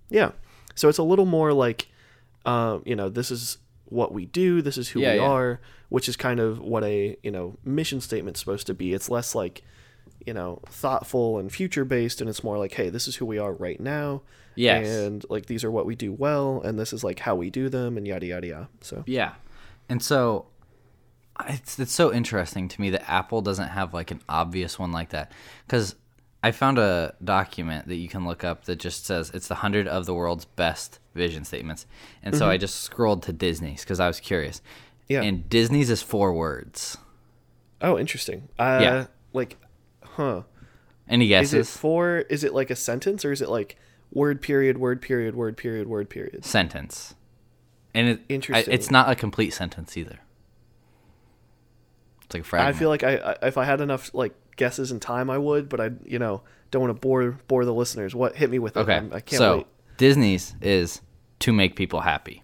Yeah. 0.08 0.32
So 0.74 0.88
it's 0.88 0.98
a 0.98 1.02
little 1.02 1.26
more 1.26 1.52
like, 1.52 1.88
um, 2.44 2.82
you 2.86 2.94
know, 2.94 3.08
this 3.08 3.30
is 3.30 3.58
what 3.86 4.12
we 4.12 4.26
do, 4.26 4.62
this 4.62 4.78
is 4.78 4.90
who 4.90 5.00
Yeah, 5.00 5.12
we 5.14 5.18
yeah. 5.20 5.26
are, 5.26 5.60
which 5.88 6.08
is 6.08 6.16
kind 6.16 6.38
of 6.38 6.60
what 6.60 6.84
a, 6.84 7.16
you 7.22 7.30
know, 7.30 7.56
mission 7.64 8.00
statement's 8.00 8.38
supposed 8.40 8.66
to 8.68 8.74
be. 8.74 8.92
It's 8.92 9.08
less 9.08 9.34
like, 9.34 9.62
you 10.24 10.34
know, 10.34 10.60
thoughtful 10.66 11.38
and 11.38 11.52
future 11.52 11.84
based, 11.84 12.20
and 12.20 12.28
it's 12.28 12.42
more 12.44 12.58
like, 12.58 12.72
hey, 12.74 12.88
this 12.90 13.06
is 13.08 13.16
who 13.16 13.26
we 13.26 13.38
are 13.38 13.52
right 13.52 13.80
now. 13.80 14.22
Yes. 14.56 14.86
And 14.88 15.24
like 15.28 15.46
these 15.46 15.62
are 15.64 15.70
what 15.70 15.86
we 15.86 15.94
do 15.94 16.12
well, 16.12 16.60
and 16.64 16.78
this 16.78 16.92
is 16.92 17.04
like 17.04 17.20
how 17.20 17.34
we 17.36 17.50
do 17.50 17.68
them, 17.68 17.96
and 17.96 18.06
yada 18.06 18.26
yada 18.26 18.46
yada. 18.46 18.68
So 18.80 19.04
Yeah. 19.06 19.32
And 19.88 20.02
so 20.02 20.46
it's 21.48 21.78
it's 21.78 21.92
so 21.92 22.12
interesting 22.12 22.68
to 22.68 22.80
me 22.80 22.90
that 22.90 23.08
Apple 23.10 23.42
doesn't 23.42 23.68
have 23.68 23.92
like 23.92 24.10
an 24.10 24.20
obvious 24.28 24.78
one 24.78 24.92
like 24.92 25.10
that 25.10 25.32
cuz 25.68 25.94
I 26.42 26.52
found 26.52 26.78
a 26.78 27.14
document 27.22 27.88
that 27.88 27.96
you 27.96 28.08
can 28.08 28.24
look 28.24 28.44
up 28.44 28.66
that 28.66 28.76
just 28.76 29.04
says 29.04 29.30
it's 29.34 29.48
the 29.48 29.54
100 29.54 29.88
of 29.88 30.06
the 30.06 30.14
world's 30.14 30.44
best 30.44 31.00
vision 31.14 31.44
statements. 31.44 31.86
And 32.22 32.36
so 32.36 32.48
I 32.48 32.56
just 32.56 32.82
scrolled 32.82 33.22
to 33.24 33.32
Disney's 33.32 33.84
cuz 33.84 33.98
I 33.98 34.06
was 34.06 34.20
curious. 34.20 34.62
Yeah. 35.08 35.22
And 35.22 35.48
Disney's 35.48 35.90
is 35.90 36.02
four 36.02 36.32
words. 36.32 36.98
oh, 37.82 37.98
interesting. 37.98 38.48
Uh, 38.58 38.78
Yeah. 38.80 39.06
Like, 39.32 39.58
huh? 40.02 40.42
Any 41.08 41.32
Is 41.32 41.52
it 41.52 41.58
guesses? 41.58 41.76
for? 41.76 42.18
Is 42.30 42.42
it 42.42 42.52
like 42.52 42.70
a 42.70 42.76
sentence, 42.76 43.24
or 43.24 43.32
is 43.32 43.40
it 43.40 43.48
like 43.48 43.76
word 44.12 44.40
period, 44.40 44.78
word 44.78 45.00
period, 45.00 45.36
word 45.36 45.56
period, 45.56 45.86
word 45.86 46.08
period? 46.10 46.44
Sentence. 46.44 47.14
And 47.96 48.08
it, 48.08 48.20
I, 48.28 48.32
Interesting. 48.32 48.74
it's 48.74 48.90
not 48.90 49.10
a 49.10 49.14
complete 49.14 49.50
sentence 49.54 49.96
either. 49.96 50.18
It's 52.24 52.34
like 52.34 52.42
a 52.42 52.44
fragment. 52.46 52.76
I 52.76 52.78
feel 52.78 52.88
like 52.88 53.02
I, 53.04 53.16
I 53.16 53.46
if 53.46 53.56
I 53.56 53.64
had 53.64 53.80
enough 53.80 54.10
like 54.12 54.34
guesses 54.56 54.90
and 54.90 55.00
time, 55.00 55.30
I 55.30 55.38
would, 55.38 55.68
but 55.68 55.80
I 55.80 55.90
you 56.04 56.18
know 56.18 56.42
don't 56.70 56.82
want 56.82 56.94
to 56.94 57.00
bore 57.00 57.38
bore 57.48 57.64
the 57.64 57.72
listeners. 57.74 58.14
What 58.14 58.36
hit 58.36 58.50
me 58.50 58.58
with 58.58 58.76
it? 58.76 58.80
okay. 58.80 58.94
I'm- 58.94 59.10
I 59.12 59.20
can't 59.20 59.38
so 59.38 59.56
wait. 59.58 59.66
Disney's 59.96 60.54
is 60.60 61.00
to 61.40 61.52
make 61.52 61.74
people 61.76 62.00
happy. 62.00 62.42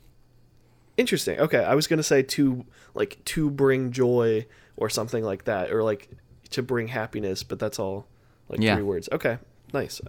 Interesting. 0.97 1.39
Okay, 1.41 1.63
I 1.65 1.75
was 1.75 1.87
gonna 1.87 2.03
say 2.03 2.23
to 2.23 2.65
like 2.95 3.23
to 3.27 3.51
bring 3.51 3.91
joy 3.93 4.47
or 4.77 4.89
something 4.89 5.23
like 5.25 5.45
that, 5.45 5.71
or 5.71 5.83
like 5.83 6.09
to 6.51 6.63
bring 6.63 6.89
happiness, 6.89 7.43
but 7.43 7.59
that's 7.59 7.79
all 7.79 8.07
like 8.49 8.61
Yeah. 8.61 8.75
three 8.75 8.85
words. 8.85 9.09
Okay, 9.13 9.39
nice. 9.75 10.01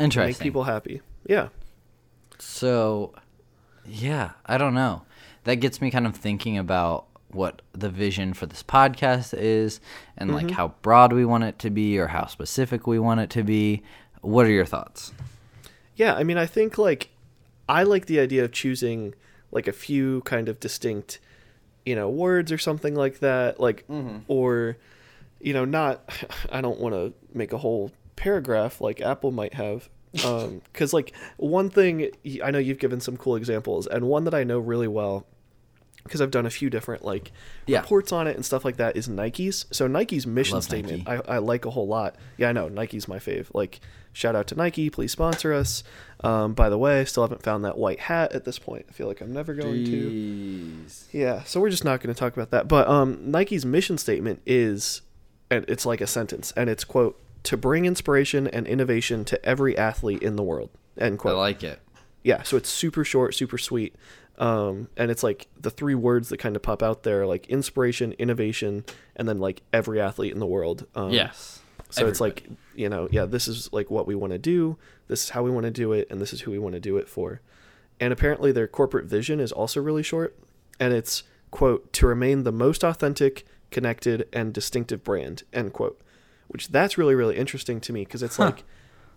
Interesting. 0.00 0.28
Make 0.30 0.38
people 0.40 0.64
happy. 0.64 1.02
Yeah. 1.26 1.48
So, 2.38 3.14
yeah, 3.86 4.30
I 4.46 4.58
don't 4.58 4.74
know. 4.74 5.02
That 5.44 5.56
gets 5.56 5.80
me 5.80 5.90
kind 5.90 6.06
of 6.06 6.16
thinking 6.16 6.56
about 6.58 7.06
what 7.30 7.62
the 7.72 7.88
vision 7.88 8.34
for 8.34 8.46
this 8.46 8.62
podcast 8.62 9.34
is 9.36 9.80
and 10.18 10.32
like 10.34 10.46
Mm-hmm. 10.46 10.54
how 10.56 10.74
broad 10.82 11.12
we 11.12 11.24
want 11.24 11.44
it 11.44 11.58
to 11.60 11.70
be 11.70 11.98
or 11.98 12.08
how 12.08 12.26
specific 12.26 12.86
we 12.86 12.98
want 12.98 13.20
it 13.20 13.30
to 13.30 13.42
be. 13.42 13.82
What 14.20 14.46
are 14.46 14.50
your 14.50 14.66
thoughts? 14.66 15.12
Yeah, 15.96 16.14
I 16.14 16.24
mean, 16.24 16.36
I 16.38 16.46
think 16.46 16.78
like 16.78 17.08
I 17.68 17.82
like 17.84 18.06
the 18.06 18.20
idea 18.20 18.44
of 18.44 18.52
choosing 18.52 19.14
like 19.50 19.66
a 19.66 19.72
few 19.72 20.20
kind 20.22 20.48
of 20.48 20.60
distinct, 20.60 21.18
you 21.86 21.94
know, 21.94 22.08
words 22.08 22.52
or 22.52 22.58
something 22.58 22.94
like 22.94 23.18
that, 23.20 23.58
like 23.58 23.84
or 24.28 24.76
you 25.40 25.52
know, 25.52 25.64
not 25.64 26.08
I 26.52 26.60
don't 26.60 26.78
want 26.78 26.94
to 26.94 27.12
make 27.36 27.52
a 27.52 27.58
whole 27.58 27.90
paragraph 28.14 28.80
like 28.80 29.00
Apple 29.00 29.32
might 29.32 29.54
have 29.54 29.88
um 30.24 30.60
cuz 30.74 30.92
like 30.92 31.12
one 31.38 31.70
thing 31.70 32.10
i 32.44 32.50
know 32.50 32.58
you've 32.58 32.78
given 32.78 33.00
some 33.00 33.16
cool 33.16 33.34
examples 33.36 33.86
and 33.86 34.04
one 34.06 34.24
that 34.24 34.34
I 34.34 34.44
know 34.44 34.58
really 34.58 34.88
well 34.88 35.26
because 36.04 36.20
I've 36.20 36.32
done 36.32 36.46
a 36.46 36.50
few 36.50 36.68
different 36.68 37.04
like 37.04 37.30
Yeah. 37.66 37.78
reports 37.80 38.10
on 38.10 38.26
it 38.26 38.34
and 38.34 38.44
stuff 38.44 38.64
like 38.64 38.76
that 38.78 38.96
is 38.96 39.08
Nike's. 39.08 39.66
So 39.70 39.86
Nike's 39.86 40.26
mission 40.26 40.54
Love 40.54 40.64
statement 40.64 41.06
Nike. 41.06 41.22
I, 41.28 41.36
I 41.36 41.38
like 41.38 41.64
a 41.64 41.70
whole 41.70 41.86
lot. 41.86 42.16
Yeah, 42.36 42.48
I 42.48 42.52
know 42.52 42.68
Nike's 42.68 43.06
my 43.06 43.18
fave. 43.20 43.46
Like 43.54 43.80
shout 44.12 44.34
out 44.34 44.48
to 44.48 44.56
Nike, 44.56 44.90
please 44.90 45.12
sponsor 45.12 45.52
us. 45.52 45.84
Um, 46.24 46.54
by 46.54 46.68
the 46.68 46.76
way, 46.76 47.00
I 47.00 47.04
still 47.04 47.22
haven't 47.22 47.44
found 47.44 47.64
that 47.64 47.78
white 47.78 48.00
hat 48.00 48.32
at 48.32 48.44
this 48.44 48.58
point. 48.58 48.86
I 48.88 48.92
feel 48.92 49.06
like 49.06 49.20
I'm 49.20 49.32
never 49.32 49.54
going 49.54 49.84
to. 49.84 50.86
Yeah, 51.12 51.44
so 51.44 51.60
we're 51.60 51.70
just 51.70 51.84
not 51.84 52.00
going 52.00 52.12
to 52.12 52.18
talk 52.18 52.32
about 52.32 52.50
that. 52.50 52.66
But 52.66 52.88
um, 52.88 53.30
Nike's 53.30 53.64
mission 53.64 53.96
statement 53.96 54.42
is, 54.44 55.02
and 55.52 55.64
it's 55.68 55.86
like 55.86 56.00
a 56.00 56.06
sentence, 56.08 56.52
and 56.56 56.68
it's 56.68 56.82
quote 56.82 57.16
to 57.44 57.56
bring 57.56 57.84
inspiration 57.84 58.46
and 58.46 58.66
innovation 58.66 59.24
to 59.26 59.44
every 59.44 59.76
athlete 59.76 60.22
in 60.22 60.36
the 60.36 60.42
world. 60.42 60.70
End 60.98 61.18
quote. 61.18 61.34
I 61.34 61.38
like 61.38 61.62
it. 61.64 61.80
yeah 62.22 62.42
so 62.42 62.56
it's 62.56 62.68
super 62.68 63.02
short 63.04 63.34
super 63.34 63.58
sweet 63.58 63.96
um, 64.38 64.88
and 64.96 65.10
it's 65.10 65.22
like 65.22 65.48
the 65.60 65.70
three 65.70 65.94
words 65.94 66.28
that 66.28 66.38
kind 66.38 66.54
of 66.56 66.62
pop 66.62 66.82
out 66.82 67.02
there 67.02 67.26
like 67.26 67.46
inspiration 67.48 68.12
innovation 68.12 68.84
and 69.16 69.28
then 69.28 69.38
like 69.40 69.62
every 69.72 70.00
athlete 70.00 70.32
in 70.32 70.38
the 70.38 70.46
world 70.46 70.86
um, 70.94 71.10
Yes. 71.10 71.60
so 71.90 72.06
it's 72.06 72.20
like 72.20 72.46
you 72.76 72.88
know 72.88 73.08
yeah 73.10 73.24
this 73.24 73.48
is 73.48 73.72
like 73.72 73.90
what 73.90 74.06
we 74.06 74.14
want 74.14 74.32
to 74.32 74.38
do 74.38 74.76
this 75.08 75.24
is 75.24 75.30
how 75.30 75.42
we 75.42 75.50
want 75.50 75.64
to 75.64 75.70
do 75.70 75.92
it 75.92 76.06
and 76.10 76.20
this 76.20 76.32
is 76.32 76.42
who 76.42 76.50
we 76.50 76.58
want 76.58 76.74
to 76.74 76.80
do 76.80 76.96
it 76.96 77.08
for 77.08 77.40
and 77.98 78.12
apparently 78.12 78.52
their 78.52 78.68
corporate 78.68 79.06
vision 79.06 79.40
is 79.40 79.50
also 79.52 79.80
really 79.80 80.02
short 80.02 80.36
and 80.78 80.92
it's 80.92 81.22
quote 81.50 81.92
to 81.92 82.06
remain 82.06 82.44
the 82.44 82.52
most 82.52 82.84
authentic 82.84 83.44
connected 83.70 84.28
and 84.32 84.52
distinctive 84.54 85.02
brand 85.02 85.42
end 85.52 85.72
quote 85.72 86.00
which 86.52 86.68
that's 86.68 86.96
really 86.98 87.14
really 87.14 87.36
interesting 87.36 87.80
to 87.80 87.92
me 87.92 88.04
because 88.04 88.22
it's 88.22 88.38
like 88.38 88.62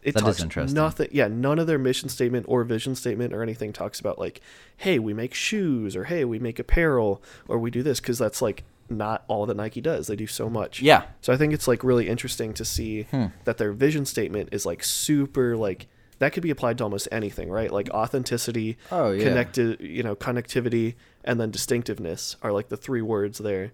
it 0.02 0.14
That 0.14 0.20
talks 0.22 0.40
interesting. 0.42 0.76
nothing 0.76 1.10
yeah 1.12 1.28
none 1.28 1.58
of 1.60 1.68
their 1.68 1.80
mission 1.80 2.10
statement 2.10 2.46
or 2.48 2.64
vision 2.64 2.96
statement 2.96 3.34
or 3.34 3.42
anything 3.44 3.74
talks 3.74 4.00
about 4.00 4.18
like 4.20 4.40
hey 4.78 5.00
we 5.00 5.14
make 5.14 5.34
shoes 5.34 5.96
or 5.96 6.04
hey 6.06 6.26
we 6.26 6.38
make 6.40 6.60
apparel 6.60 7.22
or 7.48 7.58
we 7.60 7.72
do 7.72 7.82
this 7.84 8.00
because 8.00 8.18
that's 8.20 8.42
like 8.42 8.64
not 8.88 9.24
all 9.28 9.48
that 9.48 9.58
nike 9.58 9.82
does 9.82 10.06
they 10.08 10.16
do 10.16 10.28
so 10.28 10.48
much 10.48 10.80
Yeah. 10.82 11.06
so 11.22 11.34
I 11.34 11.38
think 11.38 11.54
it's 11.54 11.68
like 11.68 11.84
really 11.84 12.08
interesting 12.08 12.54
to 12.54 12.64
see 12.64 13.04
Hmm. 13.10 13.26
that 13.46 13.58
their 13.58 13.72
vision 13.74 14.06
statement 14.06 14.50
is 14.52 14.64
like 14.66 14.84
super 14.84 15.58
like 15.58 15.88
that 16.20 16.32
could 16.34 16.44
be 16.44 16.50
applied 16.52 16.78
to 16.78 16.84
almost 16.86 17.10
anything, 17.12 17.50
right? 17.50 17.70
Like 17.70 17.90
authenticity, 17.90 18.78
Oh, 18.90 19.12
yeah. 19.12 19.22
connected, 19.26 19.82
you 19.82 20.02
know, 20.02 20.16
connectivity, 20.16 20.96
and 21.26 21.42
then 21.42 21.52
distinctiveness 21.52 22.38
are 22.42 22.54
like 22.54 22.70
the 22.70 22.78
three 22.78 23.02
words 23.02 23.40
there. 23.40 23.74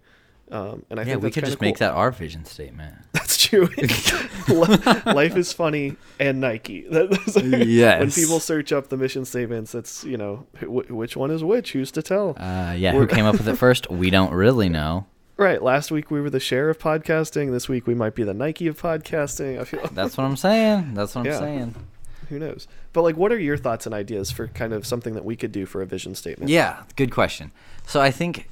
Um, 0.51 0.83
and 0.89 0.99
I 0.99 1.03
Yeah, 1.03 1.13
think 1.13 1.23
we 1.23 1.31
could 1.31 1.45
just 1.45 1.61
make 1.61 1.77
that 1.77 1.93
our 1.93 2.11
vision 2.11 2.43
statement. 2.45 2.95
That's 3.13 3.37
true. 3.37 3.69
Life 5.05 5.35
is 5.37 5.53
funny 5.53 5.95
and 6.19 6.41
Nike. 6.41 6.81
That's 6.91 7.35
like- 7.35 7.45
When 7.45 8.11
people 8.11 8.39
search 8.39 8.71
up 8.71 8.89
the 8.89 8.97
mission 8.97 9.25
statements, 9.25 9.73
it's 9.75 10.03
you 10.03 10.17
know 10.17 10.45
wh- 10.59 10.89
which 10.91 11.15
one 11.15 11.31
is 11.31 11.43
which. 11.43 11.71
Who's 11.73 11.91
to 11.91 12.01
tell? 12.01 12.31
Uh, 12.37 12.73
yeah, 12.77 12.91
who 12.91 12.99
We're- 12.99 13.07
came 13.07 13.25
up 13.25 13.33
with 13.37 13.47
it 13.47 13.55
first? 13.55 13.89
We 13.89 14.09
don't 14.09 14.33
really 14.33 14.69
know. 14.69 15.05
right. 15.37 15.61
Last 15.61 15.91
week 15.91 16.11
we 16.11 16.21
were 16.21 16.29
the 16.29 16.39
share 16.39 16.69
of 16.69 16.77
podcasting. 16.79 17.51
This 17.51 17.69
week 17.69 17.87
we 17.87 17.95
might 17.95 18.15
be 18.15 18.23
the 18.23 18.33
Nike 18.33 18.67
of 18.67 18.79
podcasting. 18.81 19.59
I 19.59 19.63
feel 19.63 19.87
That's 19.91 20.17
what 20.17 20.25
I'm 20.25 20.37
saying. 20.37 20.93
That's 20.93 21.15
what 21.15 21.21
I'm 21.21 21.27
Yeah. 21.31 21.39
saying. 21.39 21.75
who 22.29 22.39
knows. 22.39 22.67
But 22.93 23.01
like, 23.03 23.17
what 23.17 23.31
are 23.31 23.39
your 23.39 23.57
thoughts 23.57 23.85
and 23.85 23.93
ideas 23.95 24.31
for 24.31 24.47
kind 24.47 24.71
of 24.73 24.85
something 24.85 25.13
that 25.15 25.25
we 25.25 25.35
could 25.35 25.51
do 25.51 25.65
for 25.65 25.81
a 25.81 25.85
vision 25.85 26.13
statement? 26.15 26.49
Yeah, 26.49 26.83
good 26.95 27.11
question. 27.11 27.51
So 27.87 27.99
I 28.01 28.11
think 28.11 28.47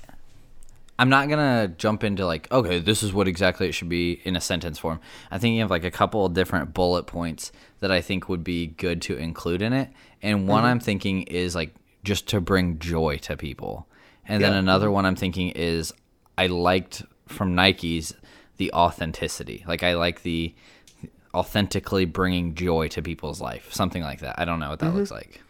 I'm 1.00 1.10
not 1.10 1.30
gonna 1.30 1.70
jump 1.78 2.04
into 2.04 2.26
like, 2.26 2.52
okay, 2.52 2.80
this 2.80 3.04
is 3.04 3.14
what 3.14 3.28
exactly 3.28 3.68
it 3.68 3.72
should 3.72 3.90
be 3.90 4.20
in 4.26 4.36
a 4.36 4.42
sentence 4.42 4.78
form. 4.78 5.00
I 5.32 5.38
think 5.38 5.54
you 5.56 5.62
have 5.62 5.72
like 5.72 5.86
a 5.86 5.92
couple 5.92 6.26
of 6.26 6.34
different 6.34 6.74
bullet 6.74 7.04
points 7.08 7.52
that 7.80 7.90
I 7.92 8.02
think 8.02 8.28
would 8.28 8.44
be 8.44 8.68
good 8.68 9.02
to 9.04 9.16
include 9.18 9.62
in 9.62 9.74
it. 9.74 9.90
And 10.22 10.48
one 10.48 10.60
Mm-hmm. 10.64 10.72
I'm 10.72 10.80
thinking 10.82 11.22
is 11.24 11.56
like 11.56 11.74
just 12.04 12.28
to 12.28 12.42
bring 12.42 12.80
joy 12.80 13.18
to 13.24 13.38
people. 13.38 13.88
And 14.28 14.44
then 14.44 14.54
another 14.54 14.92
one 14.92 15.06
I'm 15.06 15.16
thinking 15.16 15.50
is 15.52 15.94
I 16.38 16.48
liked 16.48 17.02
from 17.28 17.56
Nike's 17.56 18.14
the 18.58 18.72
authenticity. 18.74 19.64
Like 19.68 19.82
I 19.84 19.96
like 19.96 20.24
the 20.24 20.54
authentically 21.34 22.06
bringing 22.06 22.56
joy 22.56 22.88
to 22.90 23.02
people's 23.02 23.40
life, 23.42 23.74
something 23.74 24.02
like 24.04 24.20
that. 24.20 24.36
I 24.40 24.46
don't 24.46 24.60
know 24.60 24.70
what 24.70 24.80
that 24.80 24.88
Mm-hmm. 24.88 24.98
looks 24.98 25.12
like. 25.12 25.42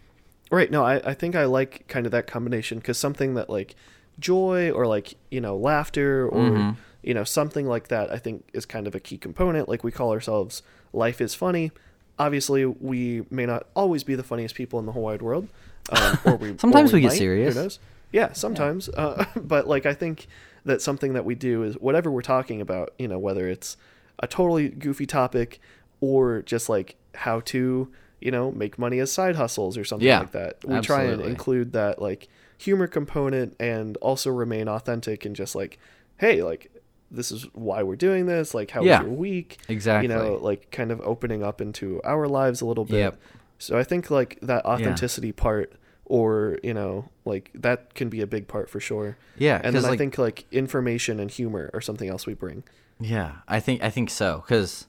Right. 0.51 0.69
No, 0.71 0.83
I, 0.83 0.95
I 1.11 1.13
think 1.13 1.35
I 1.35 1.45
like 1.45 1.87
kind 1.87 2.05
of 2.05 2.11
that 2.11 2.27
combination 2.27 2.79
because 2.79 2.97
something 2.97 3.35
that 3.35 3.49
like 3.49 3.75
joy 4.19 4.71
or 4.71 4.85
like, 4.87 5.15
you 5.31 5.41
know, 5.41 5.55
laughter 5.57 6.27
or, 6.27 6.39
Mm-hmm. 6.41 6.69
you 7.03 7.13
know, 7.13 7.23
something 7.23 7.65
like 7.67 7.87
that, 7.89 8.11
I 8.11 8.17
think 8.17 8.47
is 8.53 8.65
kind 8.65 8.87
of 8.87 8.95
a 8.95 8.99
key 8.99 9.17
component. 9.17 9.69
Like 9.69 9.83
we 9.83 9.91
call 9.91 10.11
ourselves 10.11 10.61
Life 10.93 11.21
is 11.21 11.33
Funny. 11.35 11.71
Obviously, 12.17 12.65
we 12.65 13.23
may 13.29 13.45
not 13.45 13.67
always 13.75 14.03
be 14.03 14.15
the 14.15 14.23
funniest 14.23 14.55
people 14.55 14.79
in 14.79 14.85
the 14.85 14.91
whole 14.91 15.03
wide 15.03 15.21
world. 15.21 15.47
Um, 15.91 16.19
or 16.25 16.35
we, 16.35 16.49
or 16.51 16.57
Sometimes 16.59 16.91
we 16.91 17.01
get 17.01 17.09
might, 17.09 17.17
serious. 17.17 17.55
Who 17.55 17.61
knows? 17.61 17.79
Yeah, 18.11 18.33
sometimes. 18.33 18.89
Uh, 18.89 19.25
but 19.35 19.67
like, 19.67 19.85
I 19.85 19.93
think 19.93 20.27
that 20.65 20.81
something 20.81 21.13
that 21.13 21.23
we 21.25 21.35
do 21.35 21.63
is 21.63 21.75
whatever 21.75 22.11
we're 22.11 22.21
talking 22.21 22.59
about, 22.59 22.93
you 22.99 23.07
know, 23.07 23.17
whether 23.19 23.47
it's 23.47 23.77
a 24.19 24.27
totally 24.27 24.67
goofy 24.69 25.05
topic 25.05 25.59
or 26.01 26.41
just 26.41 26.67
like 26.67 26.95
how 27.15 27.39
to, 27.41 27.87
you 28.19 28.31
know, 28.31 28.51
make 28.51 28.77
money 28.77 28.99
as 28.99 29.11
side 29.11 29.37
hustles 29.37 29.77
or 29.77 29.85
something 29.85 30.05
Yeah, 30.07 30.19
like 30.19 30.31
that. 30.33 30.57
We 30.65 30.81
try 30.81 31.03
and 31.03 31.21
include 31.21 31.71
that 31.73 32.01
like 32.01 32.27
humor 32.59 32.85
component 32.85 33.55
and 33.59 33.97
also 33.97 34.29
remain 34.29 34.67
authentic 34.67 35.25
and 35.25 35.35
just 35.35 35.55
like, 35.55 35.79
hey, 36.17 36.43
like 36.43 36.71
this 37.09 37.31
is 37.31 37.47
why 37.53 37.81
we're 37.81 37.95
doing 37.95 38.27
this. 38.27 38.53
Like, 38.53 38.69
how 38.69 38.81
was 38.81 38.87
Yeah, 38.87 39.01
your 39.01 39.09
week? 39.09 39.57
exactly. 39.67 40.07
You 40.07 40.13
know, 40.15 40.35
like 40.39 40.69
kind 40.69 40.91
of 40.91 41.01
opening 41.01 41.41
up 41.43 41.59
into 41.61 41.99
our 42.03 42.27
lives 42.27 42.61
a 42.61 42.65
little 42.67 42.85
bit. 42.85 42.99
Yep. 42.99 43.19
So 43.57 43.79
I 43.79 43.83
think 43.83 44.11
like 44.11 44.37
that 44.43 44.63
authenticity 44.65 45.31
part, 45.31 45.73
or 46.05 46.59
you 46.63 46.73
know, 46.73 47.09
like 47.25 47.49
that 47.55 47.93
can 47.95 48.09
be 48.09 48.21
a 48.21 48.27
big 48.27 48.47
part 48.47 48.69
for 48.69 48.79
sure. 48.79 49.17
Yeah, 49.37 49.59
and 49.63 49.75
then 49.75 49.85
I 49.85 49.89
like- 49.89 49.97
think 49.99 50.17
like 50.17 50.45
information 50.51 51.19
and 51.19 51.29
humor 51.31 51.69
are 51.73 51.81
something 51.81 52.09
else 52.09 52.25
we 52.27 52.33
bring. 52.35 52.63
Yeah, 52.99 53.37
I 53.47 53.59
think 53.59 53.81
I 53.83 53.89
think 53.89 54.09
so 54.09 54.43
because 54.45 54.87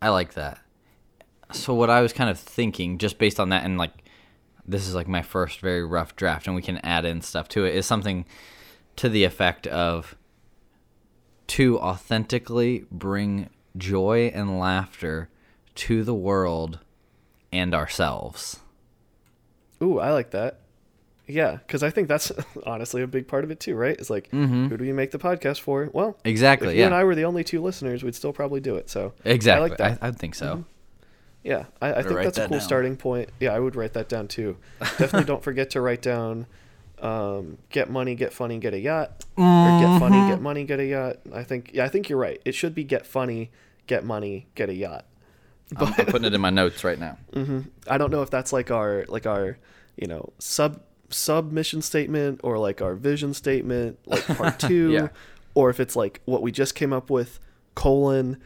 I 0.00 0.08
like 0.10 0.34
that. 0.34 0.58
So 1.52 1.74
what 1.74 1.90
I 1.90 2.02
was 2.02 2.12
kind 2.12 2.28
of 2.30 2.38
thinking, 2.38 2.98
just 2.98 3.18
based 3.18 3.40
on 3.40 3.48
that, 3.50 3.64
and 3.64 3.78
like 3.78 3.92
this 4.68 4.86
is 4.86 4.94
like 4.94 5.08
my 5.08 5.22
first 5.22 5.60
very 5.60 5.84
rough 5.84 6.14
draft, 6.14 6.46
and 6.46 6.54
we 6.54 6.62
can 6.62 6.78
add 6.78 7.04
in 7.04 7.22
stuff 7.22 7.48
to 7.48 7.64
it, 7.64 7.74
is 7.74 7.86
something 7.86 8.26
to 8.96 9.08
the 9.08 9.24
effect 9.24 9.66
of 9.66 10.14
to 11.48 11.78
authentically 11.78 12.84
bring 12.92 13.48
joy 13.76 14.30
and 14.34 14.58
laughter 14.58 15.28
to 15.74 16.04
the 16.04 16.14
world 16.14 16.80
and 17.50 17.74
ourselves. 17.74 18.60
Ooh, 19.82 19.98
I 19.98 20.10
like 20.12 20.32
that. 20.32 20.60
Yeah, 21.26 21.56
because 21.56 21.82
I 21.82 21.90
think 21.90 22.08
that's 22.08 22.32
honestly 22.66 23.02
a 23.02 23.06
big 23.06 23.28
part 23.28 23.44
of 23.44 23.50
it 23.50 23.60
too, 23.60 23.74
right? 23.74 23.96
It's 23.98 24.10
like, 24.10 24.30
mm-hmm. 24.30 24.68
who 24.68 24.76
do 24.76 24.84
we 24.84 24.92
make 24.92 25.10
the 25.10 25.18
podcast 25.18 25.60
for? 25.60 25.88
Well, 25.92 26.12
Mm-hmm. 26.12 26.28
Exactly. 26.28 26.68
if 26.68 26.74
you 26.74 26.80
yeah. 26.80 26.86
and 26.86 26.94
I 26.94 27.04
were 27.04 27.14
the 27.14 27.24
only 27.24 27.44
two 27.44 27.62
listeners, 27.62 28.02
we'd 28.02 28.14
still 28.14 28.32
probably 28.32 28.60
do 28.60 28.76
it. 28.76 28.90
So 28.90 29.12
exactly. 29.24 29.76
I 29.78 29.88
like. 29.90 30.02
I, 30.02 30.08
I 30.08 30.10
think 30.10 30.34
so. 30.34 30.64
Yeah, 31.44 31.66
I, 31.80 31.94
I 31.94 32.02
think 32.02 32.14
write 32.16 32.24
that's 32.24 32.38
a 32.38 32.48
cool 32.48 32.58
down. 32.58 32.60
starting 32.66 32.96
point. 32.96 33.30
Yeah, 33.40 33.54
I 33.54 33.60
would 33.60 33.76
write 33.76 33.92
that 33.94 34.08
down 34.08 34.28
too. 34.28 34.56
Definitely 34.80 35.24
don't 35.24 35.42
forget 35.42 35.70
to 35.70 35.80
write 35.80 36.02
down 36.02 36.46
um, 37.00 37.58
get 37.70 37.88
money, 37.90 38.14
get 38.16 38.32
funny, 38.32 38.58
get 38.58 38.74
a 38.74 38.78
yacht. 38.80 39.24
Or 39.36 39.44
get 39.80 39.98
funny, 40.00 40.16
Mm-hmm. 40.16 40.28
get 40.30 40.40
money, 40.42 40.64
get 40.64 40.80
a 40.80 40.84
yacht. 40.84 41.16
I 41.32 41.44
think 41.44 41.70
yeah, 41.72 41.84
I 41.84 41.88
think 41.88 42.08
you're 42.08 42.18
right. 42.18 42.40
It 42.44 42.54
should 42.56 42.74
be 42.74 42.82
get 42.84 43.06
funny, 43.06 43.50
get 43.86 44.04
money, 44.04 44.48
get 44.56 44.68
a 44.68 44.74
yacht. 44.74 45.04
I'm, 45.76 45.86
I'm 45.96 46.06
putting 46.06 46.24
it 46.24 46.34
in 46.34 46.40
my 46.40 46.50
notes 46.50 46.82
right 46.82 46.98
now. 46.98 47.18
I 47.88 47.98
don't 47.98 48.10
know 48.10 48.22
if 48.22 48.30
that's 48.30 48.52
like 48.52 48.70
our 48.70 49.04
like 49.08 49.26
our, 49.26 49.58
you 49.96 50.06
know, 50.08 50.32
sub 50.38 50.80
sub 51.10 51.52
mission 51.52 51.80
statement 51.82 52.40
or 52.42 52.58
like 52.58 52.82
our 52.82 52.94
vision 52.94 53.32
statement, 53.32 53.98
like 54.04 54.26
part 54.26 54.58
two, 54.58 54.90
Yeah. 54.90 55.08
or 55.54 55.70
if 55.70 55.78
it's 55.78 55.94
like 55.94 56.20
what 56.24 56.42
we 56.42 56.50
just 56.50 56.74
came 56.74 56.92
up 56.92 57.10
with, 57.10 57.38
colon, 57.76 58.38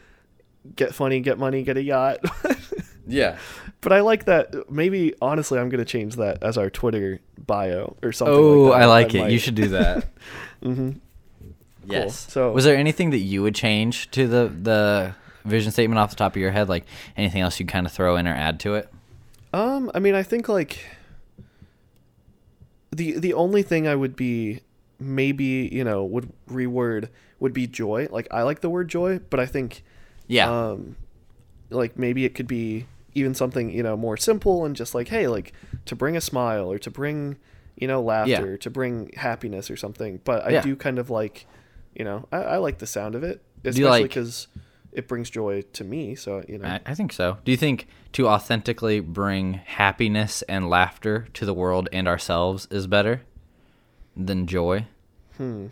get 0.75 0.93
funny, 0.93 1.21
get 1.21 1.39
money, 1.39 1.63
get 1.63 1.75
a 1.77 1.83
yacht. 1.83 2.19
Yeah. 3.07 3.37
But 3.81 3.91
I 3.93 3.99
like 4.01 4.25
that. 4.25 4.71
Maybe 4.71 5.13
honestly, 5.21 5.59
I'm 5.59 5.69
gonna 5.69 5.83
change 5.85 6.15
that 6.15 6.41
as 6.43 6.57
our 6.57 6.69
Twitter 6.69 7.19
bio 7.37 7.95
or 8.01 8.11
something. 8.11 8.33
Oh, 8.35 8.63
like 8.63 8.71
that. 8.73 8.81
I 8.81 8.85
like 8.85 9.15
it. 9.15 9.19
might. 9.19 9.31
You 9.31 9.39
should 9.39 9.55
do 9.55 9.67
that. 9.69 10.07
mm-hmm. 10.63 10.91
Yes. 11.85 12.31
So- 12.31 12.51
was 12.53 12.63
there 12.63 12.77
anything 12.77 13.09
that 13.09 13.17
you 13.19 13.41
would 13.43 13.55
change 13.55 14.09
to 14.11 14.27
the 14.27 14.47
the 14.61 15.15
vision 15.43 15.71
statement 15.71 15.99
off 15.99 16.09
the 16.11 16.15
top 16.15 16.33
of 16.35 16.41
your 16.41 16.51
head? 16.51 16.69
Like 16.69 16.85
anything 17.17 17.41
else 17.41 17.59
you 17.59 17.65
kind 17.65 17.85
of 17.85 17.91
throw 17.91 18.15
in 18.15 18.27
or 18.27 18.33
add 18.33 18.59
to 18.61 18.75
it? 18.75 18.89
Um, 19.53 19.91
I 19.93 19.99
mean, 19.99 20.15
I 20.15 20.23
think 20.23 20.47
like 20.47 20.85
the 22.91 23.17
the 23.19 23.33
only 23.33 23.63
thing 23.63 23.87
I 23.87 23.95
would 23.95 24.15
be 24.15 24.61
maybe 24.99 25.69
you 25.71 25.83
know 25.83 26.03
would 26.05 26.31
reword 26.49 27.09
would 27.39 27.53
be 27.53 27.67
joy. 27.67 28.07
Like 28.11 28.27
I 28.31 28.43
like 28.43 28.61
the 28.61 28.69
word 28.69 28.87
joy, 28.87 29.19
but 29.29 29.39
I 29.39 29.45
think 29.45 29.83
Yeah. 30.27 30.49
um, 30.69 30.95
like 31.69 31.97
maybe 31.97 32.23
it 32.25 32.35
could 32.35 32.47
be 32.47 32.85
even 33.15 33.33
something 33.33 33.69
you 33.69 33.83
know 33.83 33.95
more 33.97 34.17
simple 34.17 34.65
and 34.65 34.75
just 34.75 34.93
like 34.95 35.07
hey, 35.09 35.27
like 35.27 35.53
to 35.85 35.95
bring 35.95 36.15
a 36.17 36.21
smile 36.21 36.71
or 36.71 36.77
to 36.79 36.91
bring 36.91 37.37
you 37.75 37.87
know 37.87 38.01
laughter, 38.01 38.57
to 38.57 38.69
bring 38.69 39.11
happiness 39.15 39.69
or 39.71 39.75
something. 39.77 40.19
But 40.23 40.45
I 40.45 40.49
Yeah. 40.51 40.61
do 40.61 40.75
kind 40.75 40.99
of 40.99 41.09
like 41.09 41.45
you 41.95 42.03
know 42.05 42.27
I, 42.31 42.37
I 42.37 42.57
like 42.57 42.77
the 42.79 42.87
sound 42.87 43.15
of 43.15 43.23
it, 43.23 43.41
especially 43.63 43.83
like- 43.89 44.03
because 44.03 44.47
it 44.91 45.07
brings 45.07 45.29
joy 45.31 45.63
to 45.73 45.83
me. 45.83 46.13
So 46.15 46.43
you 46.47 46.59
know. 46.59 46.67
I, 46.67 46.79
I 46.85 46.93
think 46.93 47.11
so. 47.13 47.37
Do 47.43 47.51
you 47.51 47.57
think 47.57 47.87
to 48.11 48.27
authentically 48.27 48.99
bring 48.99 49.53
happiness 49.53 50.43
and 50.43 50.69
laughter 50.69 51.27
to 51.33 51.45
the 51.45 51.53
world 51.53 51.89
and 51.91 52.07
ourselves 52.07 52.67
is 52.69 52.85
better 52.85 53.21
than 54.15 54.45
joy? 54.47 54.85
Hmm 55.37 55.67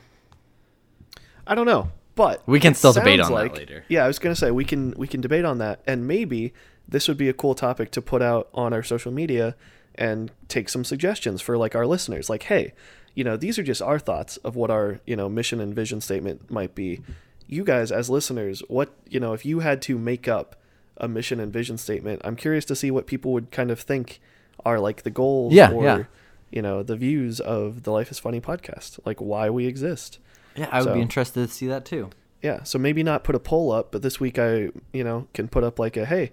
i 1.47 1.55
don't 1.55 1.65
know, 1.65 1.91
but 2.15 2.41
We 2.47 2.59
can 2.59 2.75
still 2.75 2.93
debate 2.93 3.19
on 3.19 3.31
that 3.33 3.55
later. 3.55 3.83
Yeah, 3.87 4.03
I 4.05 4.07
was 4.07 4.19
gonna 4.19 4.35
say 4.35 4.51
we 4.51 4.65
can 4.65 4.93
we 4.97 5.07
can 5.07 5.21
debate 5.21 5.45
on 5.45 5.57
that, 5.57 5.81
and 5.87 6.07
maybe 6.07 6.53
this 6.87 7.07
would 7.07 7.17
be 7.17 7.29
a 7.29 7.33
cool 7.33 7.55
topic 7.55 7.91
to 7.91 8.01
put 8.01 8.21
out 8.21 8.49
on 8.53 8.73
our 8.73 8.83
social 8.83 9.11
media 9.11 9.55
and 9.95 10.31
take 10.47 10.69
some 10.69 10.83
suggestions 10.83 11.41
for 11.41 11.57
like 11.57 11.75
our 11.75 11.85
listeners. 11.85 12.29
Like, 12.29 12.43
hey, 12.43 12.73
you 13.15 13.23
know, 13.23 13.35
these 13.37 13.59
are 13.59 13.63
just 13.63 13.81
our 13.81 13.99
thoughts 13.99 14.37
of 14.37 14.55
what 14.55 14.71
our 14.71 14.99
you 15.05 15.15
know 15.15 15.29
mission 15.29 15.59
and 15.59 15.73
vision 15.75 16.01
statement 16.01 16.49
might 16.51 16.75
be. 16.75 17.01
You 17.47 17.63
guys, 17.65 17.91
as 17.91 18.09
listeners, 18.09 18.61
what 18.69 18.93
you 19.09 19.19
know, 19.19 19.33
if 19.33 19.45
you 19.45 19.59
had 19.59 19.81
to 19.83 19.97
make 19.97 20.27
up 20.27 20.55
a 20.97 21.07
mission 21.07 21.39
and 21.39 21.51
vision 21.51 21.77
statement, 21.77 22.21
I'm 22.23 22.35
curious 22.35 22.63
to 22.65 22.75
see 22.75 22.91
what 22.91 23.07
people 23.07 23.33
would 23.33 23.51
kind 23.51 23.71
of 23.71 23.79
think 23.79 24.19
are 24.65 24.79
like 24.79 25.03
the 25.03 25.09
goals 25.09 25.51
Yeah, 25.53 25.71
or 25.71 25.83
yeah. 25.83 26.03
you 26.51 26.61
know 26.61 26.83
the 26.83 26.95
views 26.95 27.39
of 27.39 27.83
the 27.83 27.91
Life 27.91 28.11
is 28.11 28.19
Funny 28.19 28.39
podcast, 28.39 28.99
like 29.05 29.19
why 29.19 29.49
we 29.49 29.65
exist. 29.65 30.19
Yeah, 30.55 30.67
I 30.71 30.79
would 30.79 30.85
So- 30.89 30.93
be 30.93 31.01
interested 31.01 31.47
to 31.47 31.53
see 31.53 31.67
that 31.67 31.83
too. 31.85 32.09
Yeah, 32.41 32.63
so 32.63 32.79
maybe 32.79 33.03
not 33.03 33.23
put 33.23 33.35
a 33.35 33.39
poll 33.39 33.71
up, 33.71 33.91
but 33.91 34.01
this 34.01 34.19
week 34.19 34.39
I, 34.39 34.69
you 34.93 35.03
know, 35.03 35.27
can 35.33 35.47
put 35.47 35.63
up 35.63 35.77
like 35.77 35.95
a 35.95 36.05
hey, 36.05 36.31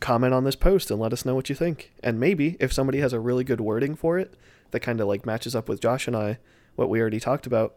comment 0.00 0.34
on 0.34 0.44
this 0.44 0.56
post 0.56 0.90
and 0.90 1.00
let 1.00 1.12
us 1.12 1.24
know 1.24 1.34
what 1.34 1.48
you 1.48 1.54
think. 1.54 1.92
And 2.02 2.18
maybe 2.18 2.56
if 2.60 2.72
somebody 2.72 3.00
has 3.00 3.12
a 3.12 3.20
really 3.20 3.44
good 3.44 3.60
wording 3.60 3.94
for 3.94 4.18
it 4.18 4.34
that 4.70 4.80
kind 4.80 5.00
of 5.00 5.08
like 5.08 5.26
matches 5.26 5.54
up 5.54 5.68
with 5.68 5.80
Josh 5.80 6.06
and 6.06 6.16
I, 6.16 6.38
what 6.74 6.88
we 6.88 7.00
already 7.00 7.20
talked 7.20 7.46
about, 7.46 7.76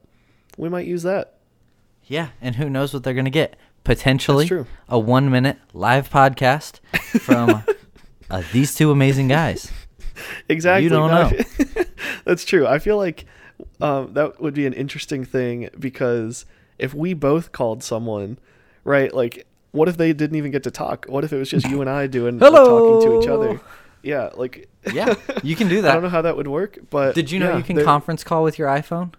we 0.57 0.69
might 0.69 0.87
use 0.87 1.03
that. 1.03 1.35
Yeah, 2.05 2.29
and 2.41 2.55
who 2.55 2.69
knows 2.69 2.93
what 2.93 3.03
they're 3.03 3.13
gonna 3.13 3.29
get? 3.29 3.55
Potentially 3.83 4.49
a 4.87 4.99
one 4.99 5.29
minute 5.29 5.57
live 5.73 6.09
podcast 6.09 6.79
from 7.21 7.63
uh, 8.29 8.43
these 8.51 8.75
two 8.75 8.91
amazing 8.91 9.27
guys. 9.27 9.71
Exactly. 10.47 10.83
You 10.83 10.89
don't 10.89 11.11
no, 11.11 11.29
know. 11.29 11.83
That's 12.25 12.43
true. 12.43 12.67
I 12.67 12.79
feel 12.79 12.97
like 12.97 13.25
um, 13.79 14.13
that 14.13 14.41
would 14.41 14.53
be 14.53 14.65
an 14.65 14.73
interesting 14.73 15.23
thing 15.23 15.69
because 15.77 16.45
if 16.77 16.93
we 16.93 17.13
both 17.13 17.51
called 17.51 17.83
someone, 17.83 18.37
right? 18.83 19.13
Like, 19.13 19.45
what 19.71 19.87
if 19.87 19.97
they 19.97 20.13
didn't 20.13 20.35
even 20.35 20.51
get 20.51 20.63
to 20.63 20.71
talk? 20.71 21.05
What 21.07 21.23
if 21.23 21.33
it 21.33 21.37
was 21.37 21.49
just 21.49 21.67
you 21.69 21.81
and 21.81 21.89
I 21.89 22.07
doing 22.07 22.39
like, 22.39 22.51
talking 22.51 23.07
to 23.09 23.21
each 23.21 23.27
other? 23.29 23.61
Yeah, 24.01 24.29
like 24.35 24.69
Yeah, 24.93 25.15
you 25.43 25.55
can 25.55 25.67
do 25.67 25.81
that. 25.81 25.91
I 25.91 25.93
don't 25.93 26.03
know 26.03 26.09
how 26.09 26.21
that 26.21 26.37
would 26.37 26.47
work, 26.47 26.77
but 26.89 27.15
Did 27.15 27.31
you 27.31 27.39
know 27.39 27.49
yeah, 27.51 27.57
you 27.57 27.63
can 27.63 27.75
there- 27.75 27.85
conference 27.85 28.23
call 28.23 28.43
with 28.43 28.57
your 28.57 28.67
iPhone? 28.67 29.13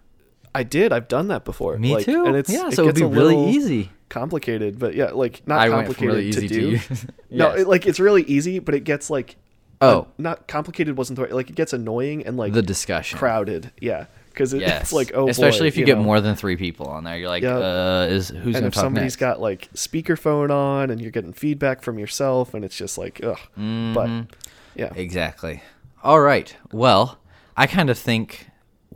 I 0.53 0.63
did. 0.63 0.91
I've 0.91 1.07
done 1.07 1.29
that 1.29 1.45
before. 1.45 1.77
Me 1.77 1.93
like, 1.95 2.05
too. 2.05 2.25
And 2.25 2.35
it's 2.35 2.49
yeah, 2.51 2.67
it 2.67 2.73
so 2.73 2.83
it 2.83 2.87
would 2.87 2.95
be 2.95 3.03
really 3.05 3.49
easy. 3.51 3.89
complicated, 4.09 4.79
but 4.79 4.95
yeah, 4.95 5.11
like 5.11 5.47
not 5.47 5.59
I 5.59 5.69
complicated 5.69 6.07
really 6.15 6.27
easy 6.27 6.47
to 6.49 6.53
to 6.53 6.77
do. 6.77 6.95
No, 7.29 7.51
it, 7.51 7.67
like 7.67 7.85
it's 7.85 8.01
really 8.01 8.23
easy, 8.23 8.59
but 8.59 8.75
it 8.75 8.83
gets 8.83 9.09
like 9.09 9.37
Oh, 9.79 10.07
not 10.17 10.47
complicated 10.47 10.97
wasn't 10.97 11.15
the 11.17 11.23
right. 11.23 11.31
Like 11.33 11.49
it 11.49 11.55
gets 11.55 11.71
annoying 11.73 12.25
and 12.27 12.35
like 12.37 12.51
the 12.53 12.61
discussion. 12.61 13.17
crowded. 13.17 13.71
Yeah, 13.79 14.05
because 14.31 14.53
it, 14.53 14.61
Yes. 14.61 14.81
it's 14.83 14.93
like 14.93 15.11
oh, 15.13 15.27
especially 15.27 15.61
boy, 15.61 15.67
if 15.67 15.77
you, 15.77 15.85
get 15.85 15.97
know. 15.97 16.03
more 16.03 16.21
than 16.21 16.35
three 16.35 16.55
people 16.55 16.87
on 16.87 17.03
there. 17.03 17.17
You're 17.17 17.29
like, 17.29 17.43
Yeah. 17.43 17.55
uh, 17.57 18.07
is 18.09 18.29
who's 18.29 18.55
And 18.55 18.65
if 18.65 18.73
somebody's 18.75 19.13
next? 19.13 19.15
got 19.17 19.39
like 19.41 19.69
speakerphone 19.73 20.49
on 20.51 20.89
and 20.89 20.99
you're 21.01 21.11
getting 21.11 21.33
feedback 21.33 21.81
from 21.81 21.99
yourself, 21.99 22.53
and 22.53 22.63
it's 22.65 22.75
just 22.75 22.97
like 22.97 23.21
ugh. 23.23 23.37
Mhm. 23.59 23.93
But 23.93 24.37
yeah, 24.75 24.91
Exactly. 24.95 25.61
All 26.03 26.19
right. 26.21 26.55
Well, 26.71 27.19
I 27.55 27.67
kind 27.67 27.89
of 27.89 27.97
think 27.97 28.47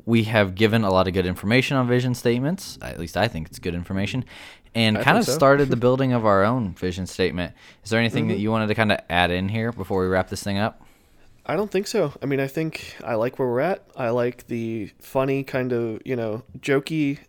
we 0.05 0.23
have 0.23 0.55
given 0.55 0.83
a 0.83 0.89
lot 0.91 1.07
of 1.07 1.13
good 1.13 1.25
information 1.25 1.77
on 1.77 1.87
vision 1.87 2.13
statements. 2.15 2.77
At 2.81 2.99
least 2.99 3.17
I 3.17 3.27
think 3.27 3.47
it's 3.47 3.59
good 3.59 3.73
information. 3.75 4.23
And 4.73 4.97
I 4.97 5.03
kind 5.03 5.17
of 5.17 5.23
so. 5.25 5.31
started 5.33 5.69
the 5.69 5.75
building 5.85 6.13
of 6.13 6.25
our 6.25 6.43
own 6.43 6.73
vision 6.75 7.05
statement. 7.07 7.53
Is 7.83 7.89
there 7.89 7.99
anything 7.99 8.25
Mm-hmm. 8.25 8.31
that 8.33 8.39
you 8.39 8.51
wanted 8.51 8.67
to 8.67 8.75
kind 8.75 8.91
of 8.91 8.99
add 9.09 9.31
in 9.31 9.49
here 9.49 9.71
before 9.71 10.01
we 10.01 10.07
wrap 10.07 10.29
this 10.29 10.43
thing 10.43 10.57
up? 10.57 10.81
I 11.45 11.55
don't 11.55 11.69
think 11.71 11.87
so. 11.87 12.13
I 12.21 12.25
mean, 12.25 12.39
I 12.39 12.47
think 12.47 12.95
I 13.03 13.15
like 13.15 13.37
where 13.39 13.47
we're 13.47 13.59
at. 13.59 13.83
I 13.95 14.09
like 14.09 14.47
the 14.47 14.91
funny 14.99 15.43
kind 15.43 15.71
of 15.71 16.01
you 16.05 16.15
know 16.15 16.43
jokey 16.59 17.19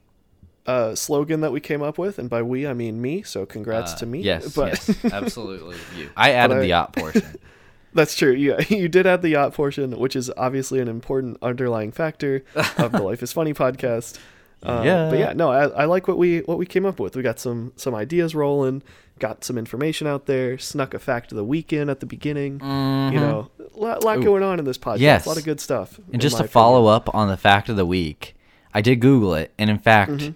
uh, 0.66 0.94
slogan 0.94 1.42
that 1.42 1.52
we 1.52 1.60
came 1.60 1.82
up 1.82 1.98
with, 1.98 2.18
and 2.18 2.28
by 2.30 2.42
we 2.42 2.66
I 2.66 2.72
mean 2.72 3.00
me. 3.00 3.22
So 3.22 3.44
congrats 3.46 3.92
Uh, 3.92 3.96
to 3.98 4.06
me. 4.06 4.20
Yes, 4.20 4.54
but 4.54 4.68
yes, 4.88 5.04
absolutely. 5.12 5.76
You. 5.96 6.10
I 6.16 6.32
added 6.32 6.56
I- 6.58 6.60
the 6.60 6.66
yacht 6.68 6.92
portion. 6.94 7.22
That's 7.94 8.14
true. 8.14 8.32
Yeah, 8.32 8.60
you 8.68 8.88
did 8.88 9.06
add 9.06 9.22
the 9.22 9.30
yacht 9.30 9.54
portion, 9.54 9.98
which 9.98 10.16
is 10.16 10.30
obviously 10.36 10.80
an 10.80 10.88
important 10.88 11.38
underlying 11.40 11.92
factor 11.92 12.44
of 12.76 12.92
the 12.92 13.02
Life 13.02 13.22
is 13.22 13.32
Funny 13.32 13.54
podcast. 13.54 14.18
Uh, 14.62 14.82
Yeah. 14.84 15.08
But 15.10 15.18
yeah, 15.18 15.32
no, 15.34 15.50
I, 15.50 15.68
I 15.68 15.84
like 15.86 16.06
what 16.08 16.18
we 16.18 16.40
what 16.40 16.58
we 16.58 16.66
came 16.66 16.84
up 16.84 16.98
with. 17.00 17.16
We 17.16 17.22
got 17.22 17.38
some 17.38 17.72
some 17.76 17.94
ideas 17.94 18.34
rolling, 18.34 18.82
got 19.18 19.44
some 19.44 19.58
information 19.58 20.06
out 20.06 20.26
there, 20.26 20.58
snuck 20.58 20.94
a 20.94 20.98
fact 20.98 21.32
of 21.32 21.36
the 21.36 21.44
week 21.44 21.72
in 21.72 21.88
at 21.88 22.00
the 22.00 22.06
beginning. 22.06 22.54
You 22.60 23.20
know, 23.20 23.50
a 23.74 23.78
lot, 23.78 24.04
lot 24.04 24.22
going 24.22 24.42
on 24.42 24.58
in 24.58 24.64
this 24.64 24.78
podcast. 24.78 24.98
Yes. 25.00 25.26
A 25.26 25.28
lot 25.28 25.38
of 25.38 25.44
good 25.44 25.60
stuff. 25.60 25.98
And 26.12 26.20
just 26.20 26.36
to 26.38 26.44
follow 26.48 26.86
up 26.86 27.14
on 27.14 27.28
the 27.28 27.36
fact 27.36 27.68
of 27.68 27.76
the 27.76 27.86
week, 27.86 28.34
I 28.74 28.80
did 28.80 29.00
Google 29.00 29.34
it, 29.34 29.52
and 29.58 29.70
in 29.70 29.78
fact, 29.78 30.10
Mm-hmm. 30.12 30.32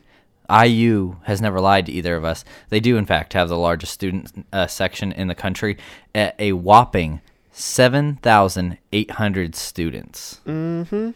IU 0.67 1.15
has 1.27 1.41
never 1.41 1.61
lied 1.61 1.87
to 1.87 1.93
either 1.93 2.17
of 2.17 2.25
us. 2.25 2.45
They 2.71 2.81
do, 2.81 2.97
in 2.97 3.07
fact, 3.07 3.35
have 3.35 3.49
the 3.49 3.57
largest 3.57 3.93
student 3.93 4.45
uh, 4.53 4.67
section 4.67 5.13
in 5.13 5.29
the 5.29 5.35
country 5.37 5.79
at 6.13 6.35
a 6.41 6.55
whopping 6.55 7.21
7,800 7.53 9.55
students. 9.55 10.41
Mm-hmm. 10.47 11.11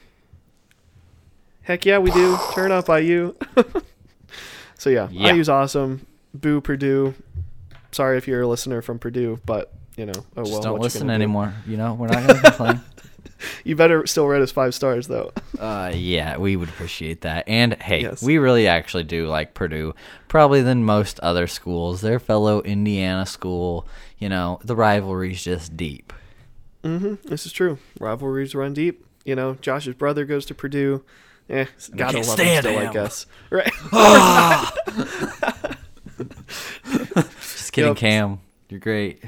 Heck 1.62 1.85
yeah, 1.85 1.99
we 1.99 2.12
do. 2.12 2.39
Turn 2.55 2.71
up 2.71 2.89
IU. 2.89 3.35
so 4.79 4.89
yeah, 4.91 5.09
Yeah. 5.11 5.33
IU's 5.33 5.49
awesome. 5.49 6.07
Boo 6.33 6.61
Purdue. 6.61 7.15
Sorry 7.95 8.18
if 8.18 8.26
you're 8.26 8.42
a 8.42 8.47
listener 8.49 8.82
from 8.82 8.99
Purdue, 8.99 9.38
but 9.47 9.72
you 9.97 10.07
know, 10.07 10.12
oh 10.16 10.24
well. 10.42 10.45
Just 10.47 10.62
don't 10.62 10.80
listen 10.80 11.01
gonna 11.03 11.12
do? 11.12 11.22
anymore. 11.22 11.55
You 11.66 11.76
know, 11.76 11.95
we're 11.95 12.09
not 12.09 12.26
going 12.26 12.40
to 12.42 12.51
complain. 12.51 12.80
You 13.64 13.76
better 13.76 14.07
still 14.07 14.26
rate 14.26 14.40
us 14.40 14.53
five 14.53 14.74
stars 14.74 15.07
though. 15.07 15.32
Uh, 15.59 15.92
yeah, 15.95 16.38
we 16.38 16.57
would 16.57 16.68
appreciate 16.70 17.22
that. 17.22 17.47
And 17.47 17.74
hey, 17.74 18.01
Yes. 18.03 18.22
we 18.22 18.38
really 18.38 18.66
actually 18.66 19.05
do 19.05 19.26
like 19.26 19.53
Purdue, 19.53 19.95
probably 20.28 20.62
than 20.62 20.82
most 20.84 21.20
other 21.20 21.47
schools. 21.47 22.01
Their 22.01 22.18
fellow 22.18 22.62
Indiana 22.62 23.26
school, 23.26 23.86
you 24.18 24.30
know, 24.30 24.61
the 24.64 24.74
rivalry's 24.74 25.45
just 25.45 25.76
deep. 25.76 26.12
Mm-hmm. 26.84 27.28
This 27.28 27.45
is 27.45 27.53
true. 27.53 27.78
Rivalries 28.01 28.55
run 28.55 28.72
deep. 28.72 29.05
You 29.26 29.34
know, 29.34 29.55
Josh's 29.61 29.95
brother 29.95 30.24
goes 30.24 30.47
to 30.47 30.55
Purdue. 30.55 31.05
Eh, 31.51 31.66
gotta 31.95 32.18
love 32.18 32.26
him 32.28 32.34
stand 32.36 32.64
still, 32.64 32.78
I 32.78 32.84
him. 32.84 32.92
guess. 32.95 33.26
Right. 33.51 33.72
Kidding, 37.75 37.91
Yep. 37.91 37.97
Cam. 37.99 38.41
You're 38.68 38.81
great. 38.81 39.22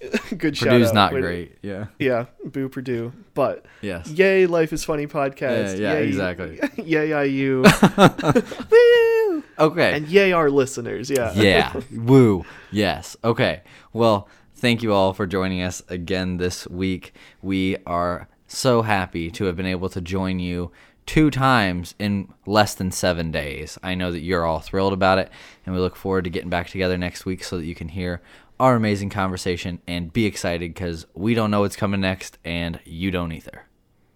Good 0.38 0.56
shout 0.56 0.68
Purdue's 0.68 0.92
not 0.92 1.10
to- 1.10 1.20
great. 1.20 1.58
Yeah. 1.62 1.86
Yeah, 1.98 2.26
boo 2.44 2.68
Purdue. 2.68 3.12
But 3.34 3.64
Yes. 3.82 4.08
yay, 4.08 4.46
Life 4.46 4.72
is 4.72 4.84
Funny 4.84 5.06
podcast. 5.08 5.78
Yeah, 5.78 5.92
yeah, 5.94 5.98
yay, 5.98 6.06
exactly. 6.06 6.60
Yay, 6.84 7.26
IU. 7.28 7.64
Woo! 8.70 9.42
Okay. 9.58 9.92
And 9.96 10.06
yay, 10.08 10.32
our 10.32 10.50
listeners. 10.50 11.10
Yeah. 11.10 11.32
yeah. 11.34 11.80
Woo. 11.92 12.44
Yes. 12.70 13.16
Okay. 13.24 13.62
Well, 13.92 14.28
thank 14.54 14.82
you 14.82 14.92
all 14.92 15.12
for 15.12 15.26
joining 15.26 15.62
us 15.62 15.82
again 15.88 16.36
this 16.36 16.66
week. 16.68 17.12
We 17.42 17.76
are 17.86 18.28
so 18.46 18.82
happy 18.82 19.30
to 19.32 19.44
have 19.44 19.56
been 19.56 19.66
able 19.66 19.88
to 19.90 20.00
join 20.00 20.38
you 20.38 20.70
two 21.08 21.30
times 21.30 21.94
in 21.98 22.28
less 22.44 22.74
than 22.74 22.92
seven 22.92 23.30
days. 23.32 23.78
I 23.82 23.94
know 23.94 24.12
that 24.12 24.20
you're 24.20 24.44
all 24.44 24.60
thrilled 24.60 24.92
about 24.92 25.16
it, 25.18 25.30
and 25.64 25.74
we 25.74 25.80
look 25.80 25.96
forward 25.96 26.24
to 26.24 26.30
getting 26.30 26.50
back 26.50 26.68
together 26.68 26.98
next 26.98 27.24
week 27.24 27.42
so 27.42 27.56
that 27.56 27.64
you 27.64 27.74
can 27.74 27.88
hear 27.88 28.20
our 28.60 28.76
amazing 28.76 29.08
conversation 29.08 29.80
and 29.88 30.12
be 30.12 30.26
excited 30.26 30.74
because 30.74 31.06
we 31.14 31.32
don't 31.32 31.50
know 31.50 31.60
what's 31.60 31.76
coming 31.76 32.02
next, 32.02 32.36
and 32.44 32.78
you 32.84 33.10
don't 33.10 33.32
either. 33.32 33.64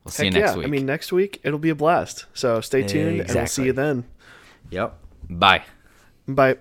We'll 0.04 0.12
see 0.12 0.26
you 0.26 0.32
next 0.32 0.52
yeah. 0.52 0.56
week. 0.58 0.66
I 0.66 0.70
mean, 0.70 0.84
next 0.84 1.12
week 1.12 1.40
it'll 1.42 1.58
be 1.58 1.70
a 1.70 1.74
blast. 1.74 2.26
So 2.34 2.60
stay 2.60 2.82
tuned, 2.86 3.22
and 3.22 3.34
we'll 3.34 3.46
see 3.46 3.64
you 3.64 3.72
then. 3.72 4.04
yep. 4.70 4.98
Bye. 5.30 5.64
Bye. 6.28 6.58